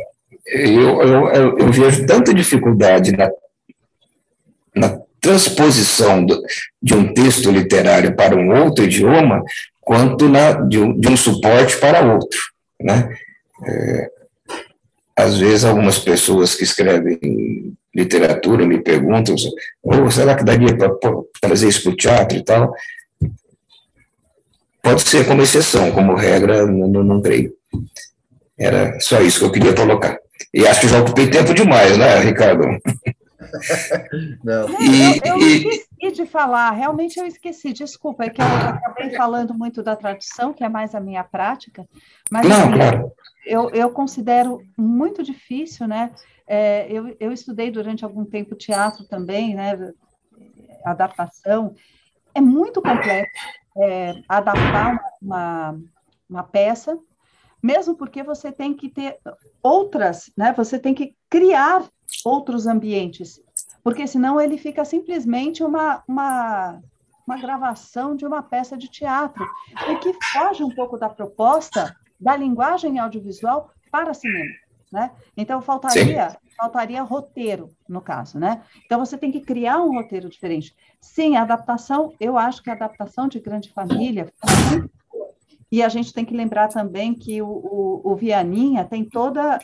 [0.47, 3.31] eu, eu, eu, vejo tanta dificuldade na,
[4.75, 6.43] na transposição do,
[6.83, 9.43] de um texto literário para um outro idioma,
[9.81, 12.41] quanto na, de, um, de um suporte para outro,
[12.81, 13.09] né?
[13.65, 14.11] É,
[15.17, 19.37] às vezes, algumas pessoas que escrevem literatura me perguntam:
[19.83, 20.91] oh, será que daria para
[21.41, 22.75] trazer isso para o teatro e tal?
[24.83, 27.53] Pode ser como exceção, como regra, não, não, não creio.
[28.59, 30.19] Era só isso que eu queria colocar.
[30.53, 32.65] E acho que já ocupei tempo demais, né, Ricardo?
[34.43, 34.69] Não.
[34.81, 39.55] E, eu, eu esqueci de falar, realmente eu esqueci, desculpa, é que eu acabei falando
[39.55, 41.89] muito da tradução, que é mais a minha prática,
[42.31, 43.13] mas não, assim,
[43.47, 46.13] eu, eu considero muito difícil, né?
[46.47, 49.93] É, eu, eu estudei durante algum tempo teatro também, né?
[50.85, 51.75] Adaptação.
[52.35, 53.31] É muito complexo
[53.77, 55.79] é, adaptar uma,
[56.29, 56.99] uma peça,
[57.63, 59.19] mesmo porque você tem que ter
[59.63, 60.53] outras, né?
[60.57, 61.89] Você tem que criar
[62.25, 63.41] outros ambientes,
[63.83, 66.81] porque senão ele fica simplesmente uma, uma,
[67.27, 69.45] uma gravação de uma peça de teatro,
[69.89, 74.51] e que foge um pouco da proposta da linguagem audiovisual para cinema.
[74.93, 75.11] Né?
[75.37, 78.63] Então faltaria faltaria roteiro no caso, né?
[78.85, 80.77] Então você tem que criar um roteiro diferente.
[81.01, 84.31] Sim, a adaptação, eu acho que a adaptação de Grande Família
[85.73, 89.59] e a gente tem que lembrar também que o, o, o Vianinha tem toda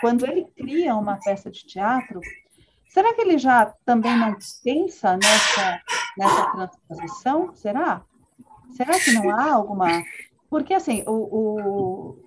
[0.00, 2.20] quando ele cria uma peça de teatro,
[2.88, 5.80] será que ele já também não pensa nessa,
[6.16, 7.54] nessa transposição?
[7.54, 8.02] Será?
[8.76, 10.02] Será que não há alguma.
[10.48, 12.18] Porque, assim, o, o,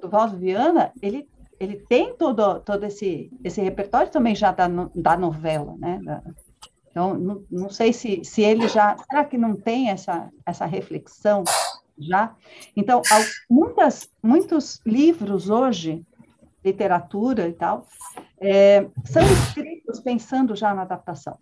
[0.00, 1.28] Duvaldo Viana, ele,
[1.58, 6.00] ele tem todo, todo esse, esse repertório também já da, da novela, né?
[6.02, 6.22] Da,
[6.90, 8.96] então, não, não sei se, se ele já.
[9.08, 11.44] Será que não tem essa, essa reflexão
[11.96, 12.34] já?
[12.76, 13.02] Então,
[13.48, 16.04] muitas, muitos livros hoje
[16.68, 17.86] literatura e tal,
[18.40, 21.36] é, são escritos pensando já na adaptação.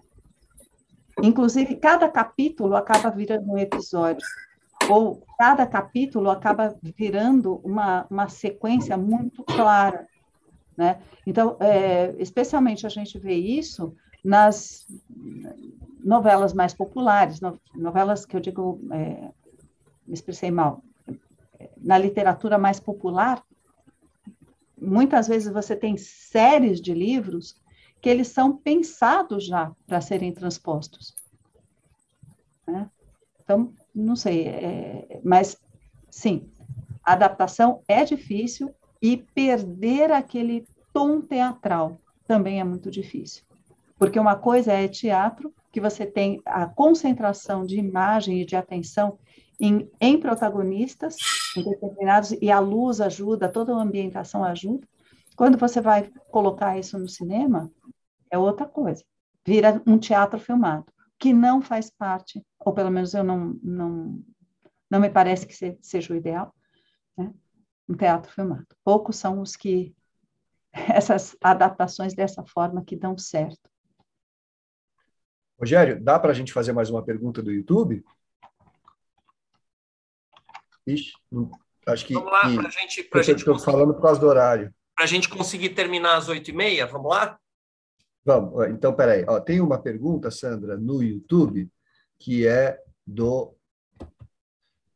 [1.23, 4.27] Inclusive, cada capítulo acaba virando um episódio,
[4.89, 10.07] ou cada capítulo acaba virando uma, uma sequência muito clara.
[10.77, 10.99] Né?
[11.27, 14.87] Então, é, especialmente a gente vê isso nas
[16.05, 17.41] novelas mais populares,
[17.75, 19.31] novelas que eu digo, é,
[20.07, 20.83] me expressei mal,
[21.79, 23.43] na literatura mais popular,
[24.81, 27.61] muitas vezes você tem séries de livros
[28.01, 31.15] que eles são pensados já para serem transpostos.
[32.67, 32.91] Né?
[33.43, 35.57] Então, não sei, é, mas
[36.11, 36.51] sim,
[37.03, 41.97] a adaptação é difícil e perder aquele tom teatral
[42.27, 43.45] também é muito difícil.
[43.99, 49.19] Porque uma coisa é teatro, que você tem a concentração de imagem e de atenção
[49.61, 51.17] em, em protagonistas
[51.57, 54.87] em determinados, e a luz ajuda, toda a ambientação ajuda.
[55.37, 57.71] Quando você vai colocar isso no cinema,
[58.31, 59.05] é outra coisa.
[59.47, 60.87] Vira um teatro filmado,
[61.19, 64.23] que não faz parte, ou pelo menos eu não, não,
[64.91, 66.55] não me parece que seja o ideal,
[67.17, 67.33] né?
[67.89, 68.67] um teatro filmado.
[68.85, 69.95] Poucos são os que,
[70.73, 73.71] essas adaptações dessa forma que dão certo.
[75.59, 78.05] Rogério, dá para a gente fazer mais uma pergunta do YouTube?
[80.87, 81.13] Ixi,
[81.87, 82.15] acho que.
[82.15, 83.39] Vamos lá, para gente, pra gente.
[83.39, 84.73] Estou falando por causa do horário.
[84.95, 87.39] Para a gente conseguir terminar às oito e meia, vamos lá?
[88.25, 89.25] Vamos, então, peraí.
[89.29, 91.69] Ó, tem uma pergunta, Sandra, no YouTube,
[92.19, 93.55] que é do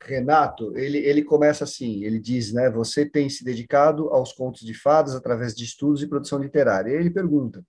[0.02, 0.76] Renato.
[0.76, 2.70] Ele, ele começa assim: ele diz, né?
[2.70, 6.90] Você tem se dedicado aos contos de fadas através de estudos e produção literária.
[6.90, 7.64] E ele pergunta: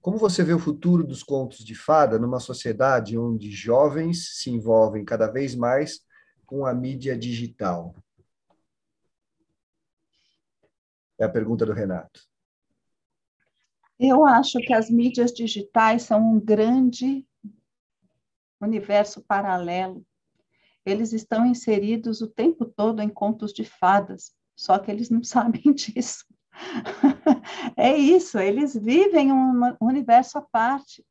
[0.00, 5.04] como você vê o futuro dos contos de fada numa sociedade onde jovens se envolvem
[5.04, 6.00] cada vez mais
[6.48, 7.94] com a mídia digital?
[11.20, 12.22] É a pergunta do Renato.
[14.00, 17.26] Eu acho que as mídias digitais são um grande
[18.58, 20.06] universo paralelo.
[20.86, 25.74] Eles estão inseridos o tempo todo em contos de fadas, só que eles não sabem
[25.74, 26.24] disso.
[27.76, 31.04] é isso, eles vivem um universo à parte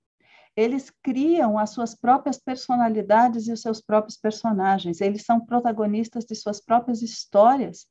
[0.58, 5.00] eles criam as suas próprias personalidades e os seus próprios personagens.
[5.00, 7.86] Eles são protagonistas de suas próprias histórias,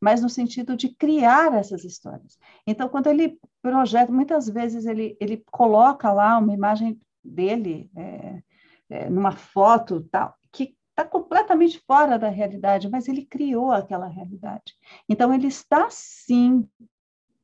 [0.00, 2.38] mas no sentido de criar essas histórias.
[2.66, 8.42] Então, quando ele projeta, muitas vezes ele, ele coloca lá uma imagem dele é,
[8.88, 14.74] é, numa foto tal, que está completamente fora da realidade, mas ele criou aquela realidade.
[15.06, 16.66] Então, ele está sim,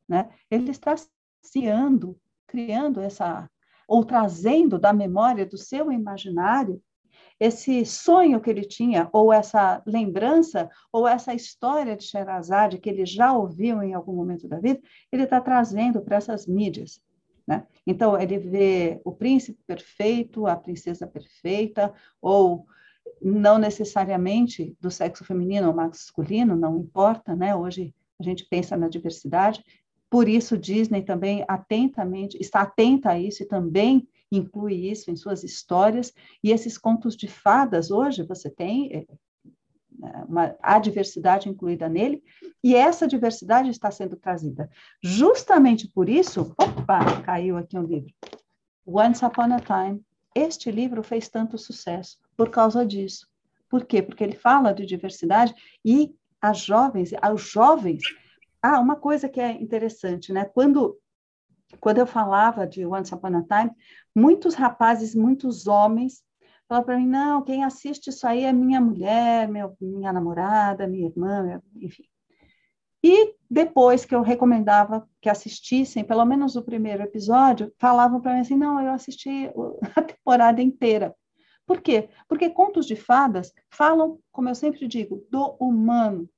[0.09, 0.31] né?
[0.51, 0.95] ele está
[1.53, 3.51] criando, criando essa,
[3.87, 6.83] ou trazendo da memória do seu imaginário
[7.43, 13.05] esse sonho que ele tinha, ou essa lembrança, ou essa história de Sherazade que ele
[13.05, 14.81] já ouviu em algum momento da vida,
[15.11, 17.03] ele está trazendo para essas mídias.
[17.45, 17.67] Né?
[17.85, 22.65] Então, ele vê o príncipe perfeito, a princesa perfeita, ou
[23.21, 27.55] não necessariamente do sexo feminino ou masculino, não importa, né?
[27.55, 29.65] Hoje a gente pensa na diversidade,
[30.13, 35.43] por isso Disney também atentamente está atenta a isso e também inclui isso em suas
[35.43, 36.13] histórias
[36.45, 39.07] e esses contos de fadas hoje você tem é,
[40.05, 42.23] é, uma, a diversidade incluída nele,
[42.63, 44.69] e essa diversidade está sendo trazida.
[45.03, 48.13] Justamente por isso, opa, caiu aqui um livro.
[48.87, 50.05] Once Upon a Time.
[50.35, 53.27] Este livro fez tanto sucesso por causa disso.
[53.67, 54.03] Por quê?
[54.03, 58.03] Porque ele fala de diversidade e as jovens, aos jovens.
[58.63, 60.45] Ah, uma coisa que é interessante, né?
[60.45, 60.99] Quando
[61.81, 63.75] quando eu falava de Once Upon a Time,
[64.15, 66.23] muitos rapazes, muitos homens
[66.69, 71.07] falavam para mim: não, quem assiste isso aí é minha mulher, meu, minha namorada, minha
[71.07, 72.05] irmã, enfim.
[73.05, 78.41] E depois que eu recomendava que assistissem, pelo menos o primeiro episódio, falavam para mim
[78.41, 79.51] assim: não, eu assisti
[79.97, 81.15] a temporada inteira.
[81.67, 82.09] Por quê?
[82.29, 86.29] Porque contos de fadas falam, como eu sempre digo, do humano.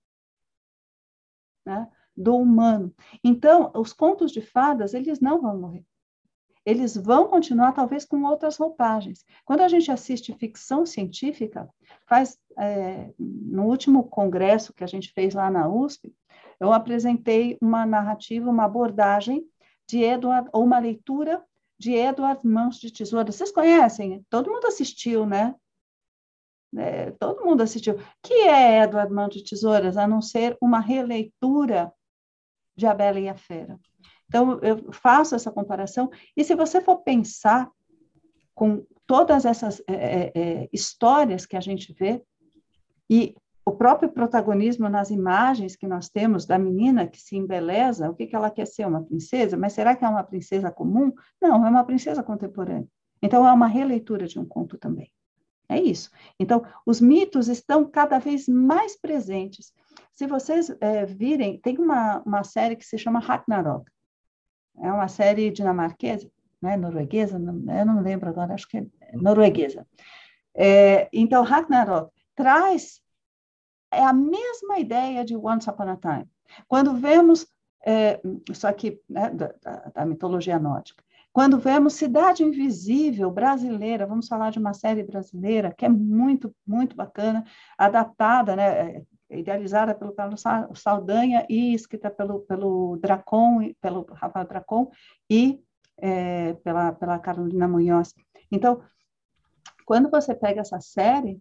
[1.66, 1.88] Né?
[2.16, 2.94] Do humano.
[3.22, 5.84] Então, os contos de fadas, eles não vão morrer.
[6.64, 9.24] Eles vão continuar, talvez, com outras roupagens.
[9.44, 11.68] Quando a gente assiste ficção científica,
[12.06, 16.14] faz é, no último congresso que a gente fez lá na USP,
[16.58, 19.46] eu apresentei uma narrativa, uma abordagem
[19.86, 21.44] de Edward, ou uma leitura
[21.78, 23.30] de Edward Mãos de Tesoura.
[23.30, 24.24] Vocês conhecem?
[24.30, 25.54] Todo mundo assistiu, né?
[26.76, 27.98] É, todo mundo assistiu.
[28.22, 31.92] que é Edward Mãos de Tesouras, a não ser uma releitura
[32.76, 33.78] de A Bela e a Fera?
[34.28, 37.70] Então, eu faço essa comparação, e se você for pensar
[38.54, 42.22] com todas essas é, é, histórias que a gente vê,
[43.08, 43.34] e
[43.66, 48.26] o próprio protagonismo nas imagens que nós temos da menina que se embeleza, o que,
[48.26, 48.86] que ela quer ser?
[48.86, 49.56] Uma princesa?
[49.56, 51.12] Mas será que é uma princesa comum?
[51.40, 52.86] Não, é uma princesa contemporânea.
[53.22, 55.10] Então, é uma releitura de um conto também.
[55.66, 56.10] É isso.
[56.38, 59.72] Então, os mitos estão cada vez mais presentes.
[60.14, 63.90] Se vocês é, virem, tem uma, uma série que se chama Ragnarok.
[64.80, 66.30] É uma série dinamarquesa,
[66.60, 69.86] né, norueguesa, não, eu não lembro agora, acho que é norueguesa.
[70.54, 73.00] É, então, Ragnarok traz
[73.90, 76.28] é a mesma ideia de Once Upon a Time.
[76.66, 77.46] Quando vemos,
[77.84, 78.20] é,
[78.50, 79.54] isso aqui né, da,
[79.94, 85.84] da, mitologia nórdica, quando vemos Cidade Invisível brasileira, vamos falar de uma série brasileira que
[85.84, 87.44] é muito, muito bacana,
[87.76, 89.02] adaptada, né, é,
[89.36, 90.42] idealizada pelo Carlos
[90.74, 94.90] Saldanha e escrita pelo, pelo Dracon, pelo Rafael Dracon
[95.30, 95.60] e
[95.98, 98.14] é, pela, pela Carolina Munhoz.
[98.50, 98.82] Então,
[99.84, 101.40] quando você pega essa série,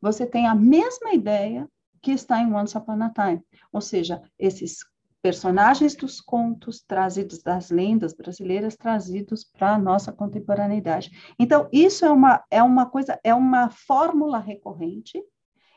[0.00, 1.68] você tem a mesma ideia
[2.02, 3.42] que está em Once Upon a Time.
[3.72, 4.78] Ou seja, esses
[5.22, 11.10] personagens dos contos trazidos das lendas brasileiras trazidos para a nossa contemporaneidade.
[11.38, 15.18] Então, isso é uma, é uma coisa, é uma fórmula recorrente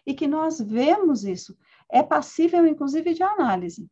[0.07, 1.55] e que nós vemos isso.
[1.89, 3.91] É passível, inclusive, de análise.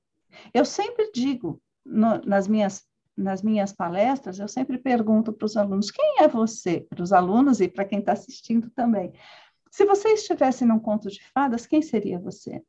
[0.53, 5.91] Eu sempre digo no, nas, minhas, nas minhas palestras, eu sempre pergunto para os alunos:
[5.91, 6.87] quem é você?
[6.89, 9.13] Para os alunos e para quem está assistindo também.
[9.69, 12.63] Se você estivesse num conto de fadas, quem seria você?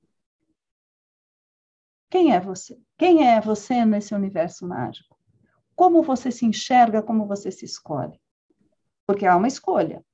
[2.10, 2.76] Quem é você?
[2.98, 5.16] Quem é você nesse universo mágico?
[5.76, 8.20] Como você se enxerga, como você se escolhe?
[9.06, 10.04] Porque há uma escolha.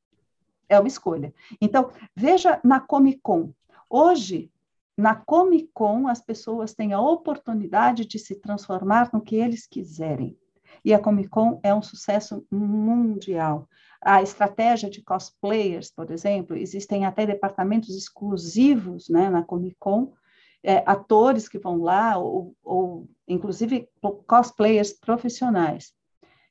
[0.72, 1.34] É uma escolha.
[1.60, 3.52] Então, veja na Comic Con.
[3.90, 4.50] Hoje,
[4.96, 10.34] na Comic Con, as pessoas têm a oportunidade de se transformar no que eles quiserem.
[10.82, 13.68] E a Comic Con é um sucesso mundial
[14.02, 20.12] a estratégia de cosplayers, por exemplo, existem até departamentos exclusivos né, na Comic Con,
[20.60, 23.88] é, atores que vão lá, ou, ou inclusive
[24.26, 25.92] cosplayers profissionais,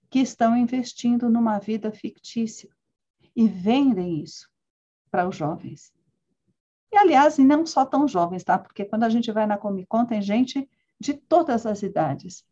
[0.10, 2.70] que estão investindo numa vida fictícia
[3.36, 4.50] e vendem isso
[5.10, 5.94] para os jovens.
[6.92, 8.60] E, aliás, não só tão jovens, tá?
[8.60, 12.46] Porque quando a gente vai na Comic Con, tem gente de todas as idades.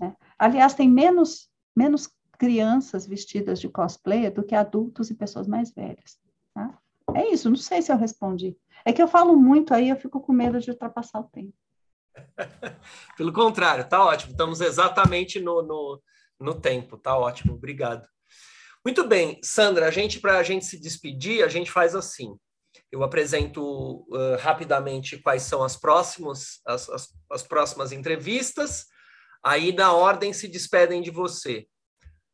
[0.00, 0.16] Né?
[0.38, 6.18] Aliás, tem menos, menos crianças vestidas de cosplayer do que adultos e pessoas mais velhas.
[6.54, 6.78] Tá?
[7.14, 8.56] É isso, não sei se eu respondi.
[8.84, 11.54] É que eu falo muito aí, eu fico com medo de ultrapassar o tempo.
[13.16, 14.32] Pelo contrário, tá ótimo.
[14.32, 16.02] Estamos exatamente no, no,
[16.40, 18.06] no tempo, tá ótimo, obrigado.
[18.86, 22.38] Muito bem, Sandra, a gente, para a gente se despedir, a gente faz assim.
[22.92, 23.60] Eu apresento
[24.08, 28.86] uh, rapidamente quais são as próximas, as, as, as, próximas entrevistas.
[29.44, 31.66] Aí, na ordem, se despedem de você.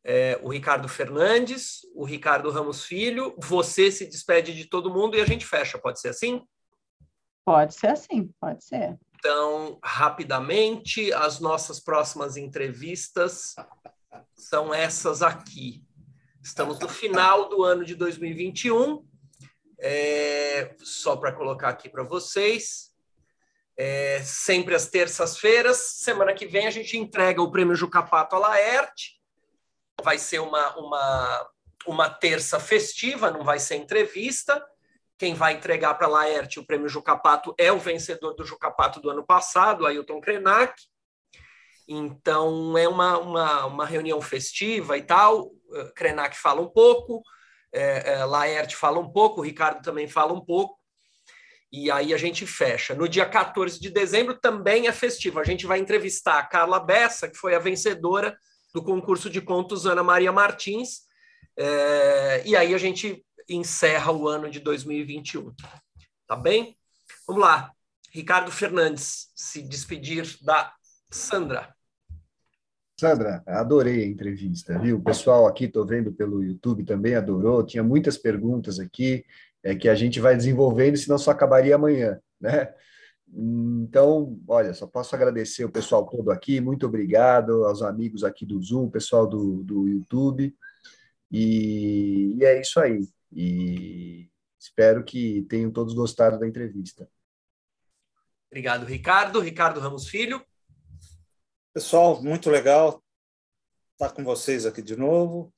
[0.05, 5.21] É, o Ricardo Fernandes, o Ricardo Ramos Filho, você se despede de todo mundo e
[5.21, 5.79] a gente fecha.
[5.79, 6.43] Pode ser assim?
[7.43, 8.95] Pode ser assim, pode ser.
[9.15, 13.55] Então, rapidamente, as nossas próximas entrevistas
[14.35, 15.83] são essas aqui.
[16.43, 19.07] Estamos no final do ano de 2021.
[19.79, 22.91] É, só para colocar aqui para vocês.
[23.77, 25.77] É, sempre às terças-feiras.
[25.77, 29.21] Semana que vem a gente entrega o prêmio Jucapato à Laerte.
[30.03, 31.49] Vai ser uma, uma,
[31.87, 34.61] uma terça festiva, não vai ser entrevista.
[35.17, 39.09] Quem vai entregar para a Laerte o prêmio Jucapato é o vencedor do Jucapato do
[39.09, 40.73] ano passado, Ailton Krenak.
[41.87, 45.51] Então, é uma, uma, uma reunião festiva e tal.
[45.73, 47.21] Eh, Krenak fala um pouco,
[47.73, 50.79] é, é, Laerte fala um pouco, o Ricardo também fala um pouco.
[51.71, 52.93] E aí a gente fecha.
[52.93, 55.39] No dia 14 de dezembro também é festivo.
[55.39, 58.37] A gente vai entrevistar a Carla Bessa, que foi a vencedora
[58.75, 61.01] do concurso de contos Ana Maria Martins.
[61.57, 65.51] É, e aí a gente encerra o ano de 2021.
[66.27, 66.77] Tá bem?
[67.27, 67.71] Vamos lá.
[68.11, 70.71] Ricardo Fernandes, se despedir da
[71.11, 71.75] Sandra.
[73.03, 74.95] Sandra, adorei a entrevista, viu?
[74.95, 77.61] O pessoal aqui, estou vendo pelo YouTube, também adorou.
[77.61, 79.25] Tinha muitas perguntas aqui
[79.61, 82.73] é, que a gente vai desenvolvendo, senão só acabaria amanhã, né?
[83.27, 88.61] Então, olha, só posso agradecer o pessoal todo aqui, muito obrigado aos amigos aqui do
[88.63, 90.55] Zoom, pessoal do, do YouTube,
[91.29, 93.05] e, e é isso aí.
[93.33, 97.05] E espero que tenham todos gostado da entrevista.
[98.49, 99.41] Obrigado, Ricardo.
[99.41, 100.41] Ricardo Ramos Filho.
[101.73, 103.03] Pessoal, muito legal
[103.93, 105.51] estar com vocês aqui de novo.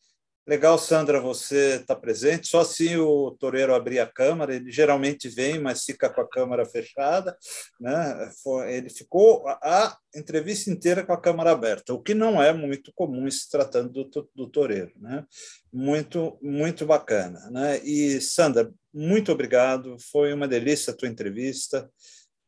[0.48, 2.48] Legal, Sandra, você está presente.
[2.48, 6.66] Só assim o toureiro abrir a câmera, ele geralmente vem, mas fica com a câmera
[6.66, 7.38] fechada.
[7.82, 8.32] Né?
[8.70, 13.30] Ele ficou a entrevista inteira com a câmera aberta, o que não é muito comum
[13.30, 14.68] se tratando do, do.
[14.96, 15.26] Né?
[15.74, 17.50] Muito, muito bacana.
[17.52, 17.82] Né?
[17.84, 19.98] E, Sandra, muito obrigado.
[20.00, 21.92] Foi uma delícia a tua entrevista,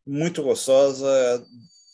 [0.05, 1.45] muito gostosa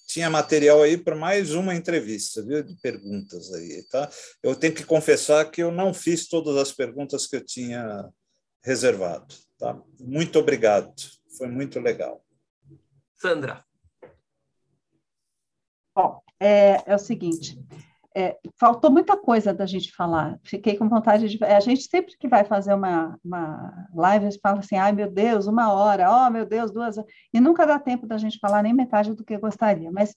[0.05, 4.09] tinha material aí para mais uma entrevista, viu, de perguntas aí, tá?
[4.41, 8.09] Eu tenho que confessar que eu não fiz todas as perguntas que eu tinha
[8.63, 9.81] reservado, tá?
[9.99, 10.93] Muito obrigado,
[11.37, 12.23] foi muito legal.
[13.15, 13.63] Sandra.
[15.95, 17.57] Bom, é, é o seguinte,
[18.15, 20.39] é, faltou muita coisa da gente falar.
[20.43, 21.43] Fiquei com vontade de.
[21.43, 25.09] A gente sempre que vai fazer uma, uma live, a gente fala assim: ai meu
[25.09, 27.11] Deus, uma hora, oh meu Deus, duas horas.
[27.33, 29.91] E nunca dá tempo da gente falar nem metade do que gostaria.
[29.91, 30.15] Mas,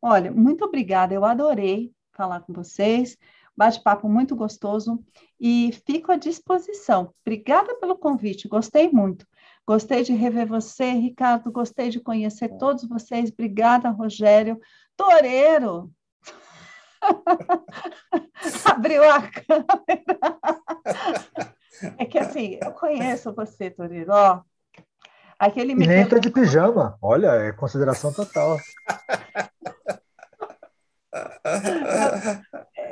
[0.00, 3.16] olha, muito obrigada, eu adorei falar com vocês.
[3.56, 4.98] Bate-papo muito gostoso
[5.38, 7.14] e fico à disposição.
[7.24, 9.26] Obrigada pelo convite, gostei muito.
[9.66, 13.30] Gostei de rever você, Ricardo, gostei de conhecer todos vocês.
[13.30, 14.58] Obrigada, Rogério.
[14.96, 15.90] Toreiro,
[18.64, 20.18] Abriu a câmera.
[21.98, 24.12] É que assim, eu conheço você, Torino.
[24.12, 24.42] Ó,
[25.38, 26.96] aquele me nem tá de pijama.
[27.00, 28.58] Olha, é consideração total.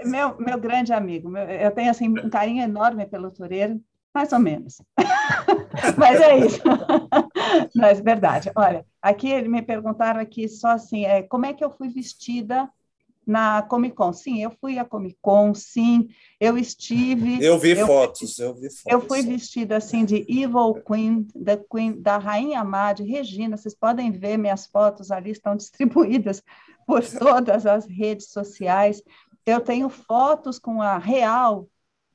[0.04, 3.80] meu, meu grande amigo, meu, eu tenho assim um carinho enorme pelo Toreiro,
[4.14, 4.82] mais ou menos.
[5.96, 6.62] Mas é isso.
[7.74, 8.50] Mas verdade.
[8.54, 12.68] Olha, aqui me perguntaram aqui só assim, é, como é que eu fui vestida
[13.26, 14.12] na Comic Con.
[14.12, 16.08] Sim, eu fui à Comic Con, sim,
[16.40, 17.42] eu estive.
[17.42, 18.82] Eu vi eu, fotos, eu vi fotos.
[18.86, 23.56] Eu fui vestida assim de Evil Queen, da Queen, da Rainha Má de Regina.
[23.56, 26.42] Vocês podem ver minhas fotos ali, estão distribuídas
[26.86, 29.02] por todas as redes sociais.
[29.46, 31.68] Eu tenho fotos com a Real,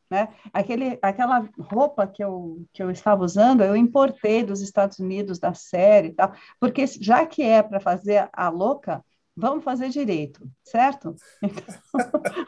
[0.10, 0.30] né?
[0.54, 5.54] Aquele, aquela roupa que eu, que eu estava usando, eu importei dos Estados Unidos, da
[5.54, 9.04] série e tal, porque já que é para fazer a louca,
[9.38, 11.16] vamos fazer direito, certo?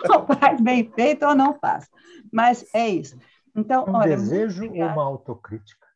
[0.04, 1.88] Então, faz bem feito ou não faz.
[2.34, 3.18] Mas é isso.
[3.56, 5.88] Então, um olha, desejo ou uma autocrítica?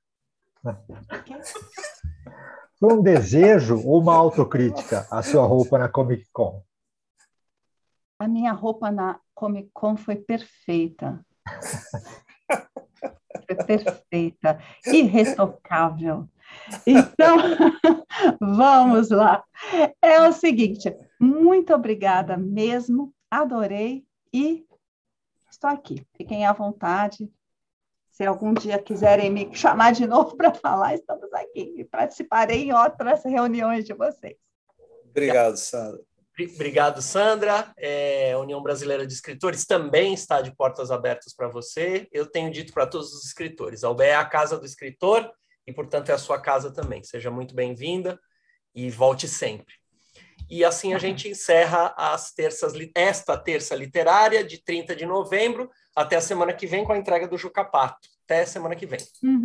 [2.80, 6.62] Foi um desejo ou uma autocrítica a sua roupa na Comic Con?
[8.20, 11.26] A minha roupa na Comic Con foi perfeita.
[13.46, 16.30] foi perfeita, irretocável.
[16.86, 17.38] Então,
[18.40, 19.44] vamos lá.
[20.02, 24.66] É o seguinte, muito obrigada mesmo, adorei e
[25.50, 26.06] estou aqui.
[26.16, 27.30] Fiquem à vontade.
[28.12, 32.74] Se algum dia quiserem me chamar de novo para falar, estamos aqui e participarei em
[32.74, 34.36] outras reuniões de vocês.
[35.10, 36.02] Obrigado, Sandra.
[36.56, 37.72] Obrigado, Sandra.
[37.78, 42.08] É, a União Brasileira de Escritores também está de portas abertas para você.
[42.12, 45.32] Eu tenho dito para todos os escritores: a UBE é a casa do escritor
[45.66, 47.04] e, portanto, é a sua casa também.
[47.04, 48.20] Seja muito bem-vinda
[48.74, 49.76] e volte sempre.
[50.50, 56.16] E assim a gente encerra as terças, esta terça literária de 30 de novembro até
[56.16, 58.10] a semana que vem com a entrega do Jucapato.
[58.26, 59.00] Até semana que vem.
[59.22, 59.42] Uhum.